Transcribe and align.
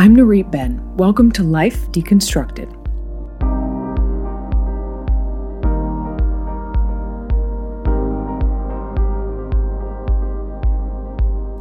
I'm 0.00 0.16
Narit 0.16 0.50
Ben. 0.50 0.80
Welcome 0.96 1.30
to 1.32 1.42
Life 1.42 1.92
Deconstructed. 1.92 2.72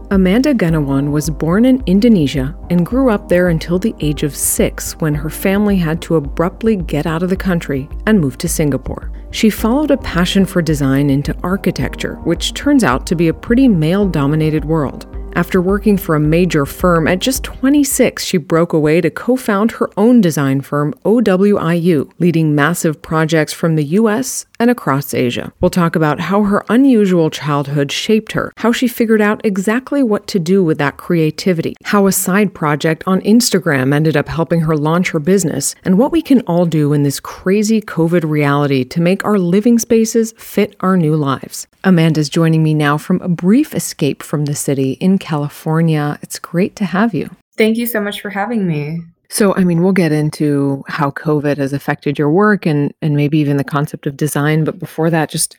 Amanda 0.10 0.54
Gunawan 0.54 1.12
was 1.12 1.30
born 1.30 1.66
in 1.66 1.84
Indonesia 1.86 2.56
and 2.70 2.86
grew 2.86 3.10
up 3.10 3.28
there 3.28 3.50
until 3.50 3.78
the 3.78 3.94
age 4.00 4.24
of 4.24 4.34
six 4.34 4.94
when 5.02 5.14
her 5.14 5.30
family 5.30 5.76
had 5.76 6.02
to 6.04 6.16
abruptly 6.16 6.78
get 6.78 7.06
out 7.06 7.22
of 7.22 7.30
the 7.30 7.36
country 7.36 7.90
and 8.06 8.22
move 8.22 8.38
to 8.38 8.48
Singapore. 8.48 9.12
She 9.32 9.50
followed 9.50 9.92
a 9.92 9.98
passion 9.98 10.46
for 10.46 10.62
design 10.62 11.10
into 11.10 11.36
architecture, 11.44 12.16
which 12.24 12.54
turns 12.54 12.86
out 12.86 13.06
to 13.08 13.18
be 13.18 13.28
a 13.28 13.34
pretty 13.34 13.68
male 13.68 14.08
dominated 14.08 14.64
world. 14.64 15.14
After 15.40 15.62
working 15.62 15.96
for 15.96 16.16
a 16.16 16.20
major 16.20 16.66
firm 16.66 17.08
at 17.08 17.20
just 17.20 17.46
26, 17.46 18.26
she 18.26 18.36
broke 18.36 18.74
away 18.74 19.00
to 19.00 19.10
co 19.10 19.38
found 19.38 19.72
her 19.72 19.90
own 19.96 20.20
design 20.20 20.60
firm, 20.60 20.94
OWIU, 21.06 22.12
leading 22.20 22.56
massive 22.56 23.02
projects 23.02 23.54
from 23.54 23.78
the 23.78 23.86
US 23.86 24.46
and 24.60 24.70
across 24.70 25.14
Asia. 25.14 25.54
We'll 25.62 25.70
talk 25.70 25.96
about 25.96 26.20
how 26.20 26.44
her 26.44 26.66
unusual 26.68 27.30
childhood 27.30 27.90
shaped 27.90 28.34
her, 28.34 28.52
how 28.58 28.74
she 28.74 28.90
figured 28.90 29.22
out 29.22 29.40
exactly 29.46 30.04
what 30.04 30.28
to 30.28 30.40
do 30.40 30.62
with 30.62 30.78
that 30.80 30.98
creativity, 30.98 31.78
how 31.86 32.06
a 32.06 32.12
side 32.12 32.54
project 32.54 33.06
on 33.08 33.22
Instagram 33.22 33.94
ended 33.94 34.18
up 34.18 34.28
helping 34.28 34.60
her 34.60 34.76
launch 34.76 35.12
her 35.12 35.20
business, 35.20 35.74
and 35.86 35.98
what 35.98 36.12
we 36.12 36.22
can 36.22 36.42
all 36.42 36.66
do 36.66 36.92
in 36.92 37.04
this 37.04 37.22
crazy 37.22 37.82
COVID 37.82 38.30
reality 38.30 38.84
to 38.84 39.00
make 39.00 39.24
our 39.24 39.40
living 39.40 39.80
spaces 39.80 40.34
fit 40.38 40.76
our 40.82 40.98
new 40.98 41.16
lives. 41.16 41.66
Amanda's 41.86 42.28
joining 42.28 42.62
me 42.62 42.74
now 42.74 42.98
from 42.98 43.22
a 43.22 43.30
brief 43.30 43.74
escape 43.74 44.22
from 44.22 44.44
the 44.44 44.54
city 44.54 44.94
in 45.00 45.18
California. 45.30 46.18
It's 46.24 46.40
great 46.40 46.76
to 46.78 46.86
have 46.86 47.14
you. 47.14 47.30
Thank 47.56 47.78
you 47.78 47.86
so 47.86 48.02
much 48.02 48.20
for 48.20 48.32
having 48.32 48.68
me. 48.68 49.02
So, 49.30 49.54
I 49.56 49.64
mean, 49.64 49.84
we'll 49.84 49.94
get 49.94 50.12
into 50.12 50.84
how 50.88 51.12
COVID 51.12 51.58
has 51.58 51.72
affected 51.72 52.18
your 52.18 52.32
work 52.32 52.66
and 52.66 52.92
and 53.04 53.16
maybe 53.16 53.38
even 53.38 53.58
the 53.58 53.64
concept 53.64 54.08
of 54.08 54.18
design, 54.18 54.64
but 54.64 54.80
before 54.80 55.12
that, 55.12 55.30
just 55.30 55.56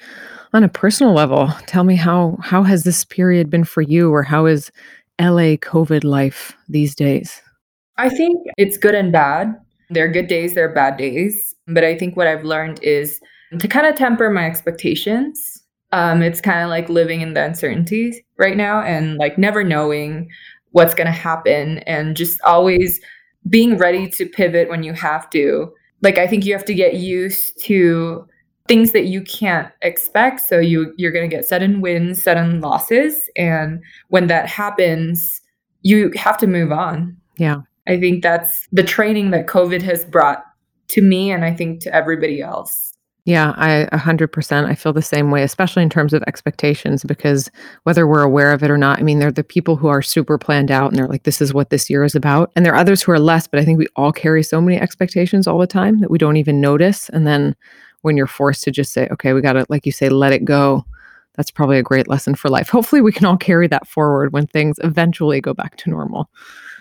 on 0.52 0.64
a 0.64 0.68
personal 0.68 1.12
level, 1.12 1.52
tell 1.66 1.84
me 1.84 1.94
how 1.94 2.36
how 2.42 2.64
has 2.64 2.82
this 2.82 3.04
period 3.04 3.48
been 3.48 3.62
for 3.62 3.82
you 3.82 4.12
or 4.12 4.24
how 4.24 4.46
is 4.46 4.72
LA 5.20 5.54
COVID 5.70 6.02
life 6.02 6.56
these 6.68 6.96
days? 6.96 7.40
I 7.96 8.08
think 8.08 8.34
it's 8.56 8.76
good 8.76 8.96
and 8.96 9.12
bad. 9.12 9.54
There 9.90 10.04
are 10.04 10.12
good 10.12 10.26
days, 10.26 10.54
there 10.54 10.68
are 10.68 10.74
bad 10.74 10.96
days, 10.96 11.54
but 11.68 11.84
I 11.84 11.96
think 11.96 12.16
what 12.16 12.26
I've 12.26 12.44
learned 12.44 12.82
is 12.82 13.20
to 13.60 13.68
kind 13.68 13.86
of 13.86 13.94
temper 13.94 14.30
my 14.30 14.46
expectations. 14.46 15.59
Um, 15.92 16.22
it's 16.22 16.40
kind 16.40 16.62
of 16.62 16.68
like 16.68 16.88
living 16.88 17.20
in 17.20 17.34
the 17.34 17.44
uncertainty 17.44 18.24
right 18.38 18.56
now 18.56 18.80
and 18.80 19.16
like 19.16 19.38
never 19.38 19.64
knowing 19.64 20.30
what's 20.70 20.94
going 20.94 21.06
to 21.06 21.12
happen 21.12 21.78
and 21.78 22.16
just 22.16 22.40
always 22.42 23.00
being 23.48 23.76
ready 23.76 24.08
to 24.08 24.26
pivot 24.26 24.68
when 24.68 24.82
you 24.82 24.92
have 24.92 25.28
to. 25.30 25.72
Like 26.02 26.18
I 26.18 26.26
think 26.26 26.44
you 26.44 26.52
have 26.52 26.64
to 26.66 26.74
get 26.74 26.94
used 26.94 27.60
to 27.64 28.26
things 28.68 28.92
that 28.92 29.06
you 29.06 29.22
can't 29.22 29.68
expect. 29.82 30.40
So 30.40 30.60
you 30.60 30.94
you're 30.96 31.12
going 31.12 31.28
to 31.28 31.36
get 31.36 31.44
sudden 31.44 31.80
wins, 31.80 32.22
sudden 32.22 32.60
losses, 32.60 33.28
and 33.36 33.82
when 34.08 34.28
that 34.28 34.46
happens, 34.46 35.40
you 35.82 36.12
have 36.14 36.38
to 36.38 36.46
move 36.46 36.70
on. 36.70 37.16
Yeah. 37.36 37.62
I 37.88 37.98
think 37.98 38.22
that's 38.22 38.68
the 38.70 38.84
training 38.84 39.30
that 39.32 39.48
COVID 39.48 39.82
has 39.82 40.04
brought 40.04 40.44
to 40.88 41.02
me 41.02 41.32
and 41.32 41.44
I 41.44 41.54
think 41.54 41.80
to 41.80 41.94
everybody 41.94 42.40
else. 42.40 42.89
Yeah, 43.30 43.54
I 43.56 43.86
100% 43.92 44.64
I 44.64 44.74
feel 44.74 44.92
the 44.92 45.02
same 45.02 45.30
way, 45.30 45.44
especially 45.44 45.84
in 45.84 45.88
terms 45.88 46.12
of 46.12 46.24
expectations 46.24 47.04
because 47.04 47.48
whether 47.84 48.04
we're 48.04 48.24
aware 48.24 48.52
of 48.52 48.64
it 48.64 48.72
or 48.72 48.76
not, 48.76 48.98
I 48.98 49.02
mean, 49.02 49.20
they're 49.20 49.30
the 49.30 49.44
people 49.44 49.76
who 49.76 49.86
are 49.86 50.02
super 50.02 50.36
planned 50.36 50.72
out 50.72 50.90
and 50.90 50.98
they're 50.98 51.06
like 51.06 51.22
this 51.22 51.40
is 51.40 51.54
what 51.54 51.70
this 51.70 51.88
year 51.88 52.02
is 52.02 52.16
about. 52.16 52.50
And 52.56 52.66
there 52.66 52.72
are 52.72 52.80
others 52.80 53.02
who 53.02 53.12
are 53.12 53.20
less, 53.20 53.46
but 53.46 53.60
I 53.60 53.64
think 53.64 53.78
we 53.78 53.86
all 53.94 54.10
carry 54.10 54.42
so 54.42 54.60
many 54.60 54.80
expectations 54.80 55.46
all 55.46 55.58
the 55.60 55.68
time 55.68 56.00
that 56.00 56.10
we 56.10 56.18
don't 56.18 56.38
even 56.38 56.60
notice 56.60 57.08
and 57.10 57.24
then 57.24 57.54
when 58.00 58.16
you're 58.16 58.26
forced 58.26 58.64
to 58.64 58.72
just 58.72 58.92
say, 58.92 59.06
okay, 59.12 59.32
we 59.32 59.40
got 59.40 59.52
to 59.52 59.64
like 59.68 59.86
you 59.86 59.92
say 59.92 60.08
let 60.08 60.32
it 60.32 60.44
go. 60.44 60.84
That's 61.36 61.52
probably 61.52 61.78
a 61.78 61.84
great 61.84 62.08
lesson 62.08 62.34
for 62.34 62.48
life. 62.48 62.68
Hopefully 62.68 63.00
we 63.00 63.12
can 63.12 63.26
all 63.26 63.36
carry 63.36 63.68
that 63.68 63.86
forward 63.86 64.32
when 64.32 64.48
things 64.48 64.80
eventually 64.82 65.40
go 65.40 65.54
back 65.54 65.76
to 65.76 65.90
normal. 65.90 66.28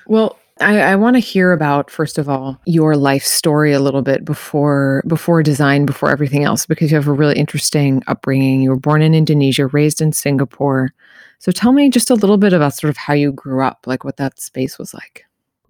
Well, 0.07 0.35
I, 0.61 0.79
I 0.81 0.95
want 0.95 1.15
to 1.15 1.19
hear 1.19 1.51
about 1.51 1.89
first 1.89 2.17
of 2.17 2.27
all 2.27 2.59
your 2.65 2.97
life 2.97 3.23
story 3.23 3.71
a 3.71 3.79
little 3.79 4.01
bit 4.01 4.25
before 4.25 5.03
before 5.07 5.41
design, 5.41 5.85
before 5.85 6.09
everything 6.09 6.43
else, 6.43 6.65
because 6.65 6.91
you 6.91 6.97
have 6.97 7.07
a 7.07 7.13
really 7.13 7.37
interesting 7.37 8.03
upbringing. 8.07 8.61
You 8.61 8.71
were 8.71 8.79
born 8.79 9.01
in 9.01 9.13
Indonesia, 9.13 9.67
raised 9.67 10.01
in 10.01 10.11
Singapore. 10.11 10.93
So 11.39 11.51
tell 11.51 11.71
me 11.71 11.89
just 11.89 12.09
a 12.09 12.15
little 12.15 12.37
bit 12.37 12.51
about 12.51 12.73
sort 12.73 12.89
of 12.89 12.97
how 12.97 13.13
you 13.13 13.31
grew 13.31 13.63
up, 13.63 13.85
like 13.87 14.03
what 14.03 14.17
that 14.17 14.39
space 14.39 14.77
was 14.77 14.93
like. 14.93 15.25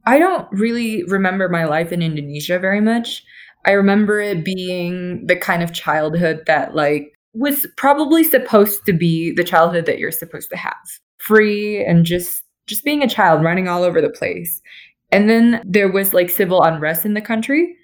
I 0.06 0.18
don't 0.18 0.48
really 0.52 1.04
remember 1.04 1.50
my 1.50 1.66
life 1.66 1.92
in 1.92 2.02
Indonesia 2.02 2.58
very 2.58 2.82
much. 2.82 3.24
I 3.66 3.72
remember 3.72 4.20
it 4.20 4.44
being 4.44 5.28
the 5.28 5.36
kind 5.36 5.62
of 5.62 5.74
childhood 5.74 6.44
that 6.48 6.74
like 6.74 7.14
was 7.34 7.68
probably 7.78 8.24
supposed 8.24 8.86
to 8.86 8.94
be 8.94 9.32
the 9.34 9.44
childhood 9.44 9.86
that 9.86 10.00
you're 10.00 10.12
supposed 10.12 10.50
to 10.50 10.58
have. 10.58 10.78
Free 11.18 11.84
and 11.86 12.06
just 12.06 12.42
just 12.70 12.86
being 12.86 13.04
a 13.04 13.10
child 13.10 13.44
running 13.44 13.68
all 13.68 13.84
over 13.84 14.00
the 14.00 14.10
place. 14.10 14.62
And 15.12 15.30
then 15.30 15.62
there 15.66 15.92
was 15.92 16.14
like 16.14 16.30
civil 16.30 16.62
unrest 16.62 17.06
in 17.06 17.16
the 17.16 17.22
country. 17.22 17.76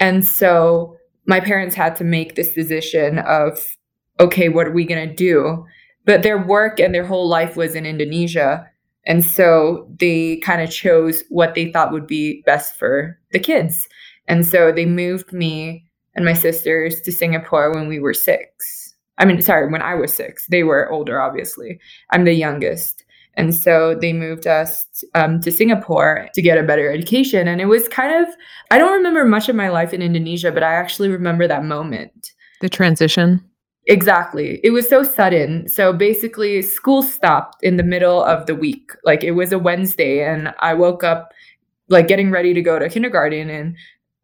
And 0.00 0.24
so 0.24 0.96
my 1.26 1.38
parents 1.38 1.74
had 1.74 1.94
to 1.96 2.04
make 2.04 2.34
this 2.34 2.52
decision 2.52 3.18
of, 3.20 3.76
okay, 4.18 4.48
what 4.48 4.66
are 4.66 4.72
we 4.72 4.84
going 4.84 5.08
to 5.08 5.14
do? 5.14 5.64
But 6.04 6.22
their 6.22 6.42
work 6.42 6.80
and 6.80 6.94
their 6.94 7.06
whole 7.06 7.28
life 7.28 7.56
was 7.56 7.74
in 7.74 7.86
Indonesia. 7.86 8.66
And 9.06 9.24
so 9.24 9.86
they 10.00 10.36
kind 10.38 10.62
of 10.62 10.70
chose 10.70 11.22
what 11.28 11.54
they 11.54 11.70
thought 11.70 11.92
would 11.92 12.06
be 12.06 12.42
best 12.46 12.76
for 12.76 13.18
the 13.32 13.38
kids. 13.38 13.86
And 14.26 14.46
so 14.46 14.72
they 14.72 14.86
moved 14.86 15.32
me 15.32 15.84
and 16.14 16.24
my 16.24 16.32
sisters 16.32 17.00
to 17.02 17.12
Singapore 17.12 17.72
when 17.72 17.88
we 17.88 18.00
were 18.00 18.14
six. 18.14 18.94
I 19.18 19.24
mean, 19.24 19.40
sorry, 19.42 19.70
when 19.70 19.82
I 19.82 19.94
was 19.94 20.12
six. 20.12 20.46
They 20.48 20.62
were 20.62 20.90
older, 20.90 21.20
obviously. 21.20 21.78
I'm 22.10 22.24
the 22.24 22.32
youngest. 22.32 23.04
And 23.34 23.54
so 23.54 23.94
they 23.94 24.12
moved 24.12 24.46
us 24.46 25.04
um, 25.14 25.40
to 25.40 25.50
Singapore 25.50 26.28
to 26.34 26.42
get 26.42 26.58
a 26.58 26.62
better 26.62 26.90
education. 26.92 27.48
And 27.48 27.60
it 27.60 27.66
was 27.66 27.88
kind 27.88 28.26
of, 28.26 28.34
I 28.70 28.78
don't 28.78 28.92
remember 28.92 29.24
much 29.24 29.48
of 29.48 29.56
my 29.56 29.70
life 29.70 29.94
in 29.94 30.02
Indonesia, 30.02 30.52
but 30.52 30.62
I 30.62 30.74
actually 30.74 31.08
remember 31.08 31.48
that 31.48 31.64
moment. 31.64 32.32
The 32.60 32.68
transition? 32.68 33.42
Exactly. 33.86 34.60
It 34.62 34.70
was 34.70 34.88
so 34.88 35.02
sudden. 35.02 35.66
So 35.68 35.92
basically, 35.92 36.62
school 36.62 37.02
stopped 37.02 37.62
in 37.62 37.76
the 37.76 37.82
middle 37.82 38.22
of 38.22 38.46
the 38.46 38.54
week. 38.54 38.92
Like 39.04 39.24
it 39.24 39.32
was 39.32 39.50
a 39.50 39.58
Wednesday, 39.58 40.24
and 40.24 40.54
I 40.60 40.74
woke 40.74 41.02
up 41.02 41.32
like 41.88 42.06
getting 42.06 42.30
ready 42.30 42.54
to 42.54 42.62
go 42.62 42.78
to 42.78 42.88
kindergarten, 42.88 43.50
and 43.50 43.76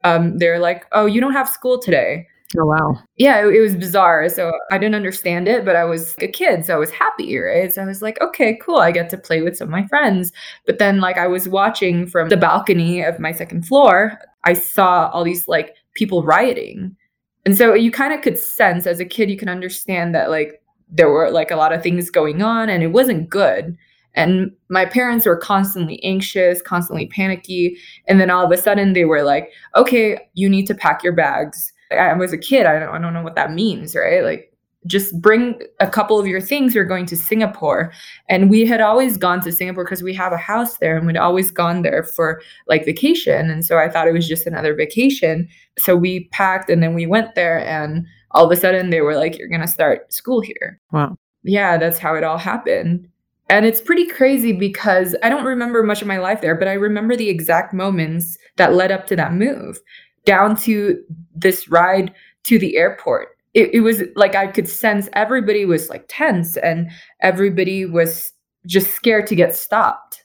um, 0.04 0.38
they're 0.38 0.60
like, 0.60 0.86
"Oh, 0.92 1.06
you 1.06 1.20
don't 1.20 1.32
have 1.32 1.48
school 1.48 1.80
today." 1.80 2.28
Oh, 2.56 2.64
wow. 2.64 2.98
Yeah, 3.16 3.46
it, 3.46 3.54
it, 3.54 3.60
was 3.60 3.76
bizarre. 3.76 4.28
So 4.30 4.52
I 4.70 4.78
didn't 4.78 4.94
understand 4.94 5.48
it, 5.48 5.66
but 5.66 5.76
I 5.76 5.84
was 5.84 6.16
a 6.22 6.28
kid. 6.28 6.64
So 6.64 6.74
I 6.74 6.78
was 6.78 6.90
happy, 6.90 7.36
right? 7.36 7.72
So 7.72 7.82
I 7.82 7.84
was 7.84 8.00
like, 8.00 8.18
okay, 8.22 8.58
cool. 8.62 8.78
I 8.78 8.90
get 8.90 9.10
to 9.10 9.18
play 9.18 9.42
with 9.42 9.56
some 9.56 9.68
of 9.68 9.72
my 9.72 9.86
friends. 9.86 10.32
But 10.64 10.78
then, 10.78 10.98
like, 10.98 11.18
I 11.18 11.26
was 11.26 11.46
watching 11.46 12.06
from 12.06 12.30
the 12.30 12.38
balcony 12.38 13.02
of 13.02 13.20
my 13.20 13.32
second 13.32 13.66
floor, 13.66 14.18
I 14.44 14.54
saw 14.54 15.10
all 15.10 15.24
these 15.24 15.46
like 15.46 15.74
people 15.94 16.22
rioting. 16.22 16.96
And 17.44 17.56
so 17.56 17.74
you 17.74 17.90
kind 17.90 18.14
of 18.14 18.22
could 18.22 18.38
sense 18.38 18.86
as 18.86 18.98
a 18.98 19.04
kid, 19.04 19.30
you 19.30 19.36
can 19.36 19.48
understand 19.50 20.14
that 20.14 20.30
like 20.30 20.62
there 20.90 21.10
were 21.10 21.30
like 21.30 21.50
a 21.50 21.56
lot 21.56 21.72
of 21.72 21.82
things 21.82 22.10
going 22.10 22.42
on 22.42 22.70
and 22.70 22.82
it 22.82 22.88
wasn't 22.88 23.28
good. 23.28 23.76
And 24.14 24.52
my 24.70 24.86
parents 24.86 25.26
were 25.26 25.36
constantly 25.36 26.02
anxious, 26.02 26.62
constantly 26.62 27.06
panicky. 27.08 27.76
And 28.06 28.18
then 28.18 28.30
all 28.30 28.44
of 28.44 28.50
a 28.50 28.56
sudden 28.56 28.94
they 28.94 29.04
were 29.04 29.22
like, 29.22 29.50
okay, 29.76 30.18
you 30.34 30.48
need 30.48 30.66
to 30.66 30.74
pack 30.74 31.02
your 31.02 31.12
bags 31.12 31.72
I 31.90 32.12
was 32.14 32.32
a 32.32 32.38
kid. 32.38 32.66
I 32.66 32.78
don't, 32.78 32.88
I 32.94 32.98
don't 32.98 33.14
know 33.14 33.22
what 33.22 33.36
that 33.36 33.52
means, 33.52 33.94
right? 33.94 34.22
Like, 34.22 34.52
just 34.86 35.20
bring 35.20 35.60
a 35.80 35.88
couple 35.88 36.18
of 36.18 36.26
your 36.26 36.40
things. 36.40 36.74
We're 36.74 36.84
going 36.84 37.06
to 37.06 37.16
Singapore. 37.16 37.92
And 38.28 38.48
we 38.48 38.64
had 38.64 38.80
always 38.80 39.16
gone 39.16 39.40
to 39.42 39.52
Singapore 39.52 39.84
because 39.84 40.02
we 40.02 40.14
have 40.14 40.32
a 40.32 40.38
house 40.38 40.78
there 40.78 40.96
and 40.96 41.06
we'd 41.06 41.16
always 41.16 41.50
gone 41.50 41.82
there 41.82 42.04
for 42.04 42.40
like 42.68 42.84
vacation. 42.84 43.50
And 43.50 43.64
so 43.64 43.78
I 43.78 43.88
thought 43.88 44.06
it 44.06 44.12
was 44.12 44.28
just 44.28 44.46
another 44.46 44.74
vacation. 44.74 45.48
So 45.78 45.96
we 45.96 46.28
packed 46.28 46.70
and 46.70 46.82
then 46.82 46.94
we 46.94 47.06
went 47.06 47.34
there. 47.34 47.58
And 47.66 48.06
all 48.30 48.46
of 48.46 48.52
a 48.52 48.60
sudden 48.60 48.90
they 48.90 49.00
were 49.00 49.16
like, 49.16 49.36
you're 49.36 49.48
going 49.48 49.60
to 49.60 49.66
start 49.66 50.12
school 50.12 50.40
here. 50.40 50.80
Wow. 50.92 51.16
Yeah, 51.42 51.76
that's 51.76 51.98
how 51.98 52.14
it 52.14 52.24
all 52.24 52.38
happened. 52.38 53.08
And 53.50 53.66
it's 53.66 53.80
pretty 53.80 54.06
crazy 54.06 54.52
because 54.52 55.16
I 55.22 55.28
don't 55.28 55.44
remember 55.44 55.82
much 55.82 56.02
of 56.02 56.08
my 56.08 56.18
life 56.18 56.40
there, 56.40 56.54
but 56.54 56.68
I 56.68 56.74
remember 56.74 57.16
the 57.16 57.30
exact 57.30 57.74
moments 57.74 58.36
that 58.56 58.74
led 58.74 58.92
up 58.92 59.06
to 59.08 59.16
that 59.16 59.32
move 59.32 59.80
down 60.24 60.54
to 60.56 61.02
this 61.40 61.68
ride 61.68 62.12
to 62.44 62.58
the 62.58 62.76
airport. 62.76 63.36
It, 63.54 63.74
it 63.74 63.80
was 63.80 64.02
like 64.14 64.34
I 64.34 64.46
could 64.46 64.68
sense 64.68 65.08
everybody 65.14 65.64
was 65.64 65.88
like 65.88 66.04
tense 66.08 66.56
and 66.56 66.90
everybody 67.20 67.86
was 67.86 68.32
just 68.66 68.94
scared 68.94 69.26
to 69.28 69.34
get 69.34 69.56
stopped. 69.56 70.24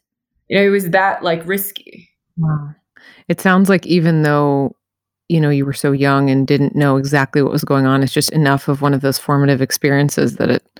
You 0.49 0.57
know, 0.57 0.65
it 0.65 0.69
was 0.69 0.89
that 0.89 1.23
like 1.23 1.45
risky. 1.45 2.09
Wow. 2.37 2.75
It 3.27 3.39
sounds 3.39 3.69
like 3.69 3.85
even 3.85 4.23
though 4.23 4.75
you 5.29 5.39
know 5.39 5.49
you 5.49 5.65
were 5.65 5.73
so 5.73 5.91
young 5.91 6.29
and 6.29 6.45
didn't 6.45 6.75
know 6.75 6.97
exactly 6.97 7.41
what 7.41 7.51
was 7.51 7.63
going 7.63 7.85
on, 7.85 8.03
it's 8.03 8.13
just 8.13 8.31
enough 8.31 8.67
of 8.67 8.81
one 8.81 8.93
of 8.93 9.01
those 9.01 9.17
formative 9.17 9.61
experiences 9.61 10.35
that 10.35 10.49
it 10.49 10.79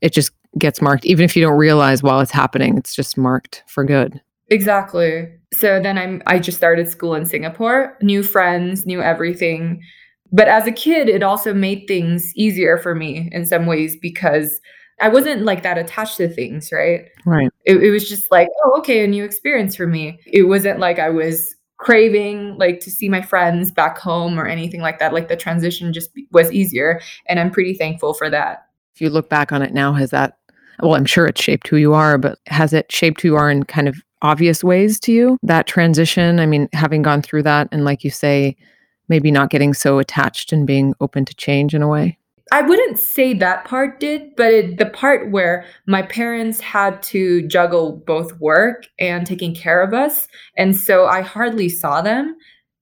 it 0.00 0.12
just 0.12 0.30
gets 0.58 0.80
marked 0.80 1.04
even 1.04 1.24
if 1.24 1.36
you 1.36 1.42
don't 1.42 1.58
realize 1.58 2.02
while 2.02 2.20
it's 2.20 2.30
happening, 2.30 2.76
it's 2.76 2.94
just 2.94 3.16
marked 3.16 3.62
for 3.66 3.84
good. 3.84 4.20
Exactly. 4.50 5.28
So 5.52 5.80
then 5.80 5.98
I'm 5.98 6.22
I 6.26 6.38
just 6.38 6.56
started 6.56 6.88
school 6.88 7.14
in 7.14 7.26
Singapore, 7.26 7.96
new 8.02 8.22
friends, 8.22 8.86
new 8.86 9.00
everything. 9.00 9.82
But 10.30 10.48
as 10.48 10.66
a 10.66 10.72
kid, 10.72 11.08
it 11.08 11.22
also 11.22 11.54
made 11.54 11.86
things 11.88 12.32
easier 12.36 12.76
for 12.76 12.94
me 12.94 13.28
in 13.32 13.46
some 13.46 13.66
ways 13.66 13.96
because 14.00 14.60
I 15.00 15.08
wasn't 15.08 15.42
like 15.42 15.62
that 15.62 15.78
attached 15.78 16.16
to 16.18 16.28
things, 16.28 16.70
right? 16.72 17.06
Right. 17.24 17.50
It, 17.64 17.82
it 17.82 17.90
was 17.90 18.08
just 18.08 18.30
like, 18.30 18.48
oh, 18.64 18.78
okay, 18.80 19.04
a 19.04 19.06
new 19.06 19.24
experience 19.24 19.76
for 19.76 19.86
me. 19.86 20.18
It 20.26 20.44
wasn't 20.44 20.80
like 20.80 20.98
I 20.98 21.08
was 21.08 21.54
craving 21.78 22.58
like 22.58 22.80
to 22.80 22.90
see 22.90 23.08
my 23.08 23.22
friends 23.22 23.70
back 23.70 23.98
home 23.98 24.38
or 24.38 24.46
anything 24.46 24.80
like 24.80 24.98
that. 24.98 25.14
Like 25.14 25.28
the 25.28 25.36
transition 25.36 25.92
just 25.92 26.10
was 26.32 26.50
easier. 26.52 27.00
And 27.26 27.38
I'm 27.38 27.50
pretty 27.50 27.74
thankful 27.74 28.14
for 28.14 28.28
that. 28.28 28.66
If 28.94 29.00
you 29.00 29.10
look 29.10 29.28
back 29.28 29.52
on 29.52 29.62
it 29.62 29.72
now, 29.72 29.92
has 29.92 30.10
that, 30.10 30.38
well, 30.80 30.96
I'm 30.96 31.04
sure 31.04 31.26
it's 31.26 31.40
shaped 31.40 31.68
who 31.68 31.76
you 31.76 31.94
are, 31.94 32.18
but 32.18 32.38
has 32.48 32.72
it 32.72 32.90
shaped 32.90 33.20
who 33.20 33.28
you 33.28 33.36
are 33.36 33.50
in 33.50 33.62
kind 33.62 33.88
of 33.88 34.02
obvious 34.22 34.64
ways 34.64 34.98
to 35.00 35.12
you? 35.12 35.38
That 35.42 35.66
transition? 35.66 36.40
I 36.40 36.46
mean, 36.46 36.68
having 36.72 37.02
gone 37.02 37.22
through 37.22 37.42
that 37.44 37.68
and 37.72 37.84
like 37.84 38.04
you 38.04 38.10
say, 38.10 38.56
maybe 39.08 39.30
not 39.30 39.50
getting 39.50 39.74
so 39.74 39.98
attached 39.98 40.52
and 40.52 40.66
being 40.66 40.94
open 41.00 41.24
to 41.24 41.34
change 41.34 41.74
in 41.74 41.82
a 41.82 41.88
way? 41.88 42.18
I 42.50 42.62
wouldn't 42.62 42.98
say 42.98 43.34
that 43.34 43.66
part 43.66 44.00
did, 44.00 44.34
but 44.36 44.52
it, 44.52 44.78
the 44.78 44.86
part 44.86 45.30
where 45.30 45.66
my 45.86 46.02
parents 46.02 46.60
had 46.60 47.02
to 47.04 47.46
juggle 47.46 48.02
both 48.06 48.38
work 48.40 48.86
and 48.98 49.26
taking 49.26 49.54
care 49.54 49.82
of 49.82 49.92
us. 49.92 50.28
And 50.56 50.74
so 50.74 51.06
I 51.06 51.20
hardly 51.20 51.68
saw 51.68 52.00
them. 52.00 52.36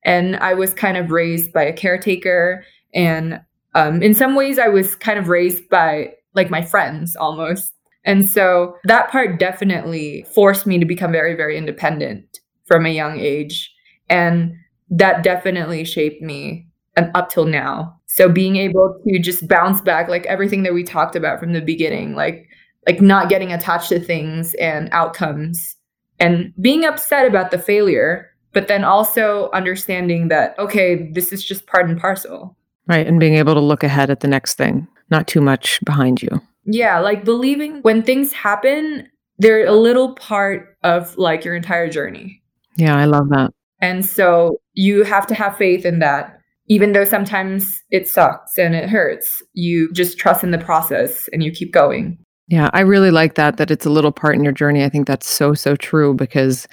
And 0.05 0.37
I 0.37 0.55
was 0.55 0.73
kind 0.73 0.97
of 0.97 1.11
raised 1.11 1.53
by 1.53 1.65
a 1.65 1.73
caretaker. 1.73 2.65
And 2.95 3.41
um, 3.75 4.03
in 4.03 4.15
some 4.15 4.37
ways, 4.37 4.59
I 4.59 4.69
was 4.69 4.95
kind 4.95 5.19
of 5.19 5.29
raised 5.29 5.69
by 5.69 6.13
like 6.35 6.49
my 6.49 6.63
friends 6.63 7.17
almost. 7.17 7.73
And 8.07 8.31
so 8.31 8.77
that 8.85 9.11
part 9.11 9.39
definitely 9.39 10.25
forced 10.35 10.67
me 10.67 10.79
to 10.79 10.87
become 10.87 11.13
very, 11.13 11.35
very 11.35 11.59
independent 11.59 12.39
from 12.65 12.87
a 12.87 12.91
young 12.91 13.19
age. 13.19 13.73
And 14.09 14.55
that 14.89 15.25
definitely 15.25 15.85
shaped 15.85 16.23
me 16.23 16.69
and 16.97 17.11
up 17.15 17.29
till 17.29 17.45
now. 17.45 18.01
So 18.07 18.29
being 18.29 18.57
able 18.57 18.99
to 19.07 19.19
just 19.19 19.47
bounce 19.49 19.81
back 19.81 20.09
like 20.09 20.25
everything 20.27 20.63
that 20.63 20.73
we 20.73 20.85
talked 20.85 21.17
about 21.17 21.41
from 21.41 21.53
the 21.53 21.61
beginning, 21.61 22.15
like 22.15 22.49
like 22.87 23.01
not 23.01 23.29
getting 23.29 23.53
attached 23.53 23.89
to 23.89 23.99
things 23.99 24.55
and 24.55 24.89
outcomes 24.93 25.75
and 26.21 26.53
being 26.61 26.85
upset 26.85 27.27
about 27.27 27.51
the 27.51 27.59
failure, 27.59 28.31
but 28.53 28.69
then 28.69 28.85
also 28.85 29.51
understanding 29.53 30.29
that 30.29 30.57
okay, 30.59 31.11
this 31.13 31.33
is 31.33 31.45
just 31.45 31.67
part 31.67 31.89
and 31.89 32.01
parcel. 32.01 32.57
Right, 32.87 33.07
and 33.07 33.19
being 33.19 33.35
able 33.35 33.55
to 33.55 33.61
look 33.61 33.83
ahead 33.83 34.11
at 34.11 34.21
the 34.21 34.29
next 34.29 34.55
thing, 34.55 34.87
not 35.11 35.27
too 35.27 35.41
much 35.41 35.81
behind 35.85 36.23
you. 36.23 36.41
Yeah, 36.67 36.99
like 36.99 37.25
believing 37.25 37.81
when 37.83 38.03
things 38.03 38.33
happen, 38.33 39.09
they're 39.39 39.67
a 39.67 39.73
little 39.73 40.15
part 40.15 40.77
of 40.83 41.17
like 41.17 41.45
your 41.45 41.55
entire 41.55 41.89
journey. 41.89 42.43
Yeah, 42.77 42.97
I 42.97 43.05
love 43.05 43.29
that. 43.31 43.53
And 43.81 44.05
so 44.05 44.59
you 44.73 45.05
have 45.05 45.27
to 45.29 45.35
have 45.35 45.57
faith 45.57 45.85
in 45.85 45.99
that. 46.01 46.33
Even 46.69 46.93
though 46.93 47.05
sometimes 47.05 47.81
it 47.91 48.09
sucks 48.09 48.59
and 48.59 48.75
it 48.75 48.89
hurts, 48.89 49.41
you 49.53 49.93
just 49.93 50.19
trust 50.19 50.43
in 50.43 50.51
the 50.51 50.59
process 50.59 51.29
and 51.33 51.43
you 51.43 51.53
keep 51.53 51.73
going. 51.73 52.19
Yeah, 52.49 52.71
I 52.73 52.81
really 52.81 53.11
like 53.11 53.35
that, 53.35 53.57
that 53.59 53.71
it's 53.71 53.87
a 53.87 53.91
little 53.91 54.11
part 54.11 54.35
in 54.35 54.43
your 54.43 54.53
journey. 54.53 54.85
I 54.85 54.89
think 54.89 55.07
that's 55.07 55.29
so, 55.29 55.55
so 55.55 55.77
true 55.77 56.15
because 56.15 56.67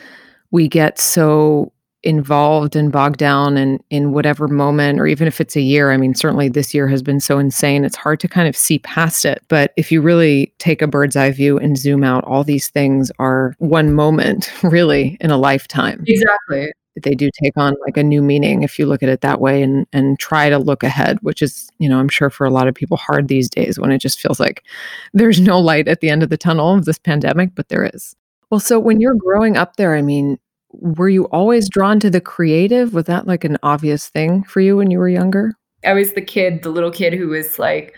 we 0.52 0.68
get 0.68 1.00
so 1.00 1.73
involved 2.04 2.76
and 2.76 2.92
bogged 2.92 3.18
down 3.18 3.58
in 3.58 3.82
in 3.90 4.12
whatever 4.12 4.48
moment 4.48 5.00
or 5.00 5.08
even 5.08 5.28
if 5.28 5.40
it's 5.40 5.56
a 5.56 5.62
year 5.62 5.92
i 5.92 5.98
mean 5.98 6.14
certainly 6.14 6.50
this 6.50 6.74
year 6.74 6.88
has 6.88 7.02
been 7.02 7.20
so 7.20 7.40
insane 7.40 7.86
it's 7.86 7.96
hard 7.96 8.20
to 8.20 8.28
kind 8.28 8.48
of 8.48 8.56
see 8.58 8.80
past 8.80 9.26
it. 9.26 9.44
But 9.48 9.74
if 9.78 9.92
you 9.92 10.02
really 10.02 10.54
take 10.60 10.82
a 10.82 10.88
bird's 10.88 11.16
eye 11.16 11.32
view 11.32 11.58
and 11.58 11.78
zoom 11.78 12.04
out 12.04 12.24
all 12.24 12.44
these 12.44 12.70
things 12.70 13.12
are 13.20 13.56
one 13.60 13.94
moment 13.94 14.52
really 14.64 15.18
in 15.22 15.32
a 15.32 15.38
lifetime. 15.38 16.04
Exactly. 16.08 16.72
They 17.02 17.16
do 17.16 17.30
take 17.42 17.58
on 17.58 17.76
like 17.86 17.98
a 17.98 18.04
new 18.04 18.22
meaning 18.22 18.62
if 18.62 18.78
you 18.78 18.86
look 18.86 19.02
at 19.02 19.10
it 19.10 19.22
that 19.22 19.42
way 19.42 19.64
and 19.64 19.88
and 19.94 20.20
try 20.20 20.50
to 20.50 20.60
look 20.60 20.84
ahead 20.84 21.18
which 21.22 21.42
is 21.42 21.72
you 21.80 21.90
know 21.90 22.00
i'm 22.00 22.08
sure 22.08 22.30
for 22.30 22.46
a 22.46 22.52
lot 22.52 22.68
of 22.68 22.76
people 22.76 22.98
hard 22.98 23.28
these 23.28 23.50
days 23.50 23.80
when 23.80 23.92
it 23.92 23.98
just 23.98 24.20
feels 24.20 24.40
like 24.40 24.64
there's 25.12 25.42
no 25.42 25.60
light 25.60 25.88
at 25.88 26.02
the 26.02 26.10
end 26.12 26.22
of 26.22 26.30
the 26.30 26.38
tunnel 26.38 26.76
of 26.76 26.86
this 26.86 27.00
pandemic 27.00 27.56
but 27.56 27.70
there 27.70 27.90
is. 27.92 28.16
Well 28.52 28.60
so 28.60 28.80
when 28.80 29.02
you're 29.02 29.16
growing 29.16 29.58
up 29.58 29.78
there 29.78 29.96
i 29.96 30.04
mean 30.04 30.38
were 30.74 31.10
you 31.10 31.26
always 31.26 31.70
drawn 31.70 32.00
to 32.00 32.10
the 32.10 32.22
creative 32.22 32.94
was 32.94 33.06
that 33.06 33.28
like 33.28 33.44
an 33.44 33.58
obvious 33.64 34.10
thing 34.10 34.44
for 34.44 34.60
you 34.60 34.76
when 34.76 34.92
you 34.92 35.00
were 35.00 35.10
younger 35.10 35.54
i 35.86 35.94
was 35.94 36.14
the 36.14 36.22
kid 36.22 36.64
the 36.64 36.70
little 36.70 36.92
kid 36.92 37.14
who 37.14 37.28
was 37.28 37.60
like 37.60 37.96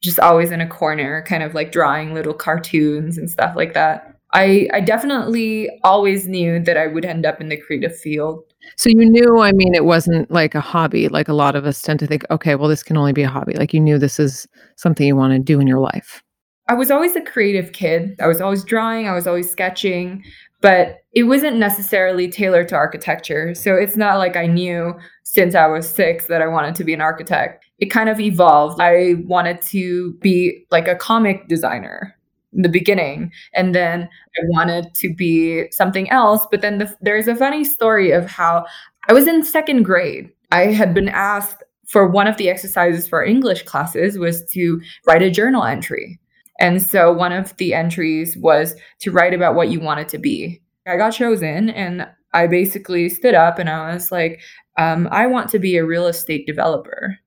just 0.00 0.18
always 0.18 0.50
in 0.50 0.60
a 0.60 0.68
corner 0.68 1.24
kind 1.26 1.42
of 1.42 1.54
like 1.54 1.72
drawing 1.72 2.14
little 2.14 2.34
cartoons 2.34 3.16
and 3.18 3.30
stuff 3.30 3.54
like 3.56 3.74
that 3.74 4.14
I, 4.34 4.68
I 4.72 4.80
definitely 4.80 5.70
always 5.84 6.26
knew 6.26 6.58
that 6.64 6.76
I 6.76 6.88
would 6.88 7.04
end 7.04 7.24
up 7.24 7.40
in 7.40 7.48
the 7.48 7.56
creative 7.56 7.96
field. 7.96 8.42
So 8.76 8.90
you 8.90 9.08
knew, 9.08 9.40
I 9.40 9.52
mean, 9.52 9.74
it 9.74 9.84
wasn't 9.84 10.28
like 10.28 10.56
a 10.56 10.60
hobby. 10.60 11.06
Like 11.06 11.28
a 11.28 11.32
lot 11.32 11.54
of 11.54 11.64
us 11.66 11.80
tend 11.80 12.00
to 12.00 12.06
think, 12.08 12.24
okay, 12.32 12.56
well, 12.56 12.68
this 12.68 12.82
can 12.82 12.96
only 12.96 13.12
be 13.12 13.22
a 13.22 13.28
hobby. 13.28 13.54
Like 13.54 13.72
you 13.72 13.78
knew 13.78 13.96
this 13.96 14.18
is 14.18 14.48
something 14.74 15.06
you 15.06 15.14
want 15.14 15.34
to 15.34 15.38
do 15.38 15.60
in 15.60 15.68
your 15.68 15.78
life. 15.78 16.23
I 16.68 16.74
was 16.74 16.90
always 16.90 17.14
a 17.14 17.20
creative 17.20 17.72
kid. 17.72 18.16
I 18.20 18.26
was 18.26 18.40
always 18.40 18.64
drawing, 18.64 19.06
I 19.06 19.12
was 19.12 19.26
always 19.26 19.50
sketching, 19.50 20.24
but 20.60 21.00
it 21.12 21.24
wasn't 21.24 21.56
necessarily 21.56 22.28
tailored 22.28 22.68
to 22.68 22.74
architecture. 22.74 23.54
So 23.54 23.74
it's 23.74 23.96
not 23.96 24.16
like 24.16 24.34
I 24.36 24.46
knew 24.46 24.94
since 25.24 25.54
I 25.54 25.66
was 25.66 25.88
six 25.88 26.26
that 26.28 26.40
I 26.40 26.46
wanted 26.46 26.74
to 26.76 26.84
be 26.84 26.94
an 26.94 27.02
architect. 27.02 27.66
It 27.78 27.86
kind 27.86 28.08
of 28.08 28.18
evolved. 28.18 28.80
I 28.80 29.16
wanted 29.26 29.60
to 29.62 30.14
be 30.14 30.64
like 30.70 30.88
a 30.88 30.94
comic 30.94 31.48
designer 31.48 32.16
in 32.54 32.62
the 32.62 32.68
beginning 32.68 33.32
and 33.52 33.74
then 33.74 34.08
i 34.38 34.42
wanted 34.50 34.94
to 34.94 35.12
be 35.12 35.68
something 35.72 36.08
else 36.10 36.46
but 36.50 36.60
then 36.60 36.78
the, 36.78 36.96
there's 37.00 37.26
a 37.26 37.34
funny 37.34 37.64
story 37.64 38.12
of 38.12 38.26
how 38.26 38.64
i 39.08 39.12
was 39.12 39.26
in 39.26 39.44
second 39.44 39.82
grade 39.82 40.30
i 40.52 40.66
had 40.66 40.94
been 40.94 41.08
asked 41.08 41.62
for 41.88 42.06
one 42.06 42.26
of 42.26 42.36
the 42.36 42.48
exercises 42.48 43.08
for 43.08 43.24
english 43.24 43.64
classes 43.64 44.18
was 44.18 44.44
to 44.52 44.80
write 45.04 45.22
a 45.22 45.30
journal 45.30 45.64
entry 45.64 46.18
and 46.60 46.82
so 46.82 47.12
one 47.12 47.32
of 47.32 47.56
the 47.56 47.74
entries 47.74 48.36
was 48.36 48.74
to 49.00 49.10
write 49.10 49.34
about 49.34 49.54
what 49.54 49.70
you 49.70 49.80
wanted 49.80 50.08
to 50.08 50.18
be 50.18 50.60
i 50.86 50.96
got 50.96 51.10
chosen 51.10 51.70
and 51.70 52.06
i 52.32 52.46
basically 52.46 53.08
stood 53.08 53.34
up 53.34 53.58
and 53.58 53.68
i 53.68 53.92
was 53.92 54.10
like 54.12 54.40
um, 54.76 55.08
i 55.10 55.26
want 55.26 55.48
to 55.50 55.58
be 55.58 55.76
a 55.76 55.84
real 55.84 56.06
estate 56.06 56.46
developer 56.46 57.18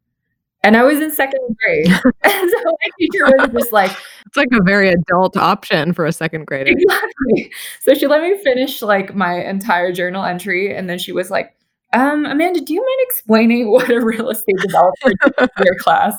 and 0.63 0.75
I 0.75 0.83
was 0.83 0.99
in 0.99 1.11
second 1.11 1.39
grade. 1.63 1.87
and 2.23 2.51
so 2.51 2.63
my 2.63 2.89
teacher 2.99 3.25
was 3.25 3.49
just 3.53 3.71
like, 3.71 3.91
It's 4.25 4.35
like 4.35 4.49
a 4.51 4.63
very 4.63 4.89
adult 4.89 5.37
option 5.37 5.93
for 5.93 6.05
a 6.05 6.11
second 6.11 6.45
grader. 6.45 6.71
Exactly. 6.71 7.51
So 7.81 7.93
she 7.93 8.07
let 8.07 8.21
me 8.21 8.37
finish 8.43 8.81
like 8.81 9.15
my 9.15 9.41
entire 9.41 9.93
journal 9.93 10.25
entry. 10.25 10.75
And 10.75 10.89
then 10.89 10.99
she 10.99 11.11
was 11.11 11.31
like, 11.31 11.55
um, 11.93 12.25
Amanda, 12.25 12.59
do 12.59 12.73
you 12.73 12.81
mind 12.81 12.99
explaining 13.03 13.71
what 13.71 13.89
a 13.89 14.03
real 14.03 14.29
estate 14.29 14.57
developer 14.59 15.13
does 15.37 15.49
in 15.57 15.65
your 15.65 15.77
class? 15.79 16.15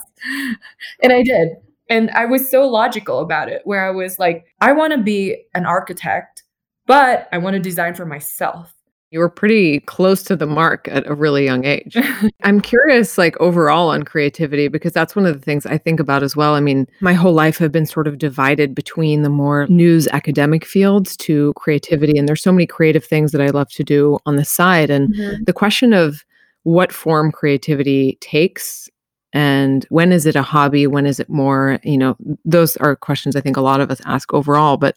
And 1.02 1.12
I 1.12 1.23
did. 1.23 1.49
And 1.88 2.11
I 2.11 2.26
was 2.26 2.50
so 2.50 2.68
logical 2.68 3.21
about 3.21 3.49
it, 3.49 3.62
where 3.64 3.87
I 3.87 3.90
was 3.90 4.18
like, 4.18 4.47
I 4.61 4.73
want 4.73 4.92
to 4.92 4.99
be 4.99 5.45
an 5.54 5.66
architect, 5.66 6.42
but 6.87 7.28
I 7.33 7.38
want 7.38 7.54
to 7.54 7.61
design 7.61 7.95
for 7.95 8.07
myself. 8.07 8.75
You 9.11 9.21
were 9.21 9.30
pretty 9.30 9.80
close 9.80 10.23
to 10.25 10.37
the 10.37 10.47
mark 10.47 10.87
at 10.88 11.07
a 11.07 11.14
really 11.14 11.42
young 11.47 11.64
age. 11.64 11.97
I'm 12.42 12.61
curious, 12.61 13.16
like 13.16 13.40
overall 13.40 13.88
on 13.88 14.02
creativity, 14.02 14.68
because 14.68 14.92
that's 14.92 15.16
one 15.16 15.25
of 15.25 15.33
the 15.35 15.40
things 15.40 15.64
I 15.64 15.78
think 15.78 15.99
about 15.99 16.23
as 16.23 16.37
well. 16.37 16.54
I 16.54 16.61
mean, 16.61 16.87
my 17.00 17.14
whole 17.14 17.33
life 17.33 17.57
have 17.57 17.73
been 17.73 17.87
sort 17.87 18.07
of 18.07 18.18
divided 18.18 18.75
between 18.75 19.23
the 19.23 19.30
more 19.30 19.66
news 19.68 20.09
academic 20.09 20.66
fields 20.66 21.16
to 21.18 21.54
creativity. 21.57 22.18
And 22.18 22.28
there's 22.28 22.42
so 22.42 22.52
many 22.52 22.66
creative 22.66 23.04
things 23.04 23.33
that 23.33 23.40
I 23.40 23.49
love 23.49 23.71
to 23.71 23.83
do 23.83 24.18
on 24.26 24.37
the 24.37 24.45
side. 24.45 24.90
And 24.90 25.14
mm-hmm. 25.14 25.45
the 25.45 25.54
question 25.54 25.95
of 25.95 26.23
what 26.64 26.92
form 26.92 27.33
creativity 27.33 28.18
takes 28.21 28.90
and 29.32 29.85
when 29.90 30.12
is 30.12 30.26
it 30.26 30.37
a 30.37 30.42
hobby? 30.42 30.87
When 30.87 31.06
is 31.06 31.20
it 31.20 31.28
more, 31.28 31.78
you 31.82 31.99
know, 31.99 32.16
those 32.44 32.76
are 32.78 32.97
questions 32.97 33.37
I 33.37 33.40
think 33.40 33.56
a 33.56 33.62
lot 33.62 33.80
of 33.80 33.90
us 33.90 34.00
ask 34.04 34.32
overall. 34.32 34.76
But 34.76 34.97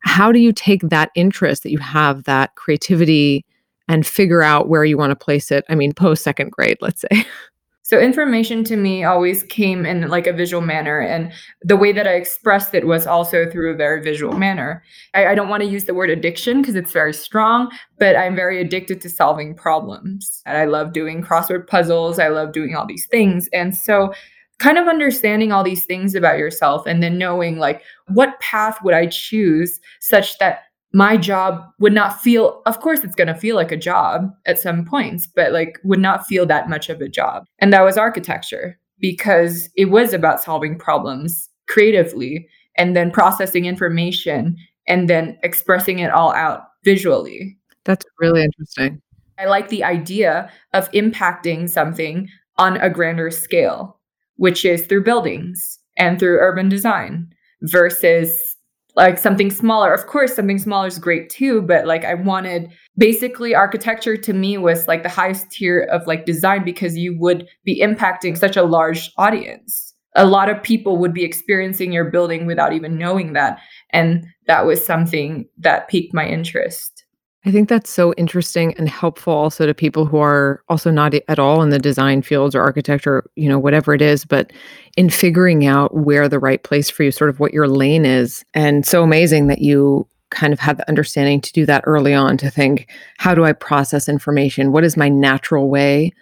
how 0.00 0.30
do 0.30 0.38
you 0.38 0.52
take 0.52 0.82
that 0.82 1.10
interest 1.14 1.64
that 1.64 1.72
you 1.72 1.78
have, 1.78 2.24
that 2.24 2.54
creativity, 2.54 3.44
and 3.88 4.06
figure 4.06 4.42
out 4.42 4.68
where 4.68 4.84
you 4.84 4.96
want 4.96 5.10
to 5.10 5.16
place 5.16 5.50
it? 5.50 5.64
I 5.68 5.74
mean, 5.74 5.92
post 5.92 6.22
second 6.22 6.52
grade, 6.52 6.78
let's 6.80 7.00
say. 7.00 7.24
So 7.88 7.98
information 7.98 8.64
to 8.64 8.76
me 8.76 9.02
always 9.02 9.44
came 9.44 9.86
in 9.86 10.08
like 10.08 10.26
a 10.26 10.32
visual 10.34 10.60
manner, 10.60 11.00
and 11.00 11.32
the 11.62 11.74
way 11.74 11.90
that 11.92 12.06
I 12.06 12.16
expressed 12.16 12.74
it 12.74 12.86
was 12.86 13.06
also 13.06 13.50
through 13.50 13.72
a 13.72 13.76
very 13.76 14.02
visual 14.02 14.34
manner. 14.34 14.82
I, 15.14 15.28
I 15.28 15.34
don't 15.34 15.48
want 15.48 15.62
to 15.62 15.68
use 15.70 15.86
the 15.86 15.94
word 15.94 16.10
addiction 16.10 16.60
because 16.60 16.74
it's 16.74 16.92
very 16.92 17.14
strong, 17.14 17.70
but 17.98 18.14
I'm 18.14 18.36
very 18.36 18.60
addicted 18.60 19.00
to 19.00 19.08
solving 19.08 19.54
problems. 19.54 20.42
And 20.44 20.58
I 20.58 20.66
love 20.66 20.92
doing 20.92 21.22
crossword 21.22 21.66
puzzles. 21.66 22.18
I 22.18 22.28
love 22.28 22.52
doing 22.52 22.76
all 22.76 22.84
these 22.86 23.06
things, 23.06 23.48
and 23.54 23.74
so 23.74 24.12
kind 24.58 24.76
of 24.76 24.86
understanding 24.86 25.50
all 25.50 25.64
these 25.64 25.86
things 25.86 26.14
about 26.14 26.36
yourself 26.36 26.84
and 26.86 27.02
then 27.02 27.16
knowing 27.16 27.58
like 27.58 27.80
what 28.08 28.38
path 28.40 28.76
would 28.82 28.92
I 28.92 29.06
choose 29.06 29.80
such 30.00 30.36
that 30.38 30.64
my 30.92 31.16
job 31.16 31.64
would 31.78 31.92
not 31.92 32.20
feel 32.20 32.62
of 32.66 32.80
course 32.80 33.00
it's 33.04 33.14
going 33.14 33.28
to 33.28 33.34
feel 33.34 33.56
like 33.56 33.72
a 33.72 33.76
job 33.76 34.30
at 34.46 34.58
some 34.58 34.84
points 34.84 35.26
but 35.26 35.52
like 35.52 35.78
would 35.84 36.00
not 36.00 36.26
feel 36.26 36.46
that 36.46 36.68
much 36.68 36.88
of 36.88 37.00
a 37.00 37.08
job 37.08 37.44
and 37.58 37.72
that 37.72 37.82
was 37.82 37.98
architecture 37.98 38.78
because 38.98 39.68
it 39.76 39.86
was 39.86 40.12
about 40.12 40.42
solving 40.42 40.78
problems 40.78 41.48
creatively 41.68 42.48
and 42.76 42.96
then 42.96 43.10
processing 43.10 43.66
information 43.66 44.56
and 44.86 45.08
then 45.08 45.38
expressing 45.42 45.98
it 45.98 46.10
all 46.10 46.32
out 46.32 46.62
visually. 46.84 47.56
That's 47.84 48.06
really 48.18 48.44
interesting. 48.44 49.00
I 49.38 49.44
like 49.46 49.68
the 49.68 49.84
idea 49.84 50.50
of 50.72 50.90
impacting 50.92 51.68
something 51.68 52.28
on 52.56 52.76
a 52.78 52.90
grander 52.90 53.30
scale, 53.30 54.00
which 54.36 54.64
is 54.64 54.86
through 54.86 55.04
buildings 55.04 55.78
and 55.96 56.18
through 56.18 56.38
urban 56.38 56.68
design 56.68 57.28
versus 57.62 58.56
like 58.98 59.16
something 59.16 59.50
smaller. 59.50 59.94
Of 59.94 60.06
course, 60.08 60.34
something 60.34 60.58
smaller 60.58 60.88
is 60.88 60.98
great 60.98 61.30
too, 61.30 61.62
but 61.62 61.86
like 61.86 62.04
I 62.04 62.14
wanted 62.14 62.68
basically 62.98 63.54
architecture 63.54 64.16
to 64.16 64.32
me 64.32 64.58
was 64.58 64.88
like 64.88 65.04
the 65.04 65.08
highest 65.08 65.52
tier 65.52 65.82
of 65.92 66.06
like 66.08 66.26
design 66.26 66.64
because 66.64 66.98
you 66.98 67.16
would 67.16 67.46
be 67.64 67.80
impacting 67.80 68.36
such 68.36 68.56
a 68.56 68.64
large 68.64 69.12
audience. 69.16 69.94
A 70.16 70.26
lot 70.26 70.48
of 70.50 70.60
people 70.60 70.98
would 70.98 71.14
be 71.14 71.22
experiencing 71.22 71.92
your 71.92 72.10
building 72.10 72.44
without 72.44 72.72
even 72.72 72.98
knowing 72.98 73.34
that. 73.34 73.60
And 73.90 74.26
that 74.48 74.66
was 74.66 74.84
something 74.84 75.48
that 75.58 75.88
piqued 75.88 76.12
my 76.12 76.26
interest. 76.26 76.97
I 77.44 77.52
think 77.52 77.68
that's 77.68 77.90
so 77.90 78.12
interesting 78.14 78.74
and 78.78 78.88
helpful 78.88 79.32
also 79.32 79.64
to 79.64 79.72
people 79.72 80.04
who 80.04 80.18
are 80.18 80.62
also 80.68 80.90
not 80.90 81.14
at 81.14 81.38
all 81.38 81.62
in 81.62 81.70
the 81.70 81.78
design 81.78 82.20
fields 82.20 82.54
or 82.54 82.60
architecture, 82.60 83.24
you 83.36 83.48
know, 83.48 83.58
whatever 83.58 83.94
it 83.94 84.02
is, 84.02 84.24
but 84.24 84.52
in 84.96 85.08
figuring 85.08 85.64
out 85.64 85.96
where 85.96 86.28
the 86.28 86.40
right 86.40 86.62
place 86.62 86.90
for 86.90 87.04
you, 87.04 87.12
sort 87.12 87.30
of 87.30 87.38
what 87.38 87.54
your 87.54 87.68
lane 87.68 88.04
is. 88.04 88.44
And 88.54 88.84
so 88.84 89.04
amazing 89.04 89.46
that 89.46 89.60
you 89.60 90.06
kind 90.30 90.52
of 90.52 90.58
had 90.58 90.78
the 90.78 90.88
understanding 90.88 91.40
to 91.40 91.52
do 91.52 91.64
that 91.66 91.84
early 91.86 92.12
on 92.12 92.36
to 92.38 92.50
think, 92.50 92.90
how 93.18 93.34
do 93.34 93.44
I 93.44 93.52
process 93.52 94.08
information? 94.08 94.72
What 94.72 94.84
is 94.84 94.96
my 94.96 95.08
natural 95.08 95.70
way 95.70 96.12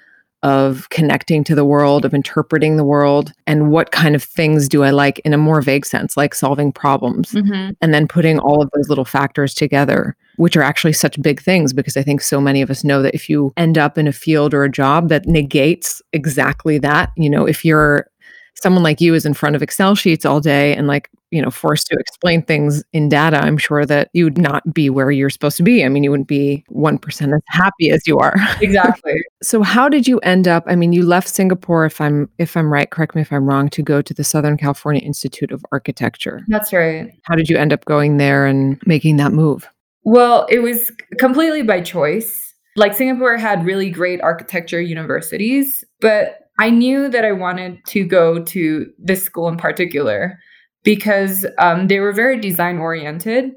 of 0.42 0.88
connecting 0.90 1.42
to 1.44 1.54
the 1.54 1.64
world, 1.64 2.04
of 2.04 2.14
interpreting 2.14 2.76
the 2.76 2.84
world, 2.84 3.32
and 3.46 3.70
what 3.70 3.90
kind 3.90 4.14
of 4.14 4.22
things 4.22 4.68
do 4.68 4.84
I 4.84 4.90
like 4.90 5.18
in 5.20 5.32
a 5.32 5.38
more 5.38 5.60
vague 5.60 5.86
sense, 5.86 6.16
like 6.16 6.34
solving 6.34 6.72
problems, 6.72 7.32
mm-hmm. 7.32 7.70
and 7.80 7.94
then 7.94 8.06
putting 8.06 8.38
all 8.38 8.62
of 8.62 8.70
those 8.74 8.88
little 8.88 9.04
factors 9.04 9.54
together, 9.54 10.16
which 10.36 10.56
are 10.56 10.62
actually 10.62 10.92
such 10.92 11.20
big 11.22 11.40
things 11.40 11.72
because 11.72 11.96
I 11.96 12.02
think 12.02 12.20
so 12.20 12.40
many 12.40 12.62
of 12.62 12.70
us 12.70 12.84
know 12.84 13.02
that 13.02 13.14
if 13.14 13.28
you 13.28 13.52
end 13.56 13.78
up 13.78 13.98
in 13.98 14.06
a 14.06 14.12
field 14.12 14.54
or 14.54 14.64
a 14.64 14.70
job 14.70 15.08
that 15.08 15.26
negates 15.26 16.02
exactly 16.12 16.78
that, 16.78 17.10
you 17.16 17.30
know, 17.30 17.46
if 17.46 17.64
you're 17.64 18.06
someone 18.54 18.82
like 18.82 19.00
you 19.00 19.14
is 19.14 19.26
in 19.26 19.34
front 19.34 19.56
of 19.56 19.62
Excel 19.62 19.94
sheets 19.94 20.24
all 20.24 20.40
day 20.40 20.74
and 20.74 20.86
like, 20.86 21.10
you 21.30 21.42
know, 21.42 21.50
forced 21.50 21.88
to 21.88 21.96
explain 21.98 22.42
things 22.42 22.84
in 22.92 23.08
data, 23.08 23.38
I'm 23.38 23.58
sure 23.58 23.84
that 23.84 24.10
you 24.12 24.24
would 24.24 24.38
not 24.38 24.62
be 24.72 24.88
where 24.90 25.10
you're 25.10 25.30
supposed 25.30 25.56
to 25.56 25.62
be. 25.62 25.84
I 25.84 25.88
mean, 25.88 26.04
you 26.04 26.10
wouldn't 26.10 26.28
be 26.28 26.64
1% 26.70 27.34
as 27.34 27.42
happy 27.48 27.90
as 27.90 28.06
you 28.06 28.18
are. 28.18 28.36
Exactly. 28.60 29.14
so 29.42 29.62
how 29.62 29.88
did 29.88 30.06
you 30.06 30.18
end 30.20 30.46
up? 30.46 30.64
I 30.66 30.76
mean, 30.76 30.92
you 30.92 31.04
left 31.04 31.28
Singapore 31.28 31.84
if 31.84 32.00
I'm 32.00 32.28
if 32.38 32.56
I'm 32.56 32.72
right, 32.72 32.90
correct 32.90 33.14
me 33.14 33.22
if 33.22 33.32
I'm 33.32 33.46
wrong, 33.46 33.68
to 33.70 33.82
go 33.82 34.00
to 34.00 34.14
the 34.14 34.24
Southern 34.24 34.56
California 34.56 35.02
Institute 35.02 35.50
of 35.50 35.64
Architecture. 35.72 36.44
That's 36.48 36.72
right. 36.72 37.10
How 37.24 37.34
did 37.34 37.48
you 37.48 37.56
end 37.56 37.72
up 37.72 37.84
going 37.84 38.18
there 38.18 38.46
and 38.46 38.80
making 38.86 39.16
that 39.16 39.32
move? 39.32 39.68
Well, 40.04 40.46
it 40.48 40.60
was 40.60 40.92
completely 41.18 41.62
by 41.62 41.80
choice. 41.80 42.54
Like 42.76 42.94
Singapore 42.94 43.36
had 43.36 43.64
really 43.64 43.90
great 43.90 44.20
architecture 44.20 44.80
universities, 44.80 45.82
but 46.00 46.50
I 46.58 46.70
knew 46.70 47.08
that 47.08 47.24
I 47.24 47.32
wanted 47.32 47.84
to 47.86 48.04
go 48.04 48.42
to 48.44 48.90
this 48.98 49.22
school 49.22 49.48
in 49.48 49.56
particular 49.56 50.38
because 50.86 51.44
um, 51.58 51.88
they 51.88 51.98
were 51.98 52.12
very 52.12 52.40
design 52.40 52.78
oriented. 52.78 53.50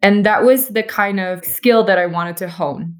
And 0.00 0.24
that 0.24 0.44
was 0.44 0.68
the 0.68 0.84
kind 0.84 1.18
of 1.18 1.44
skill 1.44 1.82
that 1.84 1.98
I 1.98 2.06
wanted 2.06 2.36
to 2.38 2.48
hone. 2.48 2.94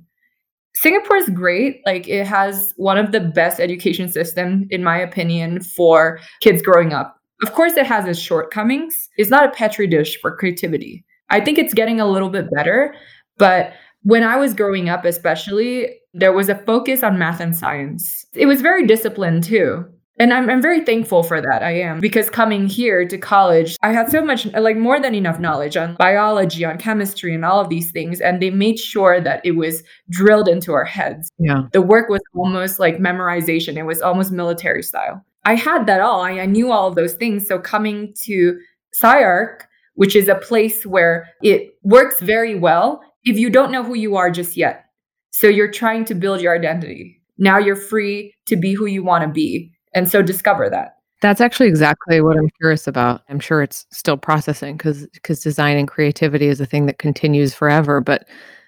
Singapore 0.75 1.17
is 1.17 1.29
great. 1.29 1.81
Like 1.87 2.09
it 2.09 2.27
has 2.27 2.75
one 2.77 2.99
of 2.99 3.13
the 3.13 3.21
best 3.21 3.61
education 3.61 4.09
system, 4.11 4.67
in 4.71 4.83
my 4.83 4.99
opinion, 4.99 5.61
for 5.63 6.19
kids 6.41 6.61
growing 6.61 6.93
up. 6.93 7.17
Of 7.43 7.53
course, 7.53 7.77
it 7.77 7.87
has 7.87 8.05
its 8.07 8.19
shortcomings. 8.19 9.09
It's 9.17 9.31
not 9.31 9.47
a 9.47 9.53
petri 9.53 9.87
dish 9.87 10.21
for 10.21 10.37
creativity. 10.37 11.05
I 11.31 11.41
think 11.41 11.57
it's 11.57 11.75
getting 11.75 12.01
a 12.01 12.07
little 12.07 12.31
bit 12.31 12.51
better, 12.53 12.95
but 13.39 13.73
when 14.03 14.25
I 14.25 14.37
was 14.37 14.55
growing 14.55 14.89
up, 14.89 15.05
especially, 15.05 15.89
there 16.13 16.33
was 16.33 16.49
a 16.49 16.57
focus 16.67 17.05
on 17.05 17.19
math 17.19 17.41
and 17.41 17.57
science. 17.57 18.27
It 18.35 18.47
was 18.47 18.61
very 18.61 18.87
disciplined 18.87 19.45
too. 19.45 19.85
And 20.23 20.33
I'm, 20.33 20.49
I'm 20.49 20.63
very 20.63 20.85
thankful 20.85 21.25
for 21.25 21.41
that. 21.41 21.65
I 21.65 21.73
am. 21.81 21.99
Because 21.99 22.31
coming 22.31 22.69
here 22.69 23.05
to 23.05 23.19
college, 23.19 23.77
I 23.83 23.93
had 23.93 24.09
so 24.09 24.25
much, 24.25 24.47
like 24.55 24.77
more 24.77 25.01
than 25.01 25.17
enough 25.17 25.41
knowledge 25.41 25.77
on 25.77 25.97
biology, 25.97 26.65
on 26.65 26.79
chemistry, 26.79 27.35
and 27.35 27.45
all 27.45 27.61
of 27.61 27.69
these 27.69 27.91
things. 27.91 28.21
And 28.21 28.41
they 28.41 28.51
made 28.51 28.79
sure 28.79 29.21
that 29.21 29.45
it 29.45 29.57
was 29.57 29.83
drilled 30.11 30.47
into 30.47 30.75
our 30.75 30.85
heads. 30.85 31.29
Yeah. 31.41 31.63
The 31.73 31.83
work 31.83 32.09
was 32.09 32.21
almost 32.37 32.79
like 32.79 32.99
memorization, 32.99 33.77
it 33.77 33.83
was 33.83 34.01
almost 34.01 34.31
military 34.31 34.85
style. 34.85 35.25
I 35.45 35.57
had 35.57 35.87
that 35.87 36.01
all. 36.01 36.21
I, 36.21 36.39
I 36.39 36.47
knew 36.47 36.71
all 36.71 36.87
of 36.87 36.95
those 36.95 37.15
things. 37.15 37.49
So 37.49 37.59
coming 37.59 38.15
to 38.23 38.57
SCI-Arc, 38.95 39.67
which 39.95 40.15
is 40.15 40.29
a 40.29 40.37
place 40.37 40.87
where 40.87 41.31
it 41.43 41.75
works 41.83 42.21
very 42.21 42.55
well 42.55 43.03
if 43.25 43.37
you 43.37 43.51
don't 43.51 43.73
know 43.73 43.83
who 43.83 43.95
you 43.95 44.15
are 44.15 44.31
just 44.31 44.57
yet. 44.57 44.85
So 45.33 45.49
you're 45.49 45.73
trying 45.73 46.05
to 46.05 46.15
build 46.15 46.41
your 46.41 46.55
identity. 46.55 47.21
Now 47.39 47.59
you're 47.59 47.75
free 47.75 48.33
to 48.47 48.55
be 48.55 48.73
who 48.73 48.87
you 48.87 49.03
want 49.03 49.23
to 49.25 49.29
be. 49.29 49.73
And 49.95 50.09
so 50.09 50.23
discover 50.23 50.71
that. 50.71 50.97
That's 51.21 51.41
actually 51.41 51.69
exactly 51.69 52.21
what 52.21 52.37
I'm 52.37 52.51
curious 52.61 52.87
about. 52.89 53.23
I'm 53.29 53.39
sure 53.39 53.63
it's 53.63 53.87
still 53.91 54.17
processing 54.17 54.77
because 54.77 55.07
because 55.09 55.41
design 55.41 55.77
and 55.77 55.87
creativity 55.87 56.49
is 56.49 56.61
a 56.61 56.67
thing 56.67 56.87
that 56.87 56.99
continues 56.99 57.55
forever. 57.55 58.01
But 58.01 58.27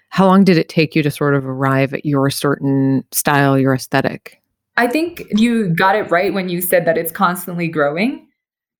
how 0.09 0.25
long 0.25 0.45
did 0.45 0.57
it 0.57 0.69
take 0.69 0.95
you 0.95 1.03
to 1.03 1.11
sort 1.11 1.35
of 1.35 1.45
arrive 1.45 1.93
at 1.93 2.05
your 2.05 2.29
certain 2.29 3.03
style, 3.11 3.59
your 3.59 3.73
aesthetic? 3.73 4.41
I 4.77 4.87
think 4.87 5.23
you 5.31 5.73
got 5.75 5.95
it 5.95 6.09
right 6.09 6.33
when 6.33 6.47
you 6.47 6.61
said 6.61 6.85
that 6.85 6.97
it's 6.97 7.11
constantly 7.11 7.67
growing 7.67 8.25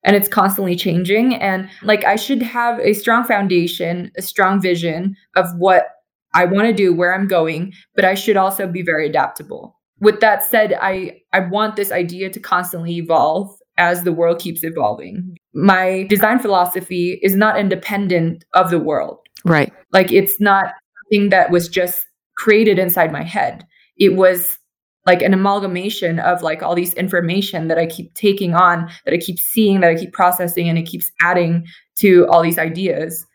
and 0.05 0.15
it's 0.15 0.29
constantly 0.29 0.77
changing. 0.77 1.35
And 1.35 1.69
like 1.83 2.05
I 2.05 2.15
should 2.15 2.41
have 2.41 2.79
a 2.79 2.93
strong 2.93 3.25
foundation, 3.25 4.11
a 4.17 4.21
strong 4.21 4.61
vision 4.61 5.17
of 5.35 5.47
what 5.57 5.87
I 6.33 6.45
want 6.45 6.67
to 6.67 6.73
do, 6.73 6.93
where 6.93 7.13
I'm 7.13 7.27
going, 7.27 7.73
but 7.95 8.05
I 8.05 8.13
should 8.13 8.37
also 8.37 8.67
be 8.67 8.81
very 8.81 9.07
adaptable. 9.07 9.74
With 9.99 10.19
that 10.19 10.43
said, 10.43 10.77
I, 10.81 11.21
I 11.33 11.39
want 11.39 11.75
this 11.75 11.91
idea 11.91 12.29
to 12.29 12.39
constantly 12.39 12.97
evolve 12.97 13.49
as 13.77 14.03
the 14.03 14.13
world 14.13 14.39
keeps 14.39 14.63
evolving. 14.63 15.37
My 15.53 16.03
design 16.09 16.39
philosophy 16.39 17.19
is 17.21 17.35
not 17.35 17.59
independent 17.59 18.45
of 18.53 18.69
the 18.69 18.79
world. 18.79 19.19
Right. 19.43 19.71
Like 19.91 20.11
it's 20.11 20.39
not 20.39 20.73
something 21.03 21.29
that 21.29 21.51
was 21.51 21.69
just 21.69 22.05
created 22.37 22.79
inside 22.79 23.11
my 23.11 23.23
head. 23.23 23.65
It 23.97 24.15
was 24.15 24.57
like 25.05 25.21
an 25.21 25.33
amalgamation 25.33 26.19
of 26.19 26.41
like 26.41 26.63
all 26.63 26.75
these 26.75 26.93
information 26.95 27.67
that 27.67 27.77
I 27.77 27.85
keep 27.85 28.13
taking 28.15 28.55
on, 28.55 28.89
that 29.05 29.13
I 29.13 29.17
keep 29.17 29.37
seeing, 29.37 29.81
that 29.81 29.91
I 29.91 29.95
keep 29.95 30.13
processing, 30.13 30.67
and 30.67 30.77
it 30.77 30.87
keeps 30.87 31.11
adding 31.21 31.65
to 31.97 32.27
all 32.27 32.41
these 32.41 32.57
ideas. 32.57 33.25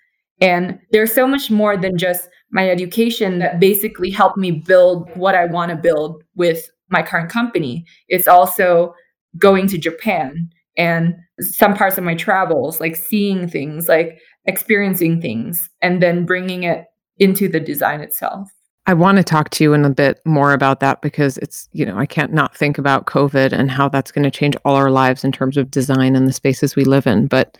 And 0.40 0.78
there's 0.90 1.12
so 1.12 1.26
much 1.28 1.50
more 1.50 1.76
than 1.76 1.96
just 1.96 2.28
my 2.50 2.68
education 2.68 3.38
that 3.38 3.60
basically 3.60 4.10
helped 4.10 4.36
me 4.36 4.50
build 4.50 5.08
what 5.16 5.34
I 5.34 5.46
want 5.46 5.70
to 5.70 5.76
build 5.76 6.22
with 6.34 6.68
my 6.88 7.02
current 7.02 7.30
company. 7.30 7.84
It's 8.08 8.28
also 8.28 8.94
going 9.38 9.66
to 9.68 9.78
Japan 9.78 10.50
and 10.76 11.14
some 11.40 11.74
parts 11.74 11.98
of 11.98 12.04
my 12.04 12.14
travels, 12.14 12.80
like 12.80 12.96
seeing 12.96 13.48
things, 13.48 13.88
like 13.88 14.18
experiencing 14.46 15.20
things, 15.20 15.68
and 15.80 16.02
then 16.02 16.26
bringing 16.26 16.64
it 16.64 16.86
into 17.18 17.48
the 17.48 17.60
design 17.60 18.00
itself. 18.00 18.50
I 18.86 18.94
want 18.94 19.18
to 19.18 19.24
talk 19.24 19.50
to 19.50 19.64
you 19.64 19.72
in 19.72 19.84
a 19.84 19.90
bit 19.90 20.20
more 20.24 20.52
about 20.52 20.80
that 20.80 21.02
because 21.02 21.38
it's, 21.38 21.68
you 21.72 21.84
know, 21.84 21.98
I 21.98 22.06
can't 22.06 22.32
not 22.32 22.56
think 22.56 22.78
about 22.78 23.06
COVID 23.06 23.52
and 23.52 23.70
how 23.70 23.88
that's 23.88 24.10
going 24.10 24.24
to 24.24 24.30
change 24.30 24.56
all 24.64 24.74
our 24.74 24.90
lives 24.90 25.22
in 25.22 25.32
terms 25.32 25.56
of 25.56 25.70
design 25.70 26.16
and 26.16 26.26
the 26.26 26.32
spaces 26.32 26.74
we 26.74 26.84
live 26.84 27.06
in. 27.06 27.26
But 27.26 27.56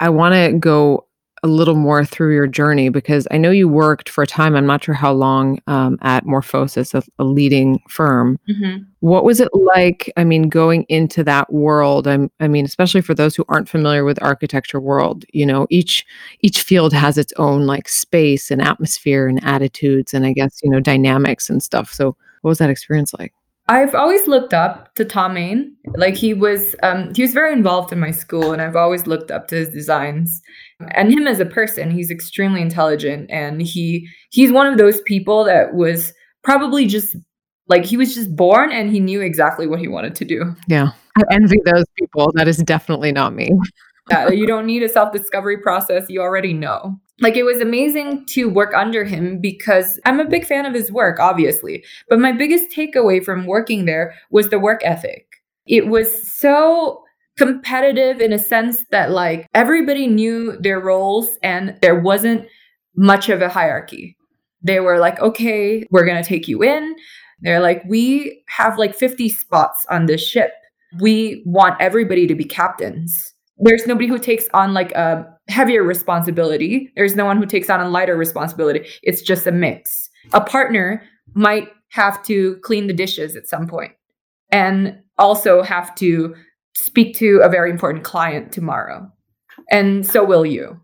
I 0.00 0.10
want 0.10 0.34
to 0.34 0.56
go 0.56 1.06
a 1.44 1.46
little 1.46 1.74
more 1.74 2.06
through 2.06 2.34
your 2.34 2.46
journey 2.46 2.88
because 2.88 3.28
I 3.30 3.36
know 3.36 3.50
you 3.50 3.68
worked 3.68 4.08
for 4.08 4.22
a 4.22 4.26
time, 4.26 4.56
I'm 4.56 4.64
not 4.64 4.82
sure 4.82 4.94
how 4.94 5.12
long, 5.12 5.60
um, 5.66 5.98
at 6.00 6.24
Morphosis, 6.24 6.94
a, 6.94 7.02
a 7.18 7.24
leading 7.24 7.80
firm. 7.86 8.38
Mm-hmm. 8.48 8.84
What 9.00 9.24
was 9.24 9.40
it 9.40 9.50
like? 9.52 10.10
I 10.16 10.24
mean, 10.24 10.48
going 10.48 10.86
into 10.88 11.22
that 11.24 11.52
world, 11.52 12.08
I'm, 12.08 12.30
I 12.40 12.48
mean, 12.48 12.64
especially 12.64 13.02
for 13.02 13.14
those 13.14 13.36
who 13.36 13.44
aren't 13.48 13.68
familiar 13.68 14.06
with 14.06 14.22
architecture 14.22 14.80
world, 14.80 15.26
you 15.34 15.44
know, 15.44 15.66
each 15.68 16.06
each 16.40 16.62
field 16.62 16.94
has 16.94 17.18
its 17.18 17.34
own 17.36 17.66
like 17.66 17.90
space 17.90 18.50
and 18.50 18.62
atmosphere 18.62 19.28
and 19.28 19.44
attitudes 19.44 20.14
and 20.14 20.24
I 20.24 20.32
guess, 20.32 20.60
you 20.62 20.70
know, 20.70 20.80
dynamics 20.80 21.50
and 21.50 21.62
stuff. 21.62 21.92
So 21.92 22.16
what 22.40 22.48
was 22.48 22.58
that 22.58 22.70
experience 22.70 23.12
like? 23.12 23.34
I've 23.66 23.94
always 23.94 24.26
looked 24.26 24.52
up 24.52 24.94
to 24.94 25.04
Thom 25.04 25.34
Mayne. 25.34 25.74
Like 25.96 26.16
he 26.16 26.34
was, 26.34 26.76
um, 26.82 27.14
he 27.14 27.22
was 27.22 27.32
very 27.32 27.52
involved 27.52 27.92
in 27.92 28.00
my 28.00 28.10
school, 28.10 28.52
and 28.52 28.60
I've 28.60 28.76
always 28.76 29.06
looked 29.06 29.30
up 29.30 29.48
to 29.48 29.56
his 29.56 29.70
designs. 29.70 30.42
And 30.92 31.10
him 31.10 31.26
as 31.26 31.40
a 31.40 31.46
person, 31.46 31.90
he's 31.90 32.10
extremely 32.10 32.60
intelligent, 32.60 33.30
and 33.30 33.62
he 33.62 34.06
he's 34.30 34.52
one 34.52 34.66
of 34.66 34.76
those 34.76 35.00
people 35.02 35.44
that 35.44 35.74
was 35.74 36.12
probably 36.42 36.86
just 36.86 37.16
like 37.68 37.86
he 37.86 37.96
was 37.96 38.14
just 38.14 38.36
born 38.36 38.70
and 38.70 38.90
he 38.90 39.00
knew 39.00 39.22
exactly 39.22 39.66
what 39.66 39.80
he 39.80 39.88
wanted 39.88 40.14
to 40.16 40.24
do. 40.26 40.54
Yeah, 40.68 40.90
I 41.16 41.22
envy 41.32 41.58
those 41.64 41.86
people. 41.98 42.32
That 42.34 42.48
is 42.48 42.58
definitely 42.58 43.12
not 43.12 43.34
me. 43.34 43.50
yeah, 44.10 44.28
you 44.28 44.46
don't 44.46 44.66
need 44.66 44.82
a 44.82 44.88
self 44.90 45.10
discovery 45.12 45.56
process. 45.56 46.10
You 46.10 46.20
already 46.20 46.52
know 46.52 47.00
like 47.20 47.36
it 47.36 47.44
was 47.44 47.60
amazing 47.60 48.26
to 48.26 48.48
work 48.48 48.74
under 48.74 49.04
him 49.04 49.38
because 49.40 50.00
I'm 50.04 50.20
a 50.20 50.28
big 50.28 50.44
fan 50.44 50.66
of 50.66 50.74
his 50.74 50.90
work, 50.90 51.20
obviously. 51.20 51.84
But 52.08 52.18
my 52.18 52.32
biggest 52.32 52.70
takeaway 52.70 53.24
from 53.24 53.46
working 53.46 53.84
there 53.84 54.14
was 54.30 54.48
the 54.48 54.58
work 54.58 54.80
ethic. 54.84 55.26
It 55.66 55.86
was 55.86 56.32
so 56.36 57.02
competitive 57.36 58.20
in 58.20 58.32
a 58.32 58.38
sense 58.38 58.84
that 58.90 59.10
like 59.10 59.46
everybody 59.54 60.06
knew 60.06 60.56
their 60.60 60.80
roles 60.80 61.36
and 61.42 61.76
there 61.82 61.98
wasn't 61.98 62.46
much 62.96 63.28
of 63.28 63.42
a 63.42 63.48
hierarchy. 63.48 64.16
They 64.62 64.80
were 64.80 64.98
like, 64.98 65.18
okay, 65.20 65.84
we're 65.90 66.06
going 66.06 66.22
to 66.22 66.28
take 66.28 66.48
you 66.48 66.62
in. 66.62 66.94
They're 67.40 67.60
like, 67.60 67.82
we 67.86 68.42
have 68.48 68.78
like 68.78 68.94
50 68.94 69.28
spots 69.28 69.84
on 69.90 70.06
this 70.06 70.26
ship. 70.26 70.52
We 71.00 71.42
want 71.44 71.80
everybody 71.80 72.26
to 72.26 72.34
be 72.34 72.44
captains. 72.44 73.33
There's 73.58 73.86
nobody 73.86 74.08
who 74.08 74.18
takes 74.18 74.46
on 74.52 74.74
like 74.74 74.92
a 74.92 75.26
heavier 75.48 75.82
responsibility. 75.82 76.92
There's 76.96 77.16
no 77.16 77.24
one 77.24 77.36
who 77.36 77.46
takes 77.46 77.70
on 77.70 77.80
a 77.80 77.88
lighter 77.88 78.16
responsibility. 78.16 78.86
It's 79.02 79.22
just 79.22 79.46
a 79.46 79.52
mix. 79.52 80.08
A 80.32 80.40
partner 80.40 81.02
might 81.34 81.68
have 81.90 82.22
to 82.24 82.56
clean 82.62 82.86
the 82.86 82.92
dishes 82.92 83.36
at 83.36 83.48
some 83.48 83.66
point 83.66 83.92
and 84.50 84.98
also 85.18 85.62
have 85.62 85.94
to 85.96 86.34
speak 86.74 87.16
to 87.16 87.40
a 87.44 87.48
very 87.48 87.70
important 87.70 88.04
client 88.04 88.52
tomorrow. 88.52 89.10
And 89.70 90.04
so 90.04 90.24
will 90.24 90.44
you. 90.44 90.80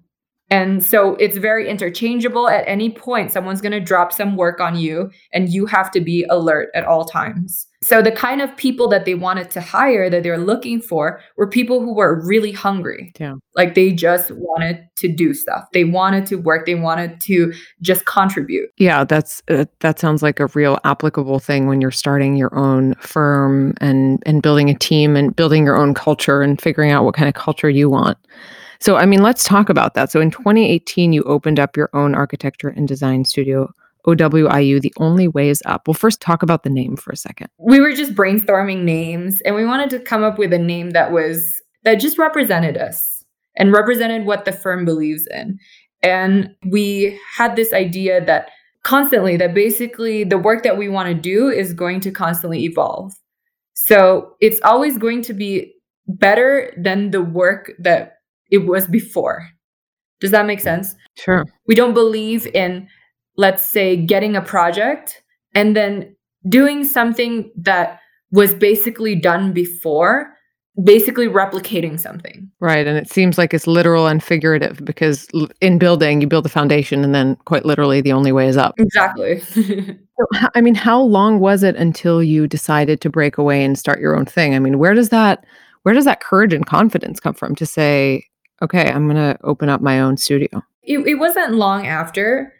And 0.50 0.85
so 0.85 1.14
it's 1.16 1.37
very 1.37 1.69
interchangeable. 1.69 2.49
At 2.49 2.64
any 2.66 2.90
point, 2.90 3.30
someone's 3.30 3.61
going 3.61 3.73
to 3.73 3.80
drop 3.80 4.12
some 4.12 4.37
work 4.37 4.61
on 4.61 4.76
you, 4.76 5.11
and 5.33 5.49
you 5.49 5.64
have 5.66 5.92
to 5.92 6.00
be 6.00 6.26
alert 6.28 6.71
at 6.75 6.85
all 6.85 7.04
times. 7.04 7.69
So 7.83 8.02
the 8.02 8.12
kind 8.12 8.42
of 8.42 8.54
people 8.57 8.88
that 8.88 9.07
they 9.07 9.14
wanted 9.14 9.50
to 9.52 9.61
hire 9.61 10.11
that 10.11 10.23
they're 10.23 10.37
looking 10.37 10.83
for 10.83 11.21
were 11.37 11.49
people 11.49 11.80
who 11.80 11.95
were 11.95 12.23
really 12.26 12.52
hungry. 12.52 13.12
Yeah. 13.19 13.37
Like 13.54 13.75
they 13.75 13.92
just 13.92 14.33
wanted 14.33 14.87
to 14.97 15.09
do 15.09 15.33
stuff. 15.33 15.64
They 15.73 15.85
wanted 15.85 16.26
to 16.26 16.37
work. 16.37 16.66
They 16.66 16.75
wanted 16.75 17.21
to 17.23 17.54
just 17.80 18.04
contribute. 18.04 18.69
Yeah, 18.76 19.04
that's 19.04 19.42
uh, 19.49 19.64
that 19.78 19.99
sounds 19.99 20.23
like 20.23 20.40
a 20.40 20.49
real 20.49 20.78
applicable 20.85 21.38
thing 21.38 21.69
when 21.69 21.80
you're 21.80 21.90
starting 21.90 22.37
your 22.37 22.54
own 22.54 22.95
firm 22.97 23.73
and 23.80 24.23
and 24.26 24.42
building 24.42 24.69
a 24.69 24.75
team 24.75 25.16
and 25.16 25.35
building 25.35 25.64
your 25.64 25.78
own 25.78 25.95
culture 25.95 26.42
and 26.42 26.61
figuring 26.61 26.90
out 26.90 27.04
what 27.04 27.14
kind 27.14 27.28
of 27.28 27.35
culture 27.35 27.71
you 27.71 27.88
want. 27.88 28.19
So, 28.81 28.97
I 28.97 29.05
mean, 29.05 29.23
let's 29.23 29.45
talk 29.45 29.69
about 29.69 29.95
that. 29.95 30.11
So, 30.11 30.21
in 30.21 30.31
2018, 30.31 31.13
you 31.13 31.23
opened 31.25 31.61
up 31.61 31.77
your 31.77 31.91
own 31.93 32.15
architecture 32.15 32.69
and 32.69 32.89
design 32.89 33.25
studio, 33.27 33.71
OWIU, 34.07 34.81
The 34.81 34.93
Only 34.97 35.29
Way 35.29 35.51
is 35.51 35.63
Up. 35.67 35.87
We'll 35.87 35.95
first 35.95 36.21
talk 36.23 36.43
about 36.43 36.63
the 36.63 36.71
name 36.71 36.97
for 36.97 37.11
a 37.11 37.17
second. 37.17 37.49
We 37.59 37.81
were 37.81 37.93
just 37.93 38.15
brainstorming 38.15 38.83
names 38.83 39.43
and 39.43 39.55
we 39.55 39.67
wanted 39.67 39.91
to 39.91 40.01
come 40.01 40.23
up 40.23 40.39
with 40.39 40.53
a 40.55 40.59
name 40.59 40.91
that 40.91 41.13
was, 41.13 41.61
that 41.85 41.97
just 41.97 42.17
represented 42.17 42.79
us 42.79 43.23
and 43.57 43.73
represented 43.73 44.25
what 44.25 44.47
the 44.47 44.53
firm 44.53 44.87
believes 44.87 45.27
in. 45.31 45.59
And 46.03 46.55
we 46.65 47.21
had 47.37 47.57
this 47.57 47.75
idea 47.75 48.25
that 48.25 48.49
constantly, 48.83 49.37
that 49.37 49.53
basically 49.53 50.25
the 50.25 50.39
work 50.39 50.63
that 50.63 50.79
we 50.79 50.89
want 50.89 51.09
to 51.09 51.15
do 51.15 51.49
is 51.49 51.75
going 51.75 52.01
to 52.01 52.11
constantly 52.11 52.65
evolve. 52.65 53.13
So, 53.75 54.37
it's 54.41 54.61
always 54.63 54.97
going 54.97 55.23
to 55.23 55.35
be 55.35 55.75
better 56.07 56.73
than 56.77 57.11
the 57.11 57.23
work 57.23 57.73
that 57.79 58.20
it 58.50 58.66
was 58.66 58.87
before. 58.87 59.49
Does 60.21 60.30
that 60.30 60.47
make 60.47 60.61
sense? 60.61 60.95
Sure. 61.16 61.45
We 61.66 61.75
don't 61.75 61.95
believe 61.95 62.47
in, 62.49 62.88
let's 63.37 63.64
say, 63.64 63.97
getting 63.97 64.37
a 64.37 64.42
project 64.42 65.23
and 65.54 65.75
then 65.75 66.14
doing 66.49 66.85
something 66.85 67.50
that 67.57 68.00
was 68.30 68.54
basically 68.54 69.14
done 69.14 69.52
before, 69.52 70.33
basically 70.85 71.26
replicating 71.26 71.99
something. 71.99 72.50
Right. 72.61 72.87
And 72.87 72.97
it 72.97 73.11
seems 73.11 73.38
like 73.38 73.52
it's 73.52 73.66
literal 73.66 74.07
and 74.07 74.23
figurative 74.23 74.85
because 74.85 75.26
in 75.61 75.78
building, 75.78 76.21
you 76.21 76.26
build 76.26 76.45
the 76.45 76.50
foundation 76.50 77.02
and 77.02 77.14
then 77.14 77.37
quite 77.47 77.64
literally 77.64 78.00
the 78.00 78.12
only 78.12 78.30
way 78.30 78.47
is 78.47 78.57
up. 78.57 78.75
Exactly. 78.78 79.40
so, 79.40 80.26
I 80.54 80.61
mean, 80.61 80.75
how 80.75 81.00
long 81.00 81.40
was 81.40 81.62
it 81.62 81.76
until 81.76 82.23
you 82.23 82.47
decided 82.47 83.00
to 83.00 83.11
break 83.11 83.37
away 83.38 83.64
and 83.64 83.78
start 83.78 84.00
your 84.00 84.16
own 84.16 84.26
thing? 84.26 84.54
I 84.54 84.59
mean, 84.59 84.78
where 84.78 84.95
does 84.95 85.09
that 85.09 85.45
where 85.83 85.95
does 85.95 86.04
that 86.04 86.21
courage 86.21 86.52
and 86.52 86.66
confidence 86.66 87.21
come 87.21 87.35
from 87.35 87.54
to 87.54 87.64
say 87.64 88.25
okay, 88.62 88.90
I'm 88.90 89.09
going 89.09 89.17
to 89.17 89.38
open 89.45 89.69
up 89.69 89.81
my 89.81 90.00
own 90.00 90.17
studio? 90.17 90.62
It, 90.83 90.99
it 91.00 91.14
wasn't 91.14 91.55
long 91.55 91.87
after. 91.87 92.55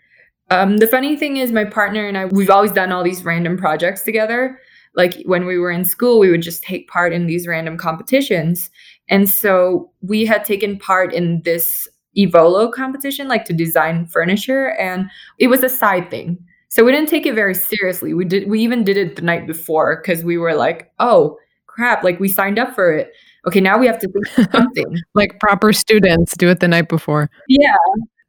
Um, 0.51 0.79
the 0.79 0.87
funny 0.87 1.17
thing 1.17 1.37
is, 1.37 1.53
my 1.53 1.65
partner 1.65 2.07
and 2.07 2.19
I, 2.19 2.27
we've 2.27 2.51
always 2.51 2.73
done 2.73 2.93
all 2.93 3.05
these 3.05 3.25
random 3.25 3.57
projects 3.57 4.03
together. 4.03 4.59
Like 4.95 5.23
when 5.25 5.47
we 5.47 5.59
were 5.59 5.71
in 5.71 5.85
school, 5.85 6.19
we 6.19 6.31
would 6.31 6.43
just 6.43 6.63
take 6.63 6.89
part 6.89 7.13
in 7.13 7.27
these 7.27 7.47
random 7.47 7.77
competitions. 7.77 8.71
And 9.09 9.29
so 9.29 9.93
we 10.01 10.25
had 10.25 10.45
taken 10.45 10.79
part 10.79 11.13
in 11.15 11.43
this 11.43 11.89
Evolo 12.17 12.73
competition, 12.73 13.29
like 13.29 13.45
to 13.45 13.53
design 13.53 14.07
furniture, 14.07 14.73
and 14.81 15.09
it 15.39 15.47
was 15.47 15.63
a 15.63 15.69
side 15.69 16.11
thing. 16.11 16.39
So 16.69 16.85
we 16.85 16.93
didn't 16.93 17.09
take 17.09 17.27
it 17.27 17.35
very 17.35 17.55
seriously. 17.55 18.15
We 18.15 18.25
did 18.25 18.49
we 18.49 18.61
even 18.61 18.83
did 18.83 18.97
it 18.97 19.17
the 19.17 19.23
night 19.23 19.47
before 19.47 20.01
because 20.01 20.25
we 20.25 20.37
were 20.37 20.55
like, 20.55 20.91
oh 20.99 21.37
crap, 21.71 22.05
like 22.05 22.21
we 22.21 22.29
signed 22.29 22.59
up 22.59 22.75
for 22.75 22.93
it 22.93 23.13
okay, 23.47 23.61
now 23.61 23.79
we 23.79 23.87
have 23.87 23.99
to 24.01 24.09
do 24.09 24.45
something. 24.53 24.99
like 25.15 25.39
proper 25.41 25.73
students 25.73 26.37
do 26.37 26.49
it 26.49 26.61
the 26.61 26.69
night 26.69 26.89
before. 26.89 27.31
Yeah. 27.49 27.75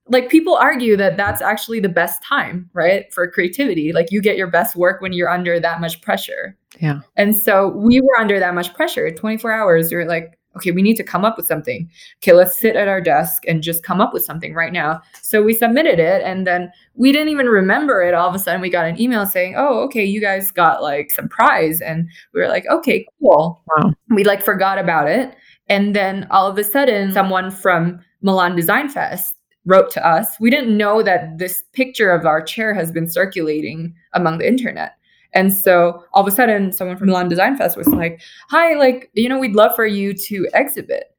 Like 0.08 0.30
people 0.30 0.56
argue 0.56 0.98
that 0.98 1.16
that's 1.16 1.42
actually 1.42 1.80
the 1.80 1.90
best 1.90 2.22
time, 2.24 2.70
right? 2.74 3.12
For 3.14 3.30
creativity. 3.30 3.94
Like 3.94 4.12
you 4.12 4.22
get 4.22 4.36
your 4.36 4.48
best 4.48 4.76
work 4.76 5.02
when 5.02 5.14
you're 5.14 5.30
under 5.30 5.60
that 5.60 5.80
much 5.80 6.02
pressure. 6.02 6.58
Yeah. 6.80 7.02
And 7.16 7.36
so 7.36 7.70
we 7.70 8.02
were 8.02 8.20
under 8.20 8.40
that 8.40 8.54
much 8.54 8.74
pressure. 8.74 9.10
24 9.12 9.52
hours, 9.52 9.92
you're 9.92 10.06
like, 10.06 10.38
okay, 10.56 10.72
we 10.72 10.82
need 10.82 10.98
to 10.98 11.04
come 11.04 11.24
up 11.24 11.38
with 11.38 11.46
something. 11.46 11.90
Okay, 12.18 12.34
let's 12.34 12.58
sit 12.58 12.76
at 12.76 12.88
our 12.88 13.02
desk 13.02 13.44
and 13.48 13.64
just 13.64 13.84
come 13.84 14.02
up 14.02 14.14
with 14.14 14.24
something 14.24 14.54
right 14.54 14.74
now. 14.74 15.02
So 15.22 15.42
we 15.42 15.54
submitted 15.54 16.00
it 16.00 16.22
and 16.24 16.46
then 16.46 16.72
we 16.96 17.12
didn't 17.12 17.30
even 17.30 17.48
remember 17.48 18.02
it. 18.02 18.14
All 18.14 18.28
of 18.28 18.36
a 18.36 18.40
sudden 18.40 18.62
we 18.62 18.70
got 18.70 18.86
an 18.86 19.00
email 19.00 19.26
saying, 19.26 19.56
oh, 19.58 19.80
okay, 19.84 20.04
you 20.04 20.20
guys 20.20 20.52
got 20.52 20.82
like 20.82 21.12
some 21.12 21.30
prize. 21.30 21.82
And 21.82 22.10
we 22.34 22.42
were 22.42 22.48
like, 22.48 22.66
okay, 22.70 23.06
cool. 23.20 23.64
Wow. 23.78 23.94
We 24.10 24.24
like 24.24 24.44
forgot 24.44 24.78
about 24.78 25.08
it. 25.08 25.36
And 25.68 25.96
then 25.96 26.28
all 26.32 26.48
of 26.48 26.58
a 26.58 26.64
sudden, 26.64 27.14
someone 27.14 27.50
from 27.50 28.02
Milan 28.22 28.56
Design 28.56 28.90
Fest 28.90 29.38
wrote 29.66 29.90
to 29.92 30.06
us. 30.06 30.28
We 30.40 30.50
didn't 30.50 30.76
know 30.76 31.02
that 31.04 31.38
this 31.38 31.64
picture 31.74 32.12
of 32.12 32.26
our 32.26 32.42
chair 32.42 32.74
has 32.74 32.92
been 32.92 33.08
circulating 33.08 33.94
among 34.14 34.40
the 34.40 34.48
internet. 34.48 34.96
And 35.34 35.54
so 35.54 36.04
all 36.14 36.22
of 36.22 36.28
a 36.28 36.36
sudden, 36.36 36.72
someone 36.72 36.98
from 36.98 37.08
Milan 37.08 37.30
Design 37.30 37.58
Fest 37.58 37.78
was 37.78 37.88
like, 37.88 38.22
Hi, 38.50 38.74
like, 38.76 39.10
you 39.14 39.30
know, 39.30 39.40
we'd 39.40 39.56
love 39.56 39.76
for 39.76 39.86
you 39.86 40.14
to 40.14 40.48
exhibit. 40.54 41.16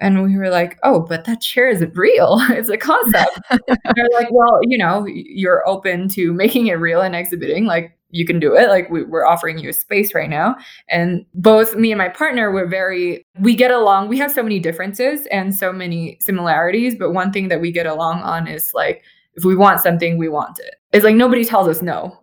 And 0.00 0.22
we 0.22 0.36
were 0.36 0.50
like, 0.50 0.78
Oh, 0.82 1.00
but 1.00 1.24
that 1.24 1.40
chair 1.40 1.68
isn't 1.68 1.96
real. 1.96 2.38
it's 2.50 2.68
a 2.68 2.76
concept. 2.76 3.38
they're 3.50 4.08
like, 4.12 4.28
Well, 4.30 4.60
you 4.62 4.78
know, 4.78 5.06
you're 5.06 5.66
open 5.68 6.08
to 6.10 6.32
making 6.32 6.66
it 6.66 6.74
real 6.74 7.00
and 7.00 7.14
exhibiting. 7.14 7.66
Like, 7.66 7.96
you 8.10 8.24
can 8.24 8.38
do 8.38 8.54
it. 8.54 8.68
Like, 8.68 8.88
we, 8.90 9.02
we're 9.02 9.26
offering 9.26 9.58
you 9.58 9.70
a 9.70 9.72
space 9.72 10.14
right 10.14 10.30
now. 10.30 10.54
And 10.88 11.26
both 11.34 11.74
me 11.74 11.90
and 11.90 11.98
my 11.98 12.08
partner 12.08 12.52
were 12.52 12.66
very, 12.66 13.26
we 13.40 13.56
get 13.56 13.72
along. 13.72 14.08
We 14.08 14.18
have 14.18 14.30
so 14.30 14.42
many 14.42 14.60
differences 14.60 15.26
and 15.32 15.52
so 15.52 15.72
many 15.72 16.18
similarities. 16.20 16.94
But 16.96 17.10
one 17.10 17.32
thing 17.32 17.48
that 17.48 17.60
we 17.60 17.72
get 17.72 17.86
along 17.86 18.20
on 18.20 18.46
is 18.46 18.72
like, 18.72 19.02
if 19.34 19.44
we 19.44 19.56
want 19.56 19.80
something, 19.80 20.16
we 20.16 20.28
want 20.28 20.60
it. 20.60 20.76
It's 20.92 21.04
like 21.04 21.16
nobody 21.16 21.44
tells 21.44 21.66
us 21.66 21.82
no. 21.82 22.20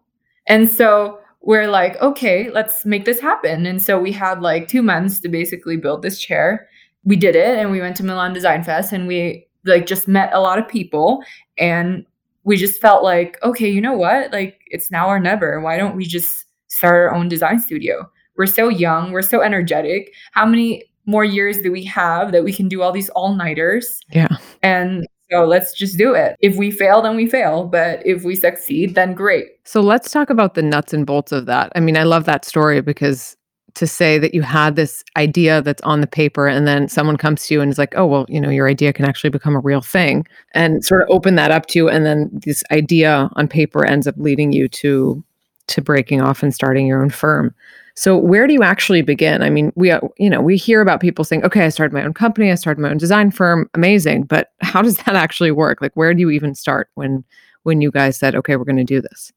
And 0.48 0.70
so 0.70 1.20
we're 1.42 1.68
like, 1.68 2.00
okay, 2.02 2.50
let's 2.52 2.86
make 2.86 3.06
this 3.06 3.20
happen. 3.20 3.66
And 3.66 3.82
so 3.82 4.00
we 4.00 4.12
had 4.12 4.42
like 4.42 4.68
two 4.68 4.82
months 4.82 5.20
to 5.22 5.30
basically 5.30 5.78
build 5.78 6.02
this 6.02 6.20
chair. 6.20 6.68
We 7.04 7.16
did 7.16 7.36
it 7.36 7.58
and 7.58 7.72
we 7.72 7.82
went 7.82 7.98
to 7.98 8.04
Milan 8.04 8.34
Design 8.34 8.64
Fest 8.64 8.94
and 8.94 9.08
we 9.08 9.48
like 9.66 9.86
just 9.86 10.08
met 10.08 10.32
a 10.34 10.40
lot 10.40 10.60
of 10.60 10.68
people 10.68 11.24
and 11.58 12.06
we 12.44 12.58
just 12.58 12.80
felt 12.80 13.04
like, 13.04 13.38
okay, 13.44 13.70
you 13.70 13.82
know 13.82 13.94
what? 13.94 14.32
Like 14.32 14.60
it's 14.68 14.92
now 14.92 15.08
or 15.08 15.20
never. 15.20 15.60
Why 15.62 15.78
don't 15.78 15.96
we 15.96 16.06
just 16.06 16.46
start 16.68 16.96
our 16.96 17.16
own 17.16 17.28
design 17.28 17.60
studio? 17.60 18.10
We're 18.38 18.46
so 18.46 18.70
young, 18.70 19.12
we're 19.12 19.22
so 19.22 19.42
energetic. 19.42 20.14
How 20.32 20.46
many 20.46 20.86
more 21.06 21.26
years 21.26 21.60
do 21.60 21.72
we 21.72 21.84
have 21.86 22.32
that 22.32 22.44
we 22.44 22.54
can 22.54 22.68
do 22.68 22.82
all 22.82 22.92
these 22.92 23.10
all-nighters? 23.10 24.00
Yeah. 24.12 24.38
And 24.62 25.08
so 25.32 25.46
let's 25.46 25.74
just 25.74 25.98
do 25.98 26.14
it. 26.14 26.36
If 26.40 26.58
we 26.58 26.72
fail, 26.72 27.02
then 27.02 27.16
we 27.16 27.28
fail. 27.28 27.66
But 27.66 28.06
if 28.06 28.24
we 28.24 28.36
succeed, 28.36 28.96
then 28.96 29.14
great. 29.14 29.48
So 29.64 29.82
let's 29.82 30.12
talk 30.12 30.30
about 30.30 30.56
the 30.56 30.62
nuts 30.62 30.94
and 30.94 31.06
bolts 31.06 31.32
of 31.32 31.46
that. 31.46 31.72
I 31.76 31.80
mean, 31.80 31.98
I 31.98 32.04
love 32.04 32.26
that 32.26 32.44
story 32.46 32.82
because 32.82 33.38
to 33.76 33.88
say 33.88 34.18
that 34.18 34.34
you 34.34 34.42
had 34.42 34.76
this 34.76 35.04
idea 35.16 35.62
that's 35.62 35.82
on 35.84 36.02
the 36.02 36.08
paper 36.08 36.48
and 36.48 36.68
then 36.68 36.90
someone 36.90 37.16
comes 37.16 37.48
to 37.48 37.54
you 37.54 37.62
and 37.62 37.72
is 37.72 37.78
like, 37.78 37.94
oh, 37.96 38.06
well, 38.06 38.26
you 38.28 38.42
know, 38.42 38.50
your 38.50 38.68
idea 38.68 38.92
can 38.92 39.06
actually 39.06 39.30
become 39.30 39.56
a 39.56 39.60
real 39.60 39.82
thing 39.82 40.26
and 40.54 40.84
sort 40.84 41.04
of 41.04 41.10
open 41.10 41.36
that 41.36 41.52
up 41.52 41.68
to 41.68 41.80
you. 41.80 41.90
And 41.90 42.06
then 42.06 42.30
this 42.34 42.64
idea 42.72 43.30
on 43.34 43.48
paper 43.48 43.86
ends 43.86 44.08
up 44.08 44.16
leading 44.18 44.52
you 44.52 44.68
to 44.68 45.24
to 45.68 45.82
breaking 45.82 46.20
off 46.20 46.44
and 46.44 46.54
starting 46.54 46.86
your 46.86 47.02
own 47.02 47.10
firm. 47.10 47.56
So 47.96 48.18
where 48.18 48.48
do 48.48 48.54
you 48.54 48.64
actually 48.64 49.02
begin? 49.02 49.42
I 49.42 49.50
mean, 49.50 49.72
we 49.76 49.92
uh, 49.92 50.02
you 50.18 50.30
know, 50.30 50.42
we 50.42 50.58
hear 50.58 50.82
about 50.82 51.02
people 51.02 51.26
saying, 51.26 51.44
"Okay, 51.44 51.66
I 51.66 51.70
started 51.70 51.94
my 51.94 52.04
own 52.04 52.14
company, 52.14 52.52
I 52.52 52.56
started 52.56 52.82
my 52.82 52.90
own 52.90 52.98
design 52.98 53.32
firm." 53.32 53.70
Amazing, 53.74 54.24
but 54.24 54.52
how 54.62 54.82
does 54.82 54.98
that 54.98 55.16
actually 55.16 55.52
work? 55.52 55.82
Like 55.82 55.96
where 55.96 56.14
do 56.14 56.22
you 56.22 56.30
even 56.30 56.56
start 56.56 56.90
when 56.96 57.24
when 57.64 57.82
you 57.82 57.92
guys 57.92 58.18
said, 58.18 58.36
"Okay, 58.36 58.56
we're 58.56 58.66
going 58.66 58.78
to 58.78 58.84
do 58.84 59.02
this?" 59.02 59.32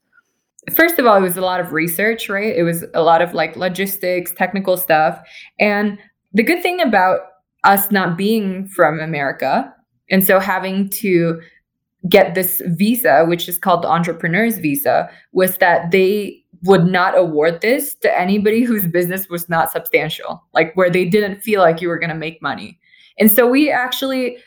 First 0.75 0.99
of 0.99 1.07
all, 1.07 1.17
it 1.17 1.21
was 1.21 1.37
a 1.37 1.43
lot 1.43 1.61
of 1.61 1.73
research, 1.73 2.29
right? 2.29 2.55
It 2.57 2.63
was 2.63 2.85
a 2.95 3.03
lot 3.03 3.21
of 3.21 3.35
like 3.35 3.55
logistics, 3.55 4.33
technical 4.33 4.79
stuff. 4.79 5.21
And 5.61 5.99
the 6.33 6.43
good 6.43 6.63
thing 6.63 6.81
about 6.81 7.21
us 7.65 7.91
not 7.91 8.17
being 8.17 8.67
from 8.69 8.99
America 8.99 9.75
and 10.11 10.25
so 10.25 10.39
having 10.39 10.89
to 10.91 11.41
get 12.09 12.35
this 12.35 12.61
visa, 12.67 13.25
which 13.27 13.49
is 13.49 13.59
called 13.59 13.83
the 13.83 13.89
entrepreneur's 13.89 14.59
visa, 14.59 15.11
was 15.33 15.57
that 15.59 15.91
they 15.91 16.44
would 16.65 16.87
not 16.87 17.17
award 17.17 17.61
this 17.61 17.95
to 17.97 18.19
anybody 18.19 18.63
whose 18.63 18.87
business 18.87 19.29
was 19.29 19.49
not 19.49 19.71
substantial, 19.71 20.43
like 20.53 20.75
where 20.75 20.91
they 20.91 21.05
didn't 21.05 21.41
feel 21.41 21.61
like 21.61 21.81
you 21.81 21.89
were 21.89 21.99
going 21.99 22.11
to 22.11 22.17
make 22.17 22.41
money. 22.43 22.79
And 23.19 23.31
so 23.31 23.47
we 23.47 23.71
actually 23.71 24.39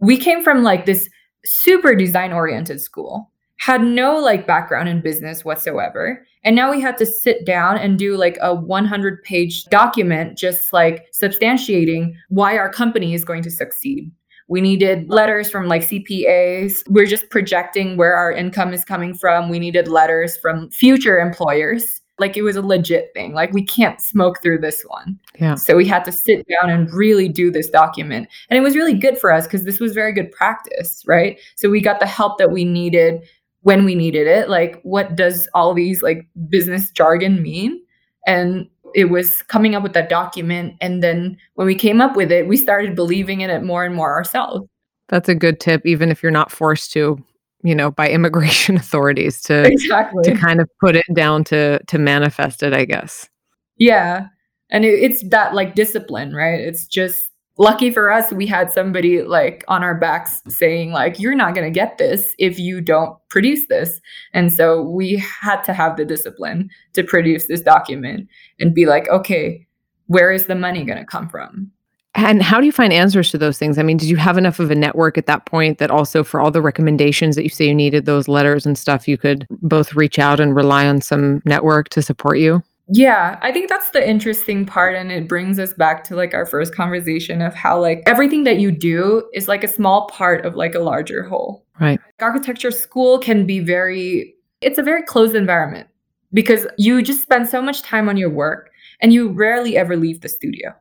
we 0.00 0.16
came 0.16 0.42
from 0.42 0.62
like 0.62 0.86
this 0.86 1.08
super 1.44 1.94
design 1.94 2.32
oriented 2.32 2.80
school, 2.80 3.30
had 3.58 3.82
no 3.82 4.18
like 4.18 4.46
background 4.46 4.88
in 4.88 5.00
business 5.00 5.44
whatsoever. 5.44 6.26
And 6.44 6.54
now 6.54 6.70
we 6.70 6.80
had 6.80 6.96
to 6.98 7.06
sit 7.06 7.44
down 7.44 7.78
and 7.78 7.98
do 7.98 8.16
like 8.16 8.38
a 8.40 8.54
100 8.54 9.22
page 9.22 9.64
document, 9.64 10.38
just 10.38 10.72
like 10.72 11.06
substantiating 11.12 12.14
why 12.28 12.56
our 12.56 12.70
company 12.70 13.14
is 13.14 13.24
going 13.24 13.42
to 13.42 13.50
succeed. 13.50 14.10
We 14.48 14.60
needed 14.60 15.10
letters 15.10 15.50
from 15.50 15.66
like 15.66 15.82
CPAs. 15.82 16.82
We're 16.88 17.06
just 17.06 17.30
projecting 17.30 17.96
where 17.96 18.14
our 18.14 18.30
income 18.30 18.72
is 18.72 18.84
coming 18.84 19.14
from. 19.14 19.48
We 19.48 19.58
needed 19.58 19.88
letters 19.88 20.36
from 20.36 20.70
future 20.70 21.18
employers. 21.18 22.00
Like 22.18 22.36
it 22.36 22.42
was 22.42 22.56
a 22.56 22.62
legit 22.62 23.10
thing. 23.12 23.34
Like 23.34 23.52
we 23.52 23.62
can't 23.62 24.00
smoke 24.00 24.40
through 24.42 24.60
this 24.60 24.82
one. 24.86 25.18
Yeah. 25.38 25.56
So 25.56 25.76
we 25.76 25.86
had 25.86 26.04
to 26.04 26.12
sit 26.12 26.46
down 26.48 26.70
and 26.70 26.90
really 26.92 27.28
do 27.28 27.50
this 27.50 27.68
document. 27.68 28.28
And 28.48 28.56
it 28.56 28.62
was 28.62 28.76
really 28.76 28.94
good 28.94 29.18
for 29.18 29.32
us 29.32 29.46
because 29.46 29.64
this 29.64 29.80
was 29.80 29.92
very 29.92 30.12
good 30.12 30.30
practice, 30.32 31.02
right? 31.06 31.38
So 31.56 31.68
we 31.68 31.80
got 31.80 32.00
the 32.00 32.06
help 32.06 32.38
that 32.38 32.52
we 32.52 32.64
needed 32.64 33.22
when 33.62 33.84
we 33.84 33.94
needed 33.94 34.28
it. 34.28 34.48
Like 34.48 34.80
what 34.82 35.16
does 35.16 35.48
all 35.52 35.74
these 35.74 36.02
like 36.02 36.26
business 36.48 36.90
jargon 36.92 37.42
mean? 37.42 37.82
And 38.26 38.68
it 38.96 39.10
was 39.10 39.42
coming 39.42 39.74
up 39.74 39.82
with 39.82 39.92
that 39.92 40.08
document 40.08 40.74
and 40.80 41.02
then 41.02 41.36
when 41.54 41.66
we 41.66 41.74
came 41.74 42.00
up 42.00 42.16
with 42.16 42.32
it 42.32 42.48
we 42.48 42.56
started 42.56 42.96
believing 42.96 43.42
in 43.42 43.50
it 43.50 43.62
more 43.62 43.84
and 43.84 43.94
more 43.94 44.14
ourselves. 44.14 44.66
That's 45.08 45.28
a 45.28 45.34
good 45.34 45.60
tip 45.60 45.84
even 45.84 46.10
if 46.10 46.22
you're 46.22 46.32
not 46.32 46.50
forced 46.50 46.92
to 46.92 47.22
you 47.62 47.74
know 47.74 47.90
by 47.90 48.08
immigration 48.18 48.76
authorities 48.76 49.40
to 49.42 49.64
exactly. 49.64 50.24
to 50.24 50.34
kind 50.34 50.60
of 50.60 50.68
put 50.80 50.96
it 50.96 51.04
down 51.14 51.44
to 51.44 51.78
to 51.84 51.98
manifest 51.98 52.62
it 52.62 52.72
i 52.72 52.84
guess. 52.84 53.28
Yeah. 53.76 54.28
And 54.70 54.84
it, 54.84 54.94
it's 54.94 55.22
that 55.28 55.54
like 55.54 55.76
discipline 55.76 56.34
right? 56.34 56.58
It's 56.58 56.86
just 56.86 57.28
lucky 57.58 57.90
for 57.90 58.10
us 58.10 58.32
we 58.32 58.46
had 58.46 58.70
somebody 58.70 59.22
like 59.22 59.64
on 59.68 59.82
our 59.82 59.94
backs 59.94 60.42
saying 60.48 60.92
like 60.92 61.18
you're 61.18 61.34
not 61.34 61.54
going 61.54 61.66
to 61.66 61.70
get 61.70 61.98
this 61.98 62.34
if 62.38 62.58
you 62.58 62.80
don't 62.80 63.16
produce 63.28 63.66
this 63.68 64.00
and 64.32 64.52
so 64.52 64.82
we 64.82 65.16
had 65.16 65.62
to 65.62 65.72
have 65.72 65.96
the 65.96 66.04
discipline 66.04 66.68
to 66.92 67.02
produce 67.02 67.46
this 67.46 67.60
document 67.60 68.28
and 68.60 68.74
be 68.74 68.86
like 68.86 69.08
okay 69.08 69.66
where 70.06 70.30
is 70.30 70.46
the 70.46 70.54
money 70.54 70.84
going 70.84 70.98
to 70.98 71.04
come 71.04 71.28
from 71.28 71.70
and 72.16 72.42
how 72.42 72.60
do 72.60 72.66
you 72.66 72.72
find 72.72 72.94
answers 72.94 73.30
to 73.30 73.38
those 73.38 73.58
things? 73.58 73.78
I 73.78 73.82
mean, 73.82 73.98
did 73.98 74.08
you 74.08 74.16
have 74.16 74.38
enough 74.38 74.58
of 74.58 74.70
a 74.70 74.74
network 74.74 75.18
at 75.18 75.26
that 75.26 75.44
point 75.44 75.76
that 75.78 75.90
also 75.90 76.24
for 76.24 76.40
all 76.40 76.50
the 76.50 76.62
recommendations 76.62 77.36
that 77.36 77.42
you 77.42 77.50
say 77.50 77.66
you 77.66 77.74
needed, 77.74 78.06
those 78.06 78.26
letters 78.26 78.64
and 78.64 78.78
stuff, 78.78 79.06
you 79.06 79.18
could 79.18 79.46
both 79.50 79.94
reach 79.94 80.18
out 80.18 80.40
and 80.40 80.56
rely 80.56 80.86
on 80.86 81.02
some 81.02 81.42
network 81.44 81.90
to 81.90 82.00
support 82.00 82.38
you? 82.38 82.62
Yeah, 82.88 83.38
I 83.42 83.50
think 83.50 83.68
that's 83.68 83.90
the 83.90 84.08
interesting 84.08 84.64
part. 84.64 84.94
And 84.94 85.10
it 85.10 85.28
brings 85.28 85.58
us 85.58 85.72
back 85.72 86.04
to 86.04 86.16
like 86.16 86.34
our 86.34 86.46
first 86.46 86.74
conversation 86.74 87.42
of 87.42 87.54
how 87.54 87.80
like 87.80 88.02
everything 88.06 88.44
that 88.44 88.58
you 88.58 88.70
do 88.70 89.28
is 89.34 89.48
like 89.48 89.64
a 89.64 89.68
small 89.68 90.06
part 90.08 90.44
of 90.44 90.54
like 90.54 90.74
a 90.74 90.80
larger 90.80 91.24
whole. 91.24 91.64
Right. 91.80 91.98
Architecture 92.20 92.70
school 92.70 93.18
can 93.18 93.44
be 93.44 93.58
very, 93.58 94.34
it's 94.60 94.78
a 94.78 94.82
very 94.82 95.02
closed 95.02 95.34
environment 95.34 95.88
because 96.32 96.66
you 96.78 97.02
just 97.02 97.22
spend 97.22 97.48
so 97.48 97.60
much 97.60 97.82
time 97.82 98.08
on 98.08 98.16
your 98.16 98.30
work 98.30 98.70
and 99.00 99.12
you 99.12 99.30
rarely 99.30 99.76
ever 99.76 99.96
leave 99.96 100.20
the 100.20 100.28
studio. 100.28 100.72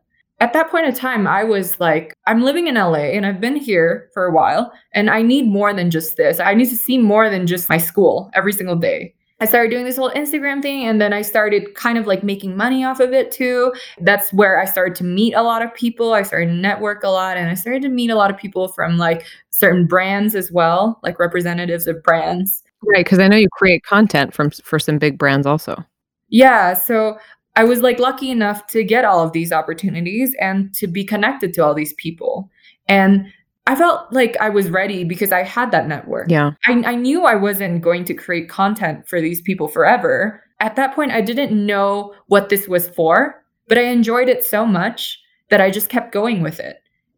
At 0.41 0.53
that 0.53 0.69
point 0.69 0.85
in 0.85 0.93
time, 0.93 1.27
I 1.27 1.43
was 1.43 1.79
like, 1.79 2.13
I'm 2.27 2.43
living 2.43 2.67
in 2.67 2.75
LA 2.75 3.13
and 3.15 3.25
I've 3.25 3.41
been 3.41 3.55
here 3.55 4.09
for 4.13 4.25
a 4.25 4.33
while 4.33 4.71
and 4.93 5.09
I 5.09 5.21
need 5.21 5.47
more 5.47 5.73
than 5.73 5.89
just 5.89 6.17
this. 6.17 6.39
I 6.39 6.53
need 6.53 6.69
to 6.69 6.75
see 6.75 6.97
more 6.97 7.29
than 7.29 7.47
just 7.47 7.69
my 7.69 7.77
school 7.77 8.29
every 8.35 8.53
single 8.53 8.75
day. 8.75 9.14
I 9.41 9.45
started 9.45 9.69
doing 9.69 9.83
this 9.83 9.97
whole 9.97 10.11
Instagram 10.11 10.61
thing 10.61 10.85
and 10.85 11.01
then 11.01 11.11
I 11.11 11.21
started 11.21 11.75
kind 11.75 11.97
of 11.97 12.07
like 12.07 12.23
making 12.23 12.55
money 12.55 12.85
off 12.85 13.01
of 13.01 13.11
it 13.11 13.31
too. 13.31 13.73
That's 13.99 14.31
where 14.31 14.61
I 14.61 14.65
started 14.65 14.95
to 14.95 15.03
meet 15.03 15.33
a 15.33 15.41
lot 15.41 15.61
of 15.61 15.73
people. 15.73 16.13
I 16.13 16.23
started 16.23 16.47
to 16.47 16.53
network 16.53 17.03
a 17.03 17.09
lot 17.09 17.35
and 17.35 17.49
I 17.49 17.53
started 17.53 17.81
to 17.81 17.89
meet 17.89 18.09
a 18.09 18.15
lot 18.15 18.31
of 18.31 18.37
people 18.37 18.69
from 18.69 18.97
like 18.97 19.25
certain 19.49 19.87
brands 19.87 20.35
as 20.35 20.51
well, 20.51 20.99
like 21.03 21.19
representatives 21.19 21.85
of 21.85 22.01
brands. 22.01 22.63
Right, 22.81 23.03
because 23.03 23.19
I 23.19 23.27
know 23.27 23.35
you 23.35 23.49
create 23.51 23.83
content 23.83 24.33
from 24.33 24.51
for 24.51 24.79
some 24.79 24.97
big 24.97 25.17
brands 25.17 25.45
also. 25.45 25.83
Yeah, 26.29 26.73
so 26.73 27.17
I 27.57 27.63
was 27.65 27.81
like 27.81 27.99
lucky 27.99 28.31
enough 28.31 28.67
to 28.67 28.83
get 28.83 29.05
all 29.05 29.21
of 29.21 29.33
these 29.33 29.51
opportunities 29.51 30.33
and 30.39 30.73
to 30.75 30.87
be 30.87 31.03
connected 31.03 31.53
to 31.53 31.63
all 31.63 31.73
these 31.73 31.93
people. 31.93 32.49
And 32.87 33.25
I 33.67 33.75
felt 33.75 34.11
like 34.11 34.37
I 34.39 34.49
was 34.49 34.69
ready 34.69 35.03
because 35.03 35.31
I 35.31 35.43
had 35.43 35.71
that 35.71 35.87
network. 35.87 36.29
Yeah. 36.29 36.51
I, 36.67 36.83
I 36.85 36.95
knew 36.95 37.25
I 37.25 37.35
wasn't 37.35 37.81
going 37.81 38.05
to 38.05 38.13
create 38.13 38.47
content 38.47 39.07
for 39.07 39.19
these 39.19 39.41
people 39.41 39.67
forever. 39.67 40.43
At 40.59 40.75
that 40.75 40.93
point, 40.93 41.11
I 41.11 41.21
didn't 41.21 41.65
know 41.65 42.13
what 42.27 42.49
this 42.49 42.67
was 42.67 42.87
for, 42.89 43.43
but 43.67 43.77
I 43.77 43.83
enjoyed 43.83 44.29
it 44.29 44.43
so 44.43 44.65
much 44.65 45.19
that 45.49 45.61
I 45.61 45.71
just 45.71 45.89
kept 45.89 46.13
going 46.13 46.41
with 46.41 46.59
it. 46.59 46.77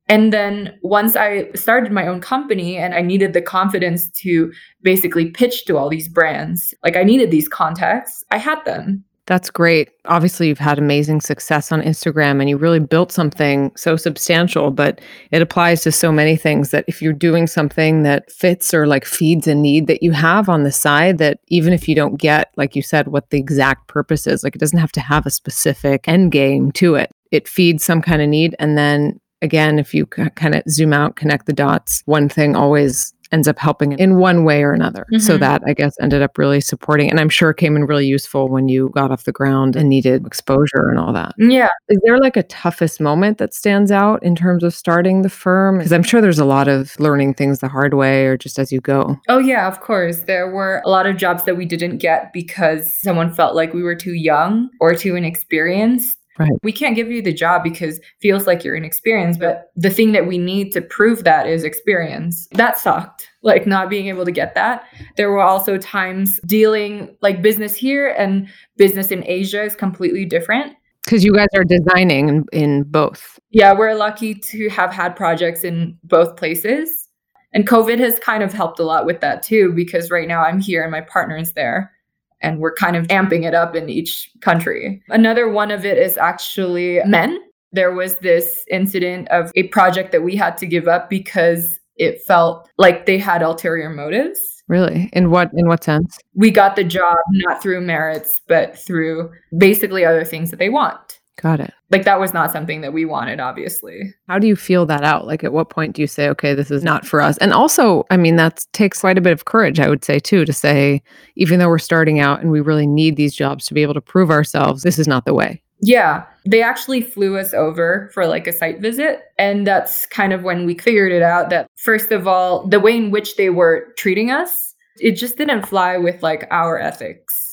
And 0.10 0.32
then 0.32 0.78
once 0.84 1.18
I 1.18 1.52
started 1.52 1.92
my 1.92 2.08
own 2.08 2.22
company 2.22 2.78
and 2.78 2.94
I 2.94 3.02
needed 3.02 3.34
the 3.34 3.42
confidence 3.42 4.10
to 4.22 4.52
basically 4.82 5.32
pitch 5.32 5.66
to 5.66 5.78
all 5.78 5.90
these 5.90 6.08
brands, 6.08 6.74
like 6.84 6.96
I 6.96 7.04
needed 7.04 7.30
these 7.30 7.50
contacts, 7.50 8.24
I 8.32 8.38
had 8.38 8.64
them. 8.64 9.04
That's 9.28 9.50
great. 9.50 9.90
Obviously, 10.06 10.48
you've 10.48 10.58
had 10.58 10.80
amazing 10.80 11.20
success 11.20 11.74
on 11.74 11.82
Instagram 11.82 12.40
and 12.40 12.50
you 12.50 12.56
really 12.56 12.80
built 12.80 13.12
something 13.12 13.74
so 13.76 13.98
substantial, 13.98 14.72
but 14.72 15.02
it 15.32 15.42
applies 15.42 15.82
to 15.82 15.92
so 15.92 16.13
many 16.13 16.38
things 16.38 16.72
that 16.72 16.86
if 16.88 17.02
you're 17.02 17.12
doing 17.12 17.46
something 17.46 18.04
that 18.04 18.32
fits 18.32 18.74
or 18.74 18.88
like 18.88 19.04
feeds 19.04 19.46
a 19.46 19.54
need 19.54 19.88
that 19.88 20.02
you 20.02 20.13
have 20.13 20.48
on 20.48 20.63
the 20.63 20.72
side, 20.72 21.18
that 21.18 21.40
even 21.50 21.74
if 21.74 21.90
you 21.90 21.94
don't 21.94 22.16
get, 22.16 22.54
like 22.56 22.74
you 22.74 22.82
said, 22.82 23.10
what 23.10 23.30
the 23.30 23.38
exact 23.38 23.88
purpose 23.88 24.28
is, 24.28 24.46
like 24.46 24.56
it 24.56 24.60
doesn't 24.60 24.80
have 24.80 24.94
to 24.94 25.02
have 25.02 25.26
a 25.26 25.30
specific 25.30 26.08
end 26.08 26.32
game 26.32 26.72
to 26.72 26.96
it. 26.96 27.12
It 27.30 27.50
feeds 27.50 27.84
some 27.84 28.02
kind 28.02 28.22
of 28.22 28.30
need. 28.30 28.56
And 28.60 28.78
then 28.78 29.20
again, 29.42 29.78
if 29.78 29.94
you 29.94 30.08
c- 30.16 30.30
kind 30.32 30.56
of 30.56 30.63
zoom 30.70 30.94
out, 30.94 31.18
connect 31.18 31.48
the 31.48 31.54
dots, 31.54 32.02
one 32.06 32.30
thing 32.30 32.56
always 32.56 33.13
ends 33.32 33.48
up 33.48 33.58
helping 33.58 33.94
in 33.94 34.18
one 34.18 34.44
way 34.44 34.63
or 34.63 34.74
another. 34.74 35.06
Mm-hmm. 35.13 35.20
So 35.20 35.38
that 35.38 35.62
I 35.66 35.74
guess 35.74 35.96
ended 36.02 36.22
up 36.22 36.38
really 36.38 36.62
supporting. 36.62 37.10
And 37.10 37.20
I'm 37.20 37.30
sure 37.30 37.52
it 37.52 37.58
came 37.58 37.76
in 37.76 37.86
really 37.86 38.06
useful 38.06 38.50
when 38.50 38.68
you 38.68 38.90
got 38.96 39.12
off 39.12 39.24
the 39.24 39.32
ground 39.32 39.76
and 39.76 39.90
needed 39.90 40.26
exposure 40.26 40.90
and 40.90 41.00
all 41.00 41.13
that. 41.13 41.34
Yeah. 41.38 41.70
Is 41.90 42.00
there 42.04 42.20
like 42.20 42.38
a 42.38 42.44
toughest 42.44 43.00
moment 43.00 43.38
that 43.38 43.54
stands 43.54 43.92
out 43.92 44.22
in 44.24 44.36
terms 44.36 44.63
of 44.63 44.74
starting 44.74 45.22
the 45.22 45.30
firm? 45.30 45.78
Because 45.78 45.94
I'm 45.94 46.04
sure 46.04 46.22
there's 46.22 46.40
a 46.40 46.46
lot 46.46 46.68
of 46.68 47.00
learning 47.00 47.34
things 47.36 47.60
the 47.60 47.68
hard 47.68 47.94
way 47.94 48.26
or 48.26 48.38
just 48.38 48.60
as 48.60 48.72
you 48.72 48.82
go. 48.82 49.20
Oh, 49.28 49.40
yeah, 49.40 49.68
of 49.68 49.82
course. 49.82 50.20
There 50.20 50.50
were 50.50 50.82
a 50.86 50.90
lot 50.90 51.06
of 51.06 51.18
jobs 51.18 51.44
that 51.44 51.58
we 51.58 51.66
didn't 51.66 51.98
get 51.98 52.34
because 52.34 53.00
someone 53.02 53.34
felt 53.34 53.56
like 53.56 53.74
we 53.74 53.84
were 53.84 53.96
too 53.96 54.13
young 54.13 54.70
or 54.80 54.96
too 54.96 55.16
inexperienced. 55.16 56.16
Right. 56.39 56.52
We 56.62 56.71
can't 56.71 56.95
give 56.95 57.10
you 57.10 57.21
the 57.21 57.34
job 57.34 57.63
because 57.63 58.00
feels 58.21 58.45
like 58.45 58.63
you're 58.63 58.76
inexperienced, 58.76 59.39
but 59.39 59.71
the 59.76 59.89
thing 59.89 60.12
that 60.12 60.28
we 60.28 60.38
need 60.38 60.71
to 60.73 60.82
prove 60.82 61.23
that 61.23 61.47
is 61.47 61.63
experience. 61.63 62.47
That 62.52 62.78
sucked. 62.78 63.28
Like 63.41 63.65
not 63.65 63.89
being 63.89 64.08
able 64.08 64.26
to 64.26 64.32
get 64.32 64.54
that. 64.56 64.84
There 65.15 65.32
were 65.32 65.41
also 65.41 65.78
times 65.78 66.39
dealing 66.45 67.15
like 67.21 67.41
business 67.41 67.76
here 67.76 68.10
and 68.10 68.47
business 68.76 69.10
in 69.10 69.23
Asia 69.26 69.63
is 69.63 69.76
completely 69.76 70.26
different. 70.26 70.76
Because 71.04 71.23
you 71.23 71.34
guys 71.34 71.47
are 71.56 71.63
designing 71.63 72.28
in, 72.28 72.45
in 72.52 72.84
both. 72.84 73.39
Yeah, 73.52 73.73
we're 73.73 73.95
lucky 73.95 74.36
to 74.36 74.69
have 74.69 74.91
had 74.91 75.15
projects 75.15 75.63
in 75.63 75.97
both 76.04 76.36
places. 76.36 77.08
And 77.54 77.65
COVID 77.65 77.97
has 78.00 78.19
kind 78.19 78.43
of 78.43 78.52
helped 78.52 78.80
a 78.80 78.84
lot 78.84 79.06
with 79.06 79.21
that 79.21 79.41
too, 79.41 79.71
because 79.73 80.12
right 80.12 80.28
now 80.28 80.43
I'm 80.43 80.60
here 80.60 80.84
and 80.84 80.91
my 80.91 81.02
partner 81.02 81.38
is 81.38 81.54
there 81.54 81.93
and 82.41 82.60
we're 82.60 82.73
kind 82.73 82.95
of 82.95 83.08
amping 83.08 83.45
it 83.45 83.54
up 83.54 83.76
in 83.76 83.89
each 83.89 84.30
country. 84.41 85.02
Another 85.10 85.50
one 85.50 85.71
of 85.71 85.86
it 85.86 85.97
is 85.97 86.17
actually 86.17 87.02
men. 87.06 87.39
There 87.71 87.91
was 87.91 88.17
this 88.19 88.63
incident 88.69 89.28
of 89.30 89.52
a 89.56 89.63
project 89.69 90.12
that 90.12 90.23
we 90.23 90.36
had 90.36 90.58
to 90.58 90.65
give 90.65 90.88
up 90.88 91.10
because 91.10 91.80
it 91.97 92.21
felt 92.28 92.69
like 92.78 93.06
they 93.06 93.17
had 93.17 93.41
ulterior 93.41 93.89
motives. 93.89 94.39
Really? 94.67 95.10
In 95.13 95.32
what 95.32 95.50
in 95.56 95.67
what 95.67 95.84
sense? 95.84 96.17
We 96.34 96.52
got 96.52 96.76
the 96.76 96.84
job 96.84 97.17
not 97.32 97.62
through 97.62 97.82
merits, 97.82 98.41
but 98.47 98.78
through 98.78 99.32
basically 99.58 100.06
other 100.06 100.26
things 100.26 100.50
that 100.52 100.58
they 100.58 100.69
want. 100.69 101.16
Got 101.41 101.60
it. 101.60 101.71
Like 101.91 102.04
that 102.04 102.19
was 102.19 102.34
not 102.34 102.52
something 102.52 102.82
that 102.82 102.93
we 102.93 103.06
wanted, 103.06 103.39
obviously. 103.39 104.13
How 104.28 104.39
do 104.39 104.47
you 104.47 104.56
feel 104.56 104.88
that 104.88 105.04
out? 105.04 105.28
Like 105.28 105.43
at 105.43 105.54
what 105.54 105.69
point 105.69 105.95
do 105.95 106.02
you 106.02 106.08
say, 106.08 106.28
okay, 106.30 106.56
this 106.56 106.71
is 106.71 106.84
not 106.84 107.06
for 107.06 107.21
us? 107.21 107.38
And 107.38 107.54
also, 107.54 108.06
I 108.10 108.17
mean, 108.17 108.38
that 108.38 108.65
takes 108.73 109.02
quite 109.02 109.19
a 109.19 109.21
bit 109.21 109.34
of 109.34 109.45
courage, 109.45 109.80
I 109.80 109.88
would 109.88 110.04
say, 110.04 110.19
too, 110.19 110.45
to 110.45 110.54
say, 110.54 111.02
even 111.36 111.60
though 111.60 111.69
we're 111.69 111.78
starting 111.78 112.19
out 112.19 112.41
and 112.41 112.50
we 112.50 112.60
really 112.60 112.88
need 112.88 113.17
these 113.17 113.36
jobs 113.36 113.67
to 113.67 113.76
be 113.76 113.84
able 113.84 113.93
to 113.93 114.02
prove 114.02 114.32
ourselves, 114.32 114.82
this 114.82 114.97
is 114.97 115.08
not 115.08 115.26
the 115.26 115.34
way. 115.34 115.62
Yeah. 115.80 116.26
They 116.45 116.63
actually 116.63 117.02
flew 117.02 117.38
us 117.38 117.54
over 117.54 118.10
for 118.15 118.26
like 118.26 118.47
a 118.47 118.52
site 118.54 118.82
visit. 118.82 119.21
And 119.38 119.67
that's 119.67 120.08
kind 120.08 120.34
of 120.34 120.43
when 120.43 120.65
we 120.65 120.76
figured 120.76 121.12
it 121.12 121.21
out 121.21 121.52
that, 121.52 121.67
first 121.76 122.12
of 122.12 122.28
all, 122.28 122.67
the 122.67 122.80
way 122.80 122.97
in 122.97 123.12
which 123.12 123.36
they 123.36 123.52
were 123.52 123.93
treating 123.95 124.32
us, 124.32 124.73
it 125.00 125.12
just 125.12 125.38
didn't 125.38 125.67
fly 125.67 125.97
with 125.97 126.23
like 126.23 126.47
our 126.50 126.80
ethics 126.80 127.47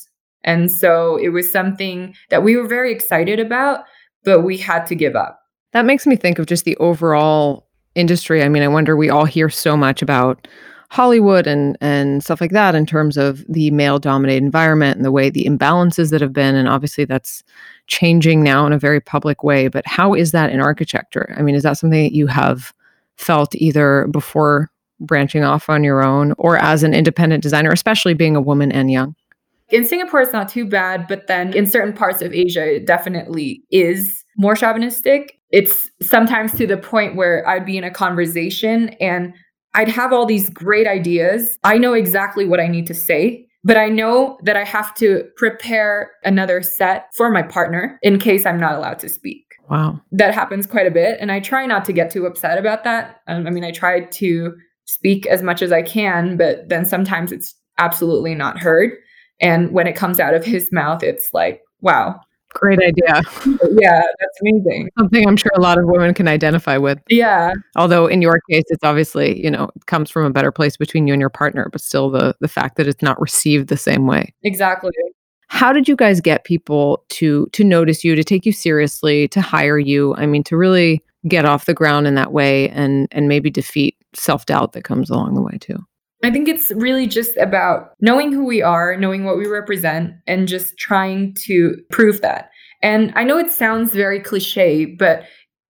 and 0.45 0.71
so 0.71 1.17
it 1.17 1.31
was 1.31 1.51
something 1.51 2.15
that 2.31 2.43
we 2.43 2.57
were 2.57 2.69
very 2.69 2.93
excited 2.93 3.41
about, 3.41 3.85
but 4.25 4.43
we 4.43 4.57
had 4.57 4.87
to 4.87 4.95
give 4.95 5.17
up. 5.17 5.41
That 5.73 5.87
makes 5.87 6.07
me 6.07 6.17
think 6.17 6.39
of 6.39 6.47
just 6.47 6.65
the 6.65 6.77
overall 6.77 7.67
industry. 7.95 8.43
I 8.43 8.49
mean, 8.49 8.63
I 8.63 8.69
wonder 8.69 8.97
we 8.97 9.11
all 9.11 9.25
hear 9.25 9.49
so 9.49 9.77
much 9.77 10.03
about 10.03 10.47
Hollywood 10.91 11.47
and 11.47 11.77
and 11.81 12.23
stuff 12.23 12.41
like 12.41 12.53
that 12.53 12.75
in 12.75 12.87
terms 12.87 13.17
of 13.17 13.45
the 13.49 13.71
male 13.73 13.99
dominated 13.99 14.45
environment 14.45 14.97
and 14.97 15.05
the 15.05 15.11
way 15.11 15.29
the 15.29 15.45
imbalances 15.45 16.11
that 16.11 16.21
have 16.21 16.33
been 16.33 16.55
and 16.55 16.69
obviously 16.69 17.05
that's 17.05 17.43
changing 17.89 18.45
now 18.45 18.67
in 18.67 18.73
a 18.73 18.79
very 18.79 19.01
public 19.01 19.43
way, 19.43 19.67
but 19.69 19.85
how 19.87 20.15
is 20.15 20.31
that 20.33 20.51
in 20.51 20.61
architecture? 20.61 21.35
I 21.37 21.43
mean, 21.43 21.55
is 21.55 21.65
that 21.65 21.79
something 21.79 22.05
that 22.05 22.15
you 22.15 22.27
have 22.29 22.73
felt 23.17 23.55
either 23.57 24.07
before 24.11 24.71
branching 25.01 25.43
off 25.43 25.69
on 25.69 25.83
your 25.83 26.03
own 26.03 26.33
or 26.39 26.59
as 26.59 26.83
an 26.83 26.95
independent 26.95 27.43
designer, 27.43 27.73
especially 27.73 28.15
being 28.15 28.37
a 28.37 28.41
woman 28.41 28.71
and 28.71 28.91
young? 28.91 29.17
In 29.70 29.87
Singapore, 29.87 30.20
it's 30.20 30.33
not 30.33 30.48
too 30.48 30.66
bad, 30.66 31.07
but 31.09 31.27
then 31.27 31.55
in 31.55 31.66
certain 31.66 31.92
parts 31.92 32.22
of 32.22 32.33
Asia, 32.33 32.77
it 32.77 32.87
definitely 32.87 33.62
is 33.70 34.24
more 34.37 34.55
chauvinistic. 34.55 35.38
It's 35.50 35.88
sometimes 36.03 36.53
to 36.55 36.66
the 36.66 36.77
point 36.77 37.16
where 37.16 37.46
I'd 37.48 37.64
be 37.64 37.79
in 37.79 37.85
a 37.85 37.90
conversation 37.90 38.90
and 39.00 39.33
I'd 39.74 39.88
have 39.88 40.12
all 40.12 40.27
these 40.27 40.50
great 40.50 40.87
ideas. 40.87 41.59
I 41.64 41.79
know 41.79 41.94
exactly 41.94 42.46
what 42.46 42.61
I 42.61 42.68
need 42.68 42.87
to 42.88 42.94
say, 42.94 43.46
but 43.64 43.77
I 43.77 43.88
know 43.88 44.38
that 44.42 44.57
I 44.57 44.64
have 44.64 44.94
to 44.96 45.24
prepare 45.37 46.12
another 46.24 46.62
set 46.62 47.07
for 47.16 47.31
my 47.31 47.42
partner 47.42 47.98
in 48.03 48.18
case 48.18 48.46
I'm 48.46 48.61
not 48.61 48.74
allowed 48.74 48.98
to 49.00 49.09
speak. 49.09 49.44
Wow. 49.70 50.00
That 50.12 50.35
happens 50.35 50.66
quite 50.66 50.87
a 50.87 50.90
bit. 50.90 51.18
And 51.20 51.33
I 51.33 51.40
try 51.40 51.64
not 51.66 51.85
to 51.87 51.92
get 51.92 52.11
too 52.11 52.27
upset 52.27 52.59
about 52.59 52.85
that. 52.85 53.20
Um, 53.27 53.46
I 53.46 53.50
mean, 53.50 53.64
I 53.64 53.70
try 53.70 54.00
to 54.05 54.55
speak 54.85 55.27
as 55.27 55.42
much 55.42 55.62
as 55.62 55.72
I 55.72 55.83
can, 55.83 56.37
but 56.37 56.68
then 56.68 56.85
sometimes 56.85 57.33
it's 57.33 57.55
absolutely 57.79 58.35
not 58.35 58.59
heard. 58.59 58.92
And 59.40 59.73
when 59.73 59.87
it 59.87 59.97
comes 59.97 60.20
out 60.20 60.35
of 60.35 60.44
his 60.44 60.70
mouth, 60.73 61.03
it's 61.03 61.31
like, 61.33 61.62
wow. 61.81 62.20
Great 62.55 62.79
idea. 62.79 63.20
yeah, 63.81 64.03
that's 64.20 64.40
amazing. 64.40 64.88
Something 64.97 65.27
I'm 65.27 65.37
sure 65.37 65.51
a 65.57 65.61
lot 65.61 65.77
of 65.77 65.87
women 65.87 66.14
can 66.14 66.29
identify 66.29 66.77
with. 66.79 67.01
Yeah. 67.09 67.53
Although 67.75 68.07
in 68.07 68.23
your 68.23 68.40
case, 68.49 68.62
it's 68.68 68.85
obviously, 68.85 69.42
you 69.42 69.51
know, 69.51 69.70
it 69.75 69.87
comes 69.87 70.09
from 70.09 70.25
a 70.25 70.31
better 70.31 70.53
place 70.53 70.77
between 70.77 71.09
you 71.09 71.12
and 71.12 71.20
your 71.20 71.31
partner, 71.31 71.68
but 71.73 71.81
still 71.81 72.11
the 72.11 72.37
the 72.40 72.47
fact 72.47 72.77
that 72.77 72.87
it's 72.87 73.03
not 73.03 73.20
received 73.20 73.68
the 73.68 73.77
same 73.77 74.07
way. 74.07 74.33
Exactly. 74.44 74.92
How 75.49 75.73
did 75.73 75.88
you 75.88 75.97
guys 75.97 76.20
get 76.20 76.44
people 76.44 77.05
to 77.11 77.49
to 77.53 77.64
notice 77.64 78.05
you, 78.05 78.14
to 78.14 78.23
take 78.23 78.47
you 78.47 78.53
seriously, 78.53 79.27
to 79.29 79.40
hire 79.40 79.79
you? 79.79 80.14
I 80.16 80.27
mean, 80.27 80.44
to 80.44 80.57
really 80.57 81.03
get 81.27 81.44
off 81.44 81.66
the 81.66 81.75
ground 81.75 82.07
in 82.07 82.14
that 82.14 82.33
way 82.33 82.68
and 82.70 83.09
and 83.11 83.29
maybe 83.29 83.51
defeat 83.51 83.97
self-doubt 84.14 84.75
that 84.75 84.85
comes 84.85 85.11
along 85.11 85.35
the 85.35 85.42
way 85.42 85.59
too. 85.61 85.85
I 86.27 86.31
think 86.31 86.49
it's 86.49 86.71
really 86.73 87.07
just 87.07 87.37
about 87.37 87.93
knowing 88.01 88.33
who 88.33 88.45
we 88.45 88.63
are, 88.63 88.97
knowing 88.97 89.25
what 89.25 89.39
we 89.39 89.47
represent, 89.47 90.15
and 90.27 90.49
just 90.49 90.79
trying 90.79 91.35
to 91.47 91.77
prove 91.91 92.21
that. 92.23 92.51
And 92.83 93.13
I 93.17 93.25
know 93.25 93.39
it 93.39 93.51
sounds 93.51 93.93
very 93.93 94.21
cliche, 94.21 94.85
but 94.85 95.25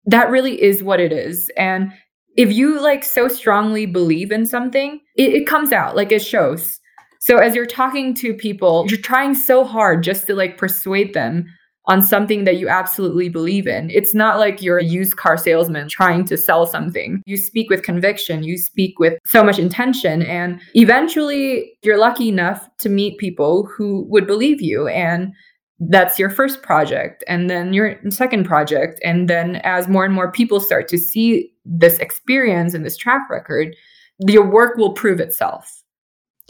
that 0.06 0.30
really 0.30 0.60
is 0.60 0.82
what 0.82 1.00
it 1.00 1.12
is. 1.12 1.50
And 1.56 1.92
if 2.36 2.52
you 2.52 2.80
like 2.80 3.04
so 3.04 3.28
strongly 3.28 3.86
believe 3.86 4.32
in 4.32 4.46
something, 4.46 5.00
it, 5.16 5.32
it 5.34 5.46
comes 5.46 5.72
out, 5.72 5.94
like 5.94 6.10
it 6.10 6.24
shows. 6.24 6.80
So 7.20 7.38
as 7.38 7.54
you're 7.54 7.66
talking 7.66 8.14
to 8.14 8.34
people, 8.34 8.86
you're 8.88 8.98
trying 8.98 9.34
so 9.34 9.64
hard 9.64 10.02
just 10.02 10.26
to 10.26 10.34
like 10.34 10.58
persuade 10.58 11.14
them 11.14 11.46
on 11.86 12.02
something 12.02 12.44
that 12.44 12.58
you 12.58 12.68
absolutely 12.68 13.28
believe 13.28 13.66
in. 13.66 13.90
It's 13.90 14.14
not 14.14 14.38
like 14.38 14.62
you're 14.62 14.78
a 14.78 14.84
used 14.84 15.16
car 15.16 15.36
salesman 15.36 15.88
trying 15.88 16.24
to 16.26 16.36
sell 16.36 16.64
something. 16.66 17.22
You 17.26 17.36
speak 17.36 17.70
with 17.70 17.82
conviction, 17.82 18.44
you 18.44 18.56
speak 18.56 18.98
with 18.98 19.18
so 19.26 19.42
much 19.42 19.58
intention, 19.58 20.22
and 20.22 20.60
eventually 20.74 21.72
you're 21.82 21.98
lucky 21.98 22.28
enough 22.28 22.68
to 22.78 22.88
meet 22.88 23.18
people 23.18 23.68
who 23.76 24.06
would 24.08 24.26
believe 24.26 24.62
you. 24.62 24.86
And 24.88 25.32
that's 25.80 26.18
your 26.18 26.30
first 26.30 26.62
project, 26.62 27.24
and 27.26 27.50
then 27.50 27.72
your 27.72 27.98
second 28.10 28.44
project. 28.44 29.00
And 29.02 29.28
then 29.28 29.56
as 29.64 29.88
more 29.88 30.04
and 30.04 30.14
more 30.14 30.30
people 30.30 30.60
start 30.60 30.86
to 30.88 30.98
see 30.98 31.50
this 31.64 31.98
experience 31.98 32.74
and 32.74 32.86
this 32.86 32.96
track 32.96 33.28
record, 33.28 33.74
your 34.20 34.48
work 34.48 34.76
will 34.76 34.92
prove 34.92 35.18
itself. 35.18 35.81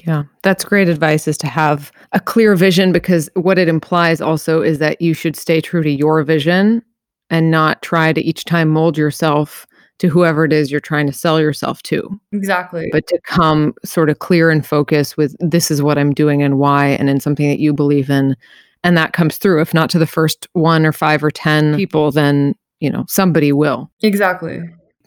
Yeah, 0.05 0.25
that's 0.43 0.65
great 0.65 0.89
advice 0.89 1.29
is 1.29 1.39
to 1.39 1.47
have 1.47 1.93
a 2.13 2.21
clear 2.21 2.57
vision 2.57 2.93
because 2.93 3.29
what 3.35 3.59
it 3.59 3.69
implies 3.69 4.21
also 4.21 4.63
is 4.63 4.79
that 4.79 5.01
you 5.01 5.15
should 5.15 5.37
stay 5.37 5.61
true 5.61 5.83
to 5.83 5.91
your 5.91 6.23
vision 6.23 6.83
and 7.31 7.51
not 7.51 7.83
try 7.83 8.13
to 8.13 8.21
each 8.21 8.45
time 8.45 8.69
mold 8.69 8.99
yourself 8.99 9.67
to 9.99 10.09
whoever 10.09 10.45
it 10.45 10.53
is 10.53 10.71
you're 10.71 10.81
trying 10.81 11.07
to 11.07 11.13
sell 11.13 11.41
yourself 11.41 11.83
to. 11.85 12.21
Exactly. 12.33 12.89
But 12.91 13.07
to 13.07 13.21
come 13.25 13.75
sort 13.85 14.11
of 14.11 14.19
clear 14.19 14.51
and 14.51 14.67
focus 14.67 15.17
with 15.17 15.37
this 15.39 15.71
is 15.71 15.81
what 15.81 15.97
I'm 15.97 16.13
doing 16.13 16.43
and 16.43 16.59
why, 16.59 16.89
and 16.89 17.09
in 17.09 17.21
something 17.21 17.49
that 17.49 17.61
you 17.61 17.73
believe 17.73 18.11
in. 18.11 18.37
And 18.83 18.97
that 18.97 19.13
comes 19.13 19.39
through. 19.39 19.61
If 19.61 19.73
not 19.73 19.91
to 19.91 20.01
the 20.01 20.07
first 20.07 20.49
one 20.55 20.85
or 20.85 20.93
five 20.93 21.23
or 21.23 21.31
10 21.31 21.77
people, 21.77 22.11
then, 22.11 22.57
you 22.81 22.91
know, 22.91 23.05
somebody 23.09 23.53
will. 23.53 23.91
Exactly. 24.03 24.61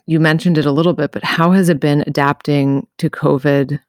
You 0.06 0.22
mentioned 0.22 0.58
it 0.58 0.66
a 0.66 0.72
little 0.72 0.94
bit, 0.94 1.12
but 1.12 1.26
how 1.26 1.52
has 1.52 1.68
it 1.68 1.82
been 1.82 2.04
adapting 2.08 2.88
to 3.00 3.10
COVID 3.10 3.80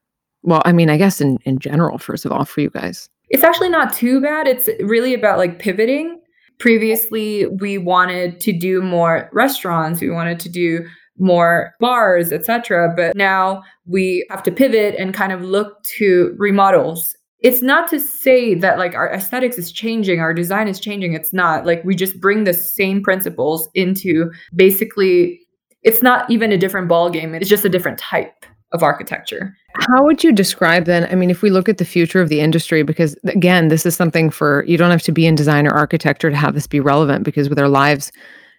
well, 0.47 0.63
I 0.65 0.73
mean, 0.73 0.89
I 0.89 0.97
guess 0.97 1.21
in, 1.21 1.39
in 1.45 1.59
general, 1.59 1.99
first 1.99 2.25
of 2.25 2.31
all, 2.31 2.45
for 2.45 2.61
you 2.61 2.71
guys? 2.71 3.11
It's 3.29 3.43
actually 3.43 3.69
not 3.69 3.93
too 3.93 4.21
bad. 4.21 4.47
It's 4.47 4.69
really 4.81 5.13
about 5.13 5.39
like 5.39 5.59
pivoting. 5.59 6.21
Previously, 6.59 7.47
we 7.47 7.77
wanted 7.77 8.41
to 8.41 8.53
do 8.53 8.81
more 8.81 9.29
restaurants, 9.33 10.01
we 10.01 10.09
wanted 10.09 10.41
to 10.41 10.49
do 10.49 10.87
more 11.19 11.75
bars, 11.81 12.33
etc. 12.33 12.95
But 12.97 13.17
now 13.17 13.63
we 13.87 14.25
have 14.31 14.43
to 14.45 14.53
pivot 14.53 14.95
and 14.99 15.13
kind 15.13 15.33
of 15.33 15.43
look 15.43 15.83
to 15.99 16.35
remodels. 16.39 17.15
It's 17.41 17.61
not 17.61 17.89
to 17.89 17.99
say 17.99 18.55
that 18.55 18.79
like 18.79 18.95
our 18.95 19.13
aesthetics 19.13 19.59
is 19.59 19.73
changing, 19.73 20.21
our 20.21 20.33
design 20.33 20.69
is 20.69 20.79
changing. 20.79 21.13
It's 21.13 21.33
not 21.33 21.67
like 21.67 21.85
we 21.85 21.95
just 21.95 22.21
bring 22.21 22.45
the 22.45 22.55
same 22.55 23.03
principles 23.03 23.69
into 23.75 24.31
basically 24.55 25.41
it's 25.83 26.03
not 26.03 26.31
even 26.31 26.53
a 26.53 26.59
different 26.59 26.89
ball 26.89 27.11
game. 27.11 27.35
It's 27.35 27.49
just 27.49 27.65
a 27.65 27.69
different 27.69 27.99
type 27.99 28.47
of 28.73 28.83
architecture. 28.83 29.57
How 29.75 30.05
would 30.05 30.25
you 30.25 30.33
describe 30.33 30.87
then? 30.87 31.07
I 31.11 31.15
mean, 31.15 31.31
if 31.31 31.43
we 31.43 31.51
look 31.51 31.69
at 31.69 31.79
the 31.79 31.85
future 31.85 32.21
of 32.21 32.29
the 32.29 32.41
industry, 32.41 32.83
because 32.83 33.17
again, 33.25 33.69
this 33.69 33.87
is 33.87 33.95
something 33.95 34.31
for 34.31 34.65
you 34.67 34.77
don't 34.77 34.91
have 34.91 35.03
to 35.03 35.13
be 35.13 35.27
in 35.27 35.35
design 35.35 35.67
or 35.67 35.71
architecture 35.71 36.31
to 36.31 36.37
have 36.37 36.55
this 36.55 36.67
be 36.67 36.81
relevant 36.81 37.25
because 37.25 37.49
with 37.49 37.59
our 37.59 37.69
lives 37.69 38.11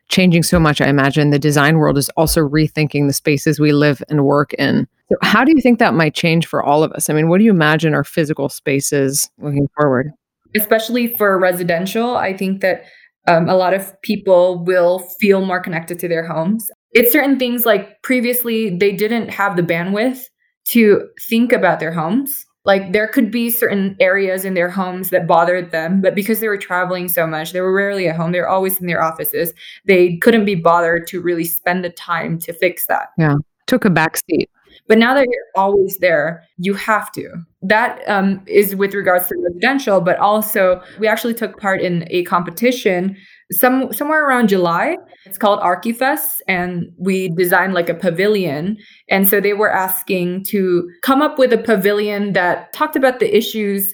changing 0.10 0.44
so 0.44 0.60
much, 0.60 0.80
I 0.80 0.88
imagine 0.88 1.32
the 1.32 1.40
design 1.40 1.78
world 1.78 1.98
is 1.98 2.10
also 2.10 2.48
rethinking 2.48 3.08
the 3.08 3.14
spaces 3.14 3.60
we 3.60 3.74
live 3.74 4.02
and 4.10 4.24
work 4.24 4.54
in. 4.54 4.88
So 5.10 5.18
how 5.22 5.44
do 5.44 5.52
you 5.56 5.62
think 5.62 5.80
that 5.80 5.94
might 5.94 6.14
change 6.14 6.48
for 6.48 6.64
all 6.64 6.84
of 6.84 6.92
us? 6.94 7.10
I 7.10 7.14
mean, 7.14 7.30
what 7.30 7.40
do 7.40 7.44
you 7.44 7.52
imagine 7.52 7.94
our 7.94 8.04
physical 8.04 8.50
spaces 8.50 9.30
looking 9.40 9.68
forward? 9.76 10.12
Especially 10.56 11.16
for 11.16 11.38
residential, 11.38 12.16
I 12.16 12.36
think 12.36 12.62
that 12.62 12.86
um, 13.28 13.50
a 13.50 13.56
lot 13.56 13.74
of 13.74 14.02
people 14.02 14.64
will 14.64 15.00
feel 15.20 15.46
more 15.46 15.60
connected 15.60 16.00
to 16.00 16.08
their 16.08 16.26
homes. 16.26 16.70
It's 16.98 17.12
certain 17.12 17.38
things 17.38 17.66
like 17.66 18.02
previously 18.02 18.76
they 18.76 18.92
didn't 18.92 19.30
have 19.30 19.56
the 19.56 19.62
bandwidth 19.62 20.24
to 20.70 21.08
think 21.30 21.52
about 21.52 21.80
their 21.80 21.92
homes. 21.92 22.46
Like 22.66 22.92
there 22.92 23.08
could 23.08 23.32
be 23.32 23.50
certain 23.50 23.96
areas 24.00 24.44
in 24.44 24.56
their 24.56 24.70
homes 24.70 25.10
that 25.12 25.28
bothered 25.28 25.72
them, 25.72 26.02
but 26.02 26.16
because 26.16 26.40
they 26.40 26.48
were 26.48 26.58
traveling 26.58 27.08
so 27.08 27.26
much, 27.26 27.54
they 27.54 27.62
were 27.62 27.74
rarely 27.74 28.08
at 28.10 28.16
home. 28.16 28.32
They're 28.32 28.50
always 28.50 28.82
in 28.82 28.88
their 28.88 29.02
offices. 29.02 29.54
They 29.86 30.18
couldn't 30.18 30.44
be 30.44 30.56
bothered 30.56 31.08
to 31.08 31.22
really 31.22 31.46
spend 31.46 31.86
the 31.86 31.92
time 31.92 32.40
to 32.40 32.52
fix 32.52 32.88
that. 32.88 33.10
Yeah. 33.18 33.36
Took 33.68 33.86
a 33.86 33.90
back 33.90 34.18
seat. 34.18 34.50
But 34.88 34.98
now 34.98 35.14
that 35.14 35.26
you're 35.26 35.64
always 35.64 35.98
there, 35.98 36.44
you 36.58 36.74
have 36.74 37.12
to. 37.14 37.34
That 37.62 38.02
um, 38.08 38.42
is 38.48 38.76
with 38.76 38.94
regards 38.94 39.28
to 39.28 39.36
residential, 39.44 40.02
but 40.02 40.18
also 40.18 40.82
we 41.00 41.08
actually 41.08 41.34
took 41.34 41.60
part 41.60 41.82
in 41.82 42.06
a 42.10 42.24
competition 42.24 43.16
some 43.52 43.94
somewhere 43.94 44.28
around 44.28 44.50
July. 44.50 44.98
It's 45.26 45.38
called 45.38 45.60
Archifest, 45.62 46.42
and 46.48 46.92
we 46.98 47.30
designed 47.30 47.74
like 47.74 47.90
a 47.90 47.94
pavilion. 47.94 48.78
And 49.10 49.28
so 49.28 49.40
they 49.40 49.54
were 49.54 49.72
asking 49.72 50.46
to 50.46 50.90
come 51.02 51.22
up 51.22 51.40
with 51.40 51.54
a 51.54 51.58
pavilion 51.58 52.34
that 52.34 52.74
talked 52.74 52.96
about 52.96 53.20
the 53.20 53.36
issues 53.36 53.94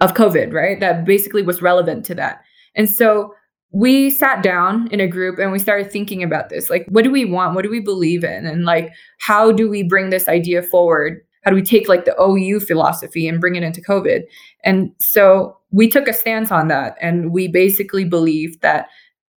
of 0.00 0.14
COVID, 0.14 0.52
right? 0.52 0.80
That 0.80 1.04
basically 1.04 1.42
was 1.42 1.62
relevant 1.62 2.04
to 2.06 2.14
that. 2.16 2.42
And 2.74 2.90
so 2.90 3.32
we 3.74 4.08
sat 4.08 4.42
down 4.42 4.86
in 4.92 5.00
a 5.00 5.08
group 5.08 5.38
and 5.38 5.50
we 5.50 5.58
started 5.58 5.90
thinking 5.90 6.22
about 6.22 6.48
this 6.48 6.70
like 6.70 6.86
what 6.90 7.02
do 7.02 7.10
we 7.10 7.24
want 7.24 7.56
what 7.56 7.64
do 7.64 7.70
we 7.70 7.80
believe 7.80 8.22
in 8.22 8.46
and 8.46 8.64
like 8.64 8.92
how 9.18 9.50
do 9.50 9.68
we 9.68 9.82
bring 9.82 10.10
this 10.10 10.28
idea 10.28 10.62
forward 10.62 11.20
how 11.44 11.50
do 11.50 11.56
we 11.56 11.62
take 11.62 11.88
like 11.88 12.04
the 12.04 12.20
ou 12.20 12.60
philosophy 12.60 13.28
and 13.28 13.40
bring 13.40 13.54
it 13.54 13.62
into 13.62 13.80
covid? 13.80 14.22
And 14.64 14.90
so 14.98 15.56
we 15.70 15.88
took 15.88 16.08
a 16.08 16.12
stance 16.12 16.50
on 16.50 16.68
that 16.68 16.96
and 17.00 17.32
we 17.32 17.48
basically 17.48 18.04
believed 18.04 18.60
that 18.62 18.88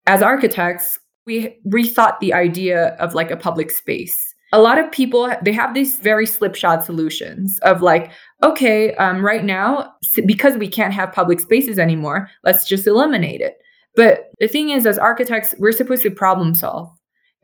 as 0.06 0.22
architects 0.22 0.98
we 1.26 1.58
rethought 1.66 2.20
the 2.20 2.32
idea 2.32 2.90
of 3.00 3.14
like 3.14 3.32
a 3.32 3.36
public 3.36 3.72
space. 3.72 4.32
A 4.52 4.60
lot 4.60 4.78
of 4.78 4.90
people 4.92 5.28
they 5.42 5.52
have 5.52 5.74
these 5.74 5.96
very 5.96 6.26
slipshod 6.26 6.84
solutions 6.84 7.58
of 7.62 7.82
like 7.82 8.12
okay 8.42 8.94
um, 8.94 9.24
right 9.24 9.44
now 9.44 9.92
because 10.24 10.56
we 10.56 10.68
can't 10.68 10.94
have 10.94 11.12
public 11.12 11.40
spaces 11.40 11.78
anymore 11.78 12.30
let's 12.44 12.66
just 12.66 12.86
eliminate 12.86 13.40
it. 13.40 13.58
But 13.96 14.30
the 14.38 14.46
thing 14.46 14.68
is, 14.70 14.86
as 14.86 14.98
architects, 14.98 15.54
we're 15.58 15.72
supposed 15.72 16.02
to 16.02 16.10
problem 16.10 16.54
solve. 16.54 16.92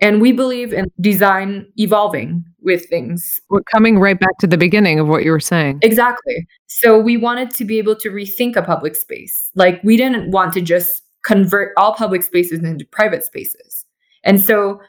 And 0.01 0.20
we 0.20 0.33
believe 0.33 0.72
in 0.72 0.87
design 1.01 1.66
evolving 1.77 2.44
with 2.62 2.88
things. 2.88 3.40
We're 3.48 3.62
coming 3.62 3.98
right 3.98 4.18
back 4.18 4.38
to 4.38 4.46
the 4.46 4.57
beginning 4.57 4.98
of 4.98 5.09
what 5.09 5.25
you 5.25 5.31
were 5.31 5.40
saying. 5.40 5.81
Exactly. 5.83 6.46
So 6.66 6.98
we 6.98 7.16
wanted 7.16 7.51
to 7.53 7.64
be 7.64 7.79
able 7.79 7.96
to 7.96 8.11
rethink 8.11 8.57
a 8.57 8.62
public 8.62 8.96
space. 8.96 9.51
Like 9.55 9.81
we 9.83 9.96
didn't 9.96 10.31
want 10.31 10.53
to 10.55 10.61
just 10.61 11.03
convert 11.25 11.72
all 11.77 11.94
public 11.94 12.22
spaces 12.22 12.61
into 12.61 12.85
private 12.87 13.25
spaces. 13.25 13.85
And 14.25 14.40
so 14.40 14.81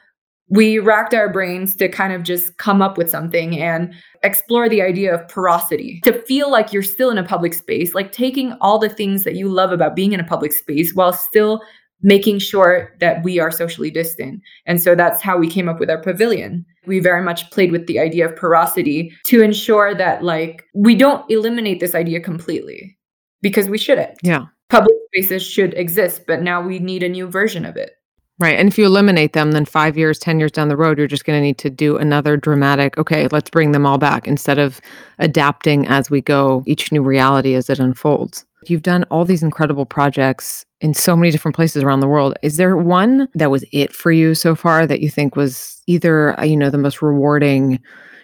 we 0.48 0.78
racked 0.78 1.14
our 1.14 1.32
brains 1.32 1.74
to 1.76 1.88
kind 1.88 2.12
of 2.12 2.22
just 2.22 2.56
come 2.58 2.82
up 2.82 2.98
with 2.98 3.08
something 3.08 3.58
and 3.60 3.94
explore 4.22 4.68
the 4.68 4.82
idea 4.82 5.14
of 5.14 5.26
porosity 5.28 6.00
to 6.04 6.20
feel 6.22 6.50
like 6.50 6.72
you're 6.72 6.82
still 6.82 7.10
in 7.10 7.18
a 7.18 7.24
public 7.24 7.54
space 7.54 7.94
like 7.94 8.12
taking 8.12 8.52
all 8.60 8.78
the 8.78 8.88
things 8.88 9.24
that 9.24 9.36
you 9.36 9.48
love 9.48 9.72
about 9.72 9.96
being 9.96 10.12
in 10.12 10.20
a 10.20 10.24
public 10.24 10.52
space 10.52 10.94
while 10.94 11.12
still 11.12 11.62
making 12.04 12.38
sure 12.38 12.92
that 13.00 13.24
we 13.24 13.40
are 13.40 13.50
socially 13.50 13.90
distant. 13.90 14.40
And 14.66 14.80
so 14.80 14.94
that's 14.94 15.22
how 15.22 15.38
we 15.38 15.48
came 15.50 15.68
up 15.68 15.80
with 15.80 15.90
our 15.90 16.00
pavilion. 16.00 16.64
We 16.86 17.00
very 17.00 17.22
much 17.22 17.50
played 17.50 17.72
with 17.72 17.86
the 17.86 17.98
idea 17.98 18.28
of 18.28 18.36
porosity 18.36 19.10
to 19.24 19.42
ensure 19.42 19.94
that 19.94 20.22
like 20.22 20.64
we 20.74 20.94
don't 20.94 21.28
eliminate 21.30 21.80
this 21.80 21.94
idea 21.94 22.20
completely 22.20 22.96
because 23.40 23.70
we 23.70 23.78
shouldn't. 23.78 24.18
Yeah. 24.22 24.44
Public 24.68 24.94
spaces 25.14 25.42
should 25.42 25.72
exist, 25.74 26.24
but 26.26 26.42
now 26.42 26.60
we 26.60 26.78
need 26.78 27.02
a 27.02 27.08
new 27.08 27.26
version 27.26 27.64
of 27.64 27.76
it. 27.76 27.92
Right. 28.38 28.58
And 28.58 28.68
if 28.68 28.76
you 28.76 28.84
eliminate 28.84 29.32
them, 29.32 29.52
then 29.52 29.64
five 29.64 29.96
years, 29.96 30.18
10 30.18 30.40
years 30.40 30.52
down 30.52 30.68
the 30.68 30.76
road, 30.76 30.98
you're 30.98 31.06
just 31.06 31.24
going 31.24 31.38
to 31.38 31.42
need 31.42 31.58
to 31.58 31.70
do 31.70 31.96
another 31.96 32.36
dramatic, 32.36 32.98
okay, 32.98 33.28
let's 33.28 33.48
bring 33.48 33.72
them 33.72 33.86
all 33.86 33.96
back 33.96 34.26
instead 34.26 34.58
of 34.58 34.80
adapting 35.20 35.86
as 35.86 36.10
we 36.10 36.20
go, 36.20 36.64
each 36.66 36.90
new 36.90 37.02
reality 37.02 37.54
as 37.54 37.70
it 37.70 37.78
unfolds. 37.78 38.44
You've 38.70 38.82
done 38.82 39.04
all 39.10 39.24
these 39.24 39.42
incredible 39.42 39.86
projects 39.86 40.64
in 40.80 40.94
so 40.94 41.16
many 41.16 41.30
different 41.30 41.54
places 41.54 41.82
around 41.82 42.00
the 42.00 42.08
world. 42.08 42.36
Is 42.42 42.56
there 42.56 42.76
one 42.76 43.28
that 43.34 43.50
was 43.50 43.64
it 43.72 43.92
for 43.92 44.12
you 44.12 44.34
so 44.34 44.54
far 44.54 44.86
that 44.86 45.00
you 45.00 45.08
think 45.08 45.36
was 45.36 45.82
either, 45.86 46.38
uh, 46.38 46.44
you 46.44 46.56
know, 46.56 46.70
the 46.70 46.78
most 46.78 47.02
rewarding 47.02 47.80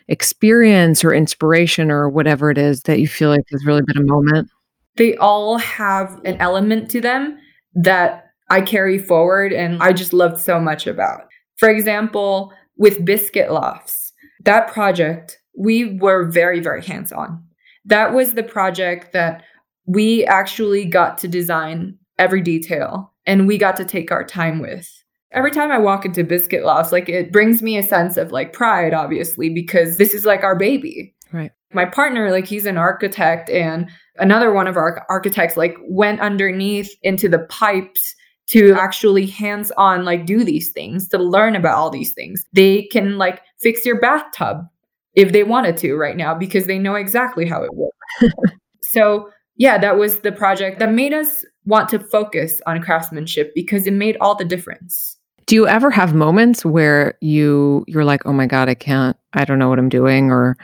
experience 0.09 1.05
or 1.05 1.12
inspiration 1.12 1.90
or 1.90 2.09
whatever 2.09 2.50
it 2.50 2.59
is 2.59 2.83
that 2.83 3.00
you 3.00 3.09
feel 3.09 3.31
like 3.31 3.42
has 3.50 3.64
really 3.64 3.83
been 3.87 3.96
a 3.96 4.07
moment? 4.07 4.48
They 4.96 5.16
all 5.16 5.57
have 5.59 6.20
an 6.24 6.37
element 6.38 6.90
to 6.90 7.00
them 7.00 7.38
that 7.74 8.26
I 8.50 8.61
carry 8.61 8.98
forward 8.98 9.53
and 9.53 9.81
I 9.83 9.92
just 9.92 10.12
loved 10.12 10.38
so 10.38 10.59
much 10.61 10.87
about. 10.87 11.22
For 11.57 11.70
example, 11.70 12.53
with 12.76 13.05
Biscuit 13.05 13.53
Lofts, 13.53 14.12
that 14.44 14.72
project, 14.72 15.38
we 15.57 15.98
were 15.98 16.24
very, 16.24 16.61
very 16.61 16.83
hands 16.83 17.12
on. 17.12 17.44
That 17.85 18.12
was 18.12 18.35
the 18.35 18.42
project 18.42 19.12
that 19.12 19.44
we 19.90 20.24
actually 20.26 20.85
got 20.85 21.18
to 21.18 21.26
design 21.26 21.98
every 22.16 22.40
detail 22.40 23.12
and 23.26 23.48
we 23.48 23.59
got 23.59 23.76
to 23.76 23.85
take 23.85 24.12
our 24.12 24.22
time 24.22 24.61
with. 24.61 24.88
Every 25.33 25.50
time 25.50 25.72
I 25.72 25.79
walk 25.79 26.05
into 26.05 26.22
Biscuit 26.22 26.64
Lofts, 26.64 26.92
like 26.92 27.09
it 27.09 27.33
brings 27.33 27.61
me 27.61 27.76
a 27.76 27.83
sense 27.83 28.16
of 28.16 28.31
like 28.31 28.53
pride, 28.53 28.94
obviously, 28.94 29.50
because 29.50 29.96
this 29.96 30.14
is 30.14 30.24
like 30.24 30.44
our 30.44 30.57
baby. 30.57 31.12
Right. 31.33 31.50
My 31.72 31.87
partner, 31.87 32.31
like 32.31 32.46
he's 32.46 32.66
an 32.66 32.76
architect, 32.76 33.50
and 33.50 33.88
another 34.18 34.53
one 34.53 34.66
of 34.66 34.76
our 34.76 35.05
architects, 35.09 35.57
like 35.57 35.76
went 35.88 36.20
underneath 36.20 36.92
into 37.03 37.29
the 37.29 37.40
pipes 37.48 38.14
to 38.48 38.74
actually 38.74 39.26
hands 39.26 39.72
on 39.76 40.05
like 40.05 40.26
do 40.26 40.44
these 40.44 40.72
things 40.72 41.09
to 41.09 41.18
learn 41.18 41.57
about 41.57 41.76
all 41.76 41.90
these 41.90 42.12
things. 42.12 42.44
They 42.53 42.85
can 42.92 43.18
like 43.18 43.42
fix 43.61 43.85
your 43.85 44.00
bathtub 44.00 44.66
if 45.14 45.33
they 45.33 45.44
wanted 45.44 45.76
to 45.79 45.94
right 45.94 46.16
now 46.16 46.35
because 46.35 46.66
they 46.66 46.79
know 46.79 46.94
exactly 46.94 47.46
how 47.46 47.62
it 47.62 47.74
works. 47.74 47.96
so 48.83 49.31
yeah, 49.61 49.77
that 49.77 49.99
was 49.99 50.20
the 50.20 50.33
project 50.33 50.79
that 50.79 50.90
made 50.90 51.12
us 51.12 51.44
want 51.66 51.90
to 51.90 51.99
focus 51.99 52.62
on 52.66 52.81
craftsmanship 52.81 53.53
because 53.55 53.87
it 53.87 53.92
made 53.92 54.16
all 54.18 54.35
the 54.35 54.44
difference. 54.44 55.18
Do 55.44 55.55
you 55.55 55.68
ever 55.68 55.90
have 55.90 56.14
moments 56.14 56.64
where 56.64 57.18
you 57.20 57.85
you're 57.87 58.07
like, 58.07 58.25
"Oh 58.25 58.33
my 58.33 58.46
god, 58.46 58.70
I 58.70 58.75
can't. 58.75 59.18
I 59.35 59.44
don't 59.44 59.59
know 59.59 59.68
what 59.68 59.79
I'm 59.79 59.90
doing," 59.90 60.31
or 60.31 60.57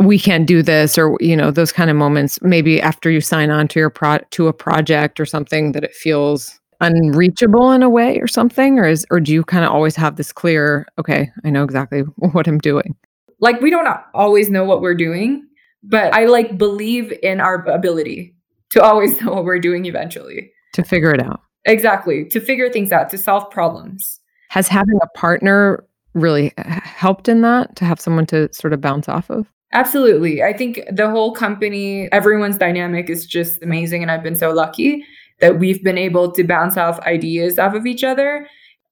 "We 0.00 0.18
can't 0.18 0.44
do 0.44 0.60
this," 0.60 0.98
or 0.98 1.16
you 1.20 1.36
know, 1.36 1.52
those 1.52 1.70
kind 1.70 1.88
of 1.88 1.94
moments? 1.94 2.42
Maybe 2.42 2.82
after 2.82 3.12
you 3.12 3.20
sign 3.20 3.50
on 3.50 3.68
to 3.68 3.78
your 3.78 3.90
pro 3.90 4.18
to 4.18 4.48
a 4.48 4.52
project 4.52 5.20
or 5.20 5.24
something 5.24 5.70
that 5.70 5.84
it 5.84 5.94
feels 5.94 6.58
unreachable 6.80 7.70
in 7.70 7.84
a 7.84 7.88
way 7.88 8.18
or 8.18 8.26
something, 8.26 8.80
or 8.80 8.88
is 8.88 9.06
or 9.08 9.20
do 9.20 9.32
you 9.32 9.44
kind 9.44 9.64
of 9.64 9.70
always 9.70 9.94
have 9.94 10.16
this 10.16 10.32
clear, 10.32 10.84
"Okay, 10.98 11.30
I 11.44 11.50
know 11.50 11.62
exactly 11.62 12.00
what 12.16 12.48
I'm 12.48 12.58
doing." 12.58 12.96
Like 13.38 13.60
we 13.60 13.70
don't 13.70 13.86
always 14.14 14.50
know 14.50 14.64
what 14.64 14.80
we're 14.80 14.96
doing, 14.96 15.45
but 15.88 16.12
I 16.14 16.26
like 16.26 16.58
believe 16.58 17.12
in 17.22 17.40
our 17.40 17.64
ability 17.66 18.34
to 18.70 18.82
always 18.82 19.20
know 19.20 19.32
what 19.32 19.44
we're 19.44 19.58
doing 19.58 19.86
eventually. 19.86 20.50
To 20.74 20.82
figure 20.82 21.12
it 21.12 21.22
out. 21.22 21.40
Exactly. 21.64 22.24
To 22.26 22.40
figure 22.40 22.70
things 22.70 22.92
out, 22.92 23.10
to 23.10 23.18
solve 23.18 23.50
problems. 23.50 24.20
Has 24.50 24.68
having 24.68 24.98
a 25.02 25.18
partner 25.18 25.84
really 26.14 26.52
helped 26.56 27.28
in 27.28 27.42
that 27.42 27.76
to 27.76 27.84
have 27.84 28.00
someone 28.00 28.26
to 28.26 28.52
sort 28.52 28.72
of 28.72 28.80
bounce 28.80 29.08
off 29.08 29.30
of? 29.30 29.46
Absolutely. 29.72 30.42
I 30.42 30.52
think 30.52 30.80
the 30.90 31.10
whole 31.10 31.32
company, 31.32 32.10
everyone's 32.12 32.56
dynamic 32.56 33.10
is 33.10 33.26
just 33.26 33.62
amazing. 33.62 34.02
And 34.02 34.10
I've 34.10 34.22
been 34.22 34.36
so 34.36 34.52
lucky 34.52 35.04
that 35.40 35.58
we've 35.58 35.82
been 35.82 35.98
able 35.98 36.32
to 36.32 36.44
bounce 36.44 36.76
off 36.76 36.98
ideas 37.00 37.58
off 37.58 37.74
of 37.74 37.84
each 37.84 38.04
other. 38.04 38.48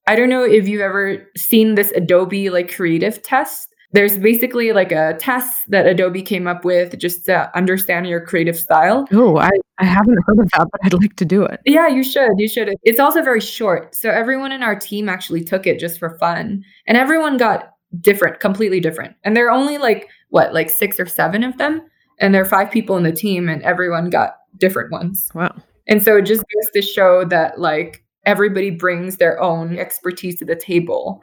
I 0.07 0.15
don't 0.15 0.29
know 0.29 0.43
if 0.43 0.67
you've 0.67 0.81
ever 0.81 1.25
seen 1.35 1.75
this 1.75 1.91
Adobe 1.95 2.49
like 2.49 2.73
creative 2.73 3.23
test 3.23 3.73
there's 3.91 4.17
basically 4.17 4.73
like 4.73 4.91
a 4.91 5.15
test 5.19 5.69
that 5.69 5.87
Adobe 5.87 6.21
came 6.21 6.47
up 6.47 6.65
with 6.65 6.97
just 6.97 7.25
to 7.25 7.55
understand 7.55 8.07
your 8.07 8.21
creative 8.21 8.57
style. 8.57 9.07
Oh, 9.13 9.37
I, 9.37 9.49
I 9.77 9.85
haven't 9.85 10.17
heard 10.25 10.39
of 10.39 10.49
that, 10.51 10.67
but 10.71 10.81
I'd 10.83 10.93
like 10.93 11.15
to 11.17 11.25
do 11.25 11.43
it. 11.43 11.61
Yeah, 11.65 11.87
you 11.87 12.03
should. 12.03 12.31
You 12.37 12.47
should. 12.47 12.75
It's 12.83 12.99
also 12.99 13.21
very 13.21 13.41
short. 13.41 13.95
So 13.95 14.09
everyone 14.09 14.51
in 14.51 14.63
our 14.63 14.77
team 14.77 15.07
actually 15.07 15.43
took 15.43 15.65
it 15.67 15.79
just 15.79 15.99
for 15.99 16.17
fun. 16.17 16.63
And 16.87 16.97
everyone 16.97 17.37
got 17.37 17.71
different, 18.01 18.39
completely 18.39 18.79
different. 18.79 19.15
And 19.23 19.37
there 19.37 19.47
are 19.47 19.51
only 19.51 19.77
like, 19.77 20.09
what, 20.29 20.53
like 20.53 20.69
six 20.69 20.99
or 20.99 21.05
seven 21.05 21.43
of 21.43 21.57
them? 21.57 21.81
And 22.19 22.33
there 22.33 22.41
are 22.41 22.45
five 22.45 22.71
people 22.71 22.97
in 22.97 23.03
the 23.03 23.11
team, 23.11 23.49
and 23.49 23.61
everyone 23.63 24.09
got 24.09 24.37
different 24.57 24.91
ones. 24.91 25.29
Wow. 25.33 25.53
And 25.87 26.01
so 26.03 26.17
it 26.17 26.23
just 26.23 26.41
goes 26.41 26.69
to 26.73 26.81
show 26.81 27.25
that 27.25 27.59
like 27.59 28.03
everybody 28.25 28.71
brings 28.71 29.17
their 29.17 29.39
own 29.41 29.77
expertise 29.77 30.39
to 30.39 30.45
the 30.45 30.55
table. 30.55 31.21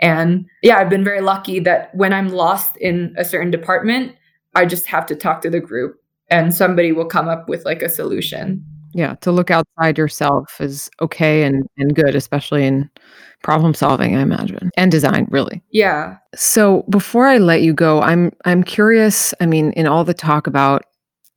And 0.00 0.46
yeah, 0.62 0.78
I've 0.78 0.90
been 0.90 1.04
very 1.04 1.20
lucky 1.20 1.60
that 1.60 1.94
when 1.94 2.12
I'm 2.12 2.28
lost 2.28 2.76
in 2.78 3.14
a 3.18 3.24
certain 3.24 3.50
department, 3.50 4.14
I 4.54 4.66
just 4.66 4.86
have 4.86 5.06
to 5.06 5.14
talk 5.14 5.42
to 5.42 5.50
the 5.50 5.60
group 5.60 5.96
and 6.28 6.54
somebody 6.54 6.92
will 6.92 7.06
come 7.06 7.28
up 7.28 7.48
with 7.48 7.64
like 7.64 7.82
a 7.82 7.88
solution. 7.88 8.64
Yeah, 8.92 9.14
to 9.16 9.30
look 9.30 9.50
outside 9.50 9.98
yourself 9.98 10.60
is 10.60 10.90
okay 11.00 11.44
and, 11.44 11.64
and 11.76 11.94
good, 11.94 12.14
especially 12.16 12.64
in 12.64 12.90
problem 13.42 13.72
solving, 13.72 14.16
I 14.16 14.20
imagine, 14.20 14.70
and 14.76 14.90
design, 14.90 15.26
really. 15.30 15.62
Yeah. 15.70 16.16
So 16.34 16.84
before 16.90 17.26
I 17.26 17.38
let 17.38 17.62
you 17.62 17.72
go, 17.72 18.00
I'm 18.02 18.32
I'm 18.44 18.64
curious. 18.64 19.32
I 19.40 19.46
mean, 19.46 19.72
in 19.72 19.86
all 19.86 20.04
the 20.04 20.14
talk 20.14 20.46
about 20.46 20.84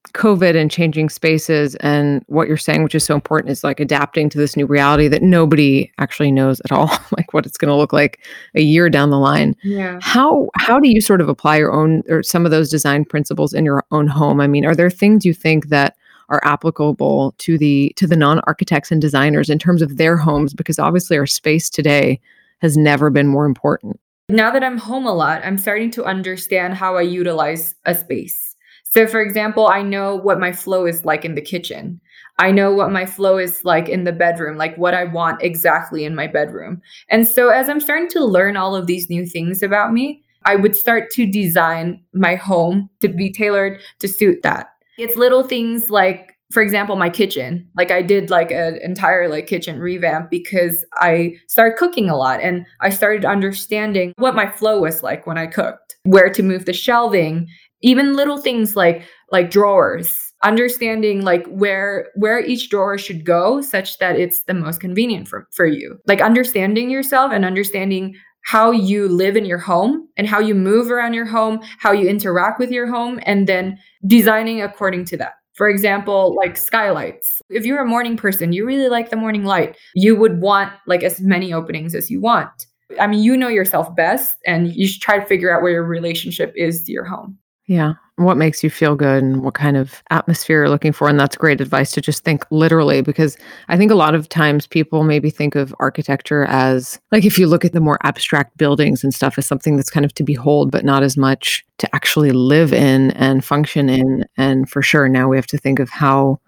COVID 0.10 0.56
and 0.56 0.70
changing 0.70 1.10
spaces 1.10 1.76
and 1.76 2.24
what 2.28 2.48
you're 2.48 2.58
saying, 2.58 2.84
which 2.84 2.94
is 2.94 3.04
so 3.04 3.16
important, 3.16 3.52
is 3.52 3.64
like 3.64 3.80
adapting 3.80 4.30
to 4.30 4.38
this 4.38 4.56
new 4.56 4.66
reality 4.66 5.08
that 5.08 5.24
nobody 5.24 5.92
actually 5.98 6.32
knows 6.32 6.60
at 6.62 6.72
all, 6.72 6.92
like 7.18 7.34
what 7.34 7.46
it's 7.46 7.58
going 7.58 7.70
to 7.70 7.76
look 7.76 7.94
like 7.94 8.20
a 8.54 8.62
year 8.62 8.90
down 8.90 9.10
the 9.10 9.18
line. 9.18 9.56
Yeah. 9.64 10.00
How 10.02 10.50
how 10.56 10.80
do 10.80 10.90
you 10.90 11.02
sort 11.02 11.22
of 11.22 11.30
apply 11.30 11.58
your 11.58 11.72
own 11.72 12.04
or 12.10 12.22
some 12.22 12.46
of 12.46 12.52
those 12.52 12.70
design 12.70 13.06
principles 13.06 13.54
in 13.54 13.66
your 13.66 13.84
own 13.92 14.08
home? 14.08 14.42
I 14.42 14.48
mean, 14.48 14.66
are 14.66 14.76
there 14.76 14.90
things 14.90 15.26
you 15.26 15.34
think 15.34 15.70
that 15.70 15.96
are 16.30 16.42
applicable 16.44 17.34
to 17.38 17.58
the 17.58 17.94
to 17.96 18.06
the 18.06 18.16
non-architects 18.16 18.92
and 18.92 19.02
designers 19.02 19.50
in 19.50 19.58
terms 19.58 19.82
of 19.82 19.98
their 19.98 20.18
homes? 20.18 20.54
Because 20.54 20.80
obviously 20.80 21.18
our 21.18 21.28
space 21.28 21.70
today 21.70 22.20
has 22.60 22.78
never 22.78 23.10
been 23.10 23.28
more 23.28 23.46
important. 23.46 24.00
Now 24.30 24.52
that 24.52 24.64
I'm 24.64 24.78
home 24.78 25.06
a 25.06 25.14
lot, 25.14 25.42
I'm 25.44 25.58
starting 25.58 25.92
to 25.92 26.06
understand 26.06 26.76
how 26.76 26.98
I 26.98 27.02
utilize 27.02 27.76
a 27.86 27.96
space 27.96 28.53
so, 28.94 29.08
for 29.08 29.22
example, 29.22 29.68
I 29.68 29.82
know 29.82 30.16
what 30.16 30.40
my 30.40 30.52
flow 30.52 30.86
is 30.86 31.04
like 31.04 31.26
in 31.26 31.34
the 31.34 31.42
kitchen. 31.42 32.00
I 32.38 32.52
know 32.52 32.72
what 32.72 32.92
my 32.92 33.08
flow 33.08 33.40
is 33.40 33.66
like 33.66 33.90
in 33.90 34.04
the 34.04 34.12
bedroom, 34.12 34.56
like 34.56 34.78
what 34.78 34.94
I 34.94 35.06
want 35.06 35.42
exactly 35.42 36.06
in 36.06 36.14
my 36.14 36.28
bedroom. 36.28 36.80
And 37.10 37.28
so, 37.28 37.50
as 37.50 37.70
I'm 37.70 37.80
starting 37.80 38.10
to 38.10 38.24
learn 38.24 38.56
all 38.56 38.76
of 38.76 38.86
these 38.86 39.10
new 39.10 39.26
things 39.26 39.64
about 39.64 39.94
me, 39.94 40.22
I 40.46 40.56
would 40.56 40.76
start 40.76 41.10
to 41.14 41.26
design 41.26 42.04
my 42.14 42.36
home 42.36 42.88
to 43.02 43.08
be 43.08 43.32
tailored 43.32 43.80
to 44.00 44.08
suit 44.08 44.44
that. 44.44 44.68
It's 45.00 45.16
little 45.16 45.44
things 45.44 45.90
like 45.90 46.30
for 46.52 46.62
example 46.62 46.96
my 46.96 47.10
kitchen 47.10 47.68
like 47.76 47.90
i 47.90 48.00
did 48.00 48.30
like 48.30 48.52
an 48.52 48.78
entire 48.84 49.28
like 49.28 49.48
kitchen 49.48 49.80
revamp 49.80 50.30
because 50.30 50.86
i 50.98 51.34
started 51.48 51.76
cooking 51.78 52.10
a 52.10 52.16
lot 52.16 52.40
and 52.42 52.64
i 52.80 52.92
started 52.92 53.26
understanding 53.26 54.14
what 54.18 54.36
my 54.36 54.46
flow 54.46 54.80
was 54.80 55.02
like 55.02 55.26
when 55.26 55.38
i 55.38 55.48
cooked 55.48 55.96
where 56.04 56.30
to 56.30 56.44
move 56.44 56.66
the 56.66 56.74
shelving 56.74 57.48
even 57.84 58.16
little 58.16 58.38
things 58.38 58.76
like 58.76 59.04
like 59.32 59.52
drawers 59.52 60.34
understanding 60.44 61.24
like 61.24 61.48
where 61.48 62.10
where 62.16 62.40
each 62.40 62.70
drawer 62.70 62.98
should 62.98 63.26
go 63.26 63.62
such 63.62 63.98
that 64.00 64.20
it's 64.20 64.44
the 64.44 64.54
most 64.54 64.80
convenient 64.80 65.28
for, 65.28 65.48
for 65.52 65.66
you. 65.66 65.98
Like 66.06 66.22
understanding 66.22 66.90
yourself 66.90 67.32
and 67.32 67.46
understanding 67.46 68.16
how 68.44 68.72
you 68.72 69.08
live 69.08 69.38
in 69.38 69.46
your 69.46 69.58
home 69.58 70.06
and 70.18 70.28
how 70.28 70.40
you 70.40 70.54
move 70.54 70.92
around 70.92 71.14
your 71.14 71.26
home 71.26 71.62
how 71.80 71.94
you 71.94 72.08
interact 72.10 72.60
with 72.60 72.72
your 72.72 72.88
home 72.88 73.20
and 73.24 73.48
then 73.48 73.78
designing 74.06 74.62
according 74.62 75.06
to 75.06 75.18
that. 75.18 75.34
For 75.54 75.70
example 75.70 76.36
like 76.36 76.58
skylights. 76.58 77.40
If 77.50 77.66
you're 77.66 77.82
a 77.82 77.88
morning 77.88 78.18
person 78.18 78.52
you 78.52 78.66
really 78.66 78.90
like 78.90 79.10
the 79.10 79.16
morning 79.16 79.46
light. 79.46 79.78
You 79.96 80.16
would 80.18 80.42
want 80.42 80.74
like 80.88 81.04
as 81.04 81.22
many 81.22 81.54
openings 81.54 81.96
as 81.96 82.12
you 82.12 82.20
want. 82.20 82.66
I 83.00 83.08
mean 83.08 83.24
you 83.24 83.38
know 83.38 83.48
yourself 83.48 83.96
best 83.96 84.36
and 84.46 84.76
you 84.76 84.88
should 84.88 85.02
try 85.02 85.20
to 85.20 85.26
figure 85.26 85.56
out 85.56 85.62
where 85.62 85.72
your 85.72 85.86
relationship 85.86 86.54
is 86.58 86.84
to 86.84 86.92
your 86.92 87.06
home 87.06 87.38
yeah. 87.66 87.94
What 88.18 88.38
makes 88.38 88.64
you 88.64 88.70
feel 88.70 88.96
good 88.96 89.24
and 89.24 89.44
what 89.44 89.56
kind 89.56 89.76
of 89.76 90.04
atmosphere 90.12 90.60
you're 90.60 90.70
looking 90.70 90.92
for. 90.92 91.10
And 91.10 91.20
that's 91.20 91.36
great 91.36 91.60
advice 91.60 91.92
to 91.94 92.02
just 92.02 92.24
think 92.24 92.46
literally, 92.52 93.02
because 93.02 93.38
I 93.70 93.78
think 93.78 93.92
a 93.92 93.96
lot 93.96 94.14
of 94.14 94.30
times 94.30 94.68
people 94.68 95.04
maybe 95.04 95.32
think 95.32 95.56
of 95.56 95.74
architecture 95.80 96.46
as 96.46 97.00
like 97.12 97.26
if 97.26 97.40
you 97.40 97.48
look 97.48 97.66
at 97.66 97.74
the 97.74 97.80
more 97.80 97.98
abstract 98.04 98.56
buildings 98.58 99.04
and 99.04 99.16
stuff 99.16 99.40
as 99.40 99.48
something 99.48 99.78
that's 99.78 99.90
kind 99.90 100.06
of 100.06 100.14
to 100.14 100.24
behold, 100.24 100.70
but 100.70 100.86
not 100.86 101.02
as 101.02 101.18
much 101.18 101.66
to 101.80 101.96
actually 101.96 102.32
live 102.32 102.72
in 102.72 103.12
and 103.12 103.44
function 103.44 103.90
in. 103.90 104.26
And 104.38 104.70
for 104.70 104.84
sure, 104.84 105.10
now 105.10 105.28
we 105.28 105.38
have 105.38 105.48
to 105.48 105.58
think 105.58 105.80
of 105.80 105.90
how 105.90 106.40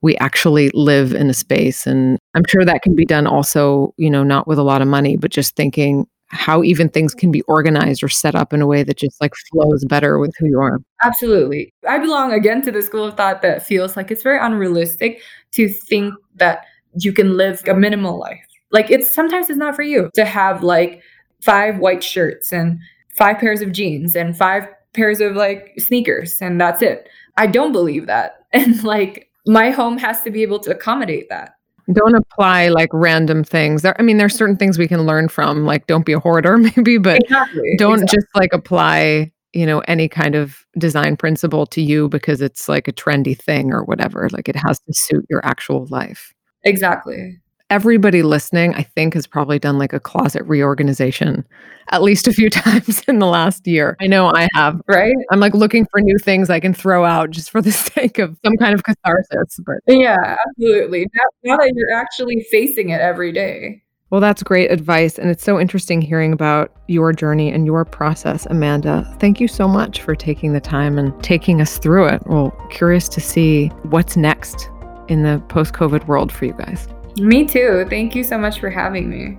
we 0.00 0.16
actually 0.16 0.70
live 0.74 1.14
in 1.14 1.30
a 1.30 1.34
space. 1.34 1.86
And 1.86 2.18
I'm 2.34 2.44
sure 2.48 2.64
that 2.64 2.82
can 2.82 2.96
be 2.96 3.06
done 3.06 3.26
also, 3.26 3.94
you 3.96 4.10
know, 4.10 4.24
not 4.24 4.48
with 4.48 4.58
a 4.58 4.64
lot 4.64 4.82
of 4.82 4.88
money, 4.88 5.16
but 5.16 5.30
just 5.30 5.54
thinking 5.54 6.08
how 6.28 6.62
even 6.62 6.88
things 6.88 7.14
can 7.14 7.30
be 7.30 7.42
organized 7.42 8.02
or 8.02 8.08
set 8.08 8.34
up 8.34 8.52
in 8.52 8.60
a 8.60 8.66
way 8.66 8.82
that 8.82 8.96
just 8.96 9.20
like 9.20 9.32
flows 9.50 9.84
better 9.84 10.18
with 10.18 10.34
who 10.38 10.46
you 10.46 10.58
are. 10.58 10.80
Absolutely. 11.02 11.72
I 11.88 11.98
belong 11.98 12.32
again 12.32 12.62
to 12.62 12.72
the 12.72 12.82
school 12.82 13.04
of 13.04 13.16
thought 13.16 13.42
that 13.42 13.64
feels 13.64 13.96
like 13.96 14.10
it's 14.10 14.22
very 14.22 14.38
unrealistic 14.38 15.20
to 15.52 15.68
think 15.68 16.14
that 16.36 16.64
you 16.98 17.12
can 17.12 17.36
live 17.36 17.62
a 17.68 17.74
minimal 17.74 18.18
life. 18.18 18.44
Like 18.70 18.90
it's 18.90 19.12
sometimes 19.12 19.50
it's 19.50 19.58
not 19.58 19.76
for 19.76 19.82
you 19.82 20.10
to 20.14 20.24
have 20.24 20.62
like 20.62 21.02
five 21.40 21.78
white 21.78 22.02
shirts 22.02 22.52
and 22.52 22.78
five 23.16 23.38
pairs 23.38 23.60
of 23.60 23.72
jeans 23.72 24.16
and 24.16 24.36
five 24.36 24.66
pairs 24.94 25.20
of 25.20 25.36
like 25.36 25.74
sneakers 25.78 26.40
and 26.40 26.60
that's 26.60 26.82
it. 26.82 27.08
I 27.36 27.46
don't 27.46 27.72
believe 27.72 28.06
that. 28.06 28.40
And 28.54 28.84
like 28.84 29.28
my 29.46 29.70
home 29.70 29.98
has 29.98 30.22
to 30.22 30.30
be 30.30 30.42
able 30.42 30.60
to 30.60 30.70
accommodate 30.70 31.28
that. 31.28 31.56
Don't 31.92 32.14
apply 32.14 32.68
like 32.68 32.88
random 32.92 33.44
things. 33.44 33.82
There, 33.82 33.98
I 33.98 34.02
mean, 34.02 34.16
there's 34.16 34.34
certain 34.34 34.56
things 34.56 34.78
we 34.78 34.88
can 34.88 35.02
learn 35.02 35.28
from, 35.28 35.64
like 35.64 35.86
don't 35.86 36.06
be 36.06 36.12
a 36.12 36.20
hoarder, 36.20 36.56
maybe, 36.76 36.98
but 36.98 37.22
exactly, 37.22 37.74
don't 37.78 38.02
exactly. 38.02 38.16
just 38.16 38.26
like 38.34 38.52
apply, 38.52 39.32
you 39.52 39.66
know, 39.66 39.80
any 39.80 40.08
kind 40.08 40.34
of 40.34 40.64
design 40.78 41.16
principle 41.16 41.66
to 41.66 41.82
you 41.82 42.08
because 42.08 42.40
it's 42.40 42.68
like 42.68 42.88
a 42.88 42.92
trendy 42.92 43.38
thing 43.38 43.72
or 43.72 43.84
whatever. 43.84 44.28
Like 44.32 44.48
it 44.48 44.56
has 44.56 44.78
to 44.80 44.92
suit 44.92 45.26
your 45.28 45.44
actual 45.44 45.86
life. 45.90 46.32
Exactly 46.62 47.38
everybody 47.70 48.22
listening, 48.22 48.74
I 48.74 48.82
think, 48.82 49.14
has 49.14 49.26
probably 49.26 49.58
done 49.58 49.78
like 49.78 49.92
a 49.92 50.00
closet 50.00 50.42
reorganization 50.44 51.44
at 51.90 52.02
least 52.02 52.26
a 52.26 52.32
few 52.32 52.50
times 52.50 53.02
in 53.08 53.18
the 53.18 53.26
last 53.26 53.66
year. 53.66 53.96
I 54.00 54.06
know 54.06 54.28
I 54.34 54.48
have. 54.54 54.80
Right. 54.88 55.14
I'm 55.30 55.40
like 55.40 55.54
looking 55.54 55.86
for 55.90 56.00
new 56.00 56.18
things 56.18 56.50
I 56.50 56.60
can 56.60 56.74
throw 56.74 57.04
out 57.04 57.30
just 57.30 57.50
for 57.50 57.60
the 57.60 57.72
sake 57.72 58.18
of 58.18 58.36
some 58.44 58.56
kind 58.56 58.74
of 58.74 58.84
catharsis. 58.84 59.60
But 59.64 59.78
yeah, 59.86 60.36
absolutely. 60.46 61.06
Now, 61.14 61.22
now 61.44 61.56
that 61.58 61.72
you're 61.74 61.92
actually 61.92 62.46
facing 62.50 62.90
it 62.90 63.00
every 63.00 63.32
day. 63.32 63.82
Well, 64.10 64.20
that's 64.20 64.42
great 64.44 64.70
advice. 64.70 65.18
And 65.18 65.28
it's 65.30 65.42
so 65.42 65.58
interesting 65.58 66.00
hearing 66.00 66.32
about 66.32 66.70
your 66.86 67.12
journey 67.12 67.50
and 67.50 67.66
your 67.66 67.84
process, 67.84 68.46
Amanda. 68.46 69.12
Thank 69.18 69.40
you 69.40 69.48
so 69.48 69.66
much 69.66 70.02
for 70.02 70.14
taking 70.14 70.52
the 70.52 70.60
time 70.60 70.98
and 70.98 71.20
taking 71.24 71.60
us 71.60 71.78
through 71.78 72.06
it. 72.06 72.22
Well, 72.26 72.52
curious 72.70 73.08
to 73.08 73.20
see 73.20 73.68
what's 73.90 74.16
next 74.16 74.70
in 75.08 75.24
the 75.24 75.42
post 75.48 75.74
COVID 75.74 76.06
world 76.06 76.30
for 76.30 76.44
you 76.44 76.52
guys. 76.52 76.86
Me 77.16 77.44
too. 77.46 77.86
Thank 77.88 78.14
you 78.14 78.24
so 78.24 78.36
much 78.36 78.58
for 78.60 78.70
having 78.70 79.08
me. 79.08 79.38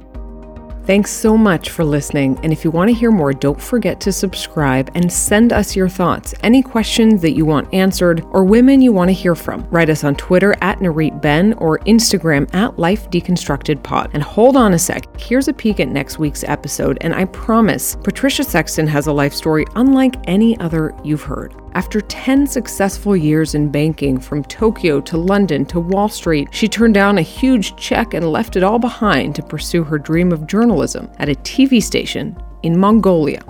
Thanks 0.85 1.09
so 1.09 1.35
much 1.35 1.71
for 1.71 1.83
listening. 1.83 2.39
And 2.43 2.53
if 2.53 2.63
you 2.63 2.69
want 2.69 2.89
to 2.89 2.93
hear 2.93 3.09
more, 3.09 3.33
don't 3.33 3.59
forget 3.59 3.99
to 4.01 4.11
subscribe 4.11 4.91
and 4.93 5.11
send 5.11 5.51
us 5.51 5.75
your 5.75 5.89
thoughts, 5.89 6.35
any 6.43 6.61
questions 6.61 7.23
that 7.23 7.31
you 7.31 7.43
want 7.43 7.73
answered, 7.73 8.23
or 8.29 8.43
women 8.43 8.83
you 8.83 8.93
want 8.93 9.09
to 9.09 9.13
hear 9.13 9.33
from. 9.33 9.67
Write 9.71 9.89
us 9.89 10.03
on 10.03 10.13
Twitter 10.13 10.53
at 10.61 10.77
Narit 10.77 11.23
Ben 11.23 11.53
or 11.53 11.79
Instagram 11.79 12.53
at 12.53 12.77
Life 12.77 13.09
Deconstructed 13.09 13.81
Pod. 13.81 14.11
And 14.13 14.21
hold 14.21 14.55
on 14.55 14.75
a 14.75 14.79
sec. 14.79 15.07
Here's 15.19 15.47
a 15.47 15.53
peek 15.53 15.79
at 15.79 15.87
next 15.87 16.19
week's 16.19 16.43
episode. 16.43 16.99
And 17.01 17.15
I 17.15 17.25
promise 17.25 17.95
Patricia 17.95 18.43
Sexton 18.43 18.85
has 18.85 19.07
a 19.07 19.11
life 19.11 19.33
story 19.33 19.65
unlike 19.75 20.17
any 20.27 20.55
other 20.59 20.95
you've 21.03 21.23
heard. 21.23 21.55
After 21.73 21.99
10 21.99 22.47
successful 22.47 23.17
years 23.17 23.53
in 23.53 23.69
banking, 23.69 24.17
from 24.17 24.45
Tokyo 24.45 25.01
to 25.01 25.17
London 25.17 25.65
to 25.65 25.81
Wall 25.81 26.07
Street, 26.07 26.47
she 26.51 26.69
turned 26.69 26.93
down 26.93 27.17
a 27.17 27.21
huge 27.21 27.75
check 27.75 28.13
and 28.13 28.31
left 28.31 28.55
it 28.55 28.63
all 28.63 28.79
behind 28.79 29.35
to 29.35 29.43
pursue 29.43 29.83
her 29.83 29.99
dream 29.99 30.31
of 30.31 30.47
journalism 30.47 30.74
at 30.83 31.29
a 31.29 31.35
TV 31.35 31.81
station 31.81 32.37
in 32.63 32.79
Mongolia. 32.79 33.41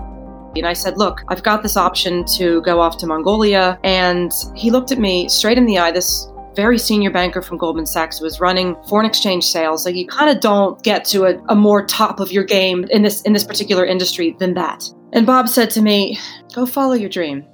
And 0.56 0.66
I 0.66 0.74
said, 0.74 0.98
Look, 0.98 1.22
I've 1.28 1.44
got 1.44 1.64
this 1.64 1.76
option 1.76 2.26
to 2.38 2.62
go 2.62 2.80
off 2.80 2.98
to 3.00 3.08
Mongolia. 3.08 3.78
And 3.84 4.32
he 4.56 4.72
looked 4.72 4.92
at 4.92 5.00
me 5.00 5.28
straight 5.30 5.58
in 5.58 5.66
the 5.66 5.78
eye, 5.78 5.92
this 5.92 6.28
very 6.56 6.78
senior 6.78 7.12
banker 7.12 7.42
from 7.42 7.58
Goldman 7.58 7.86
Sachs 7.86 8.22
was 8.22 8.40
running 8.40 8.76
foreign 8.88 9.06
exchange 9.06 9.46
sales. 9.46 9.86
Like 9.86 9.96
you 9.96 10.08
kind 10.08 10.30
of 10.30 10.40
don't 10.40 10.82
get 10.84 11.04
to 11.06 11.26
a, 11.26 11.38
a 11.50 11.56
more 11.56 11.86
top 11.86 12.20
of 12.20 12.32
your 12.32 12.46
game 12.46 12.86
in 12.92 13.02
this 13.02 13.22
in 13.24 13.34
this 13.34 13.44
particular 13.44 13.86
industry 13.86 14.36
than 14.40 14.54
that. 14.54 14.86
And 15.12 15.26
Bob 15.26 15.50
said 15.50 15.70
to 15.72 15.82
me, 15.82 16.18
Go 16.54 16.66
follow 16.66 16.94
your 16.94 17.10
dream. 17.10 17.46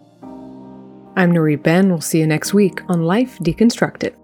I'm 1.15 1.33
Narit 1.33 1.63
Ben. 1.63 1.89
We'll 1.89 2.01
see 2.01 2.19
you 2.19 2.27
next 2.27 2.53
week 2.53 2.81
on 2.87 3.03
Life 3.03 3.37
Deconstructed. 3.39 4.15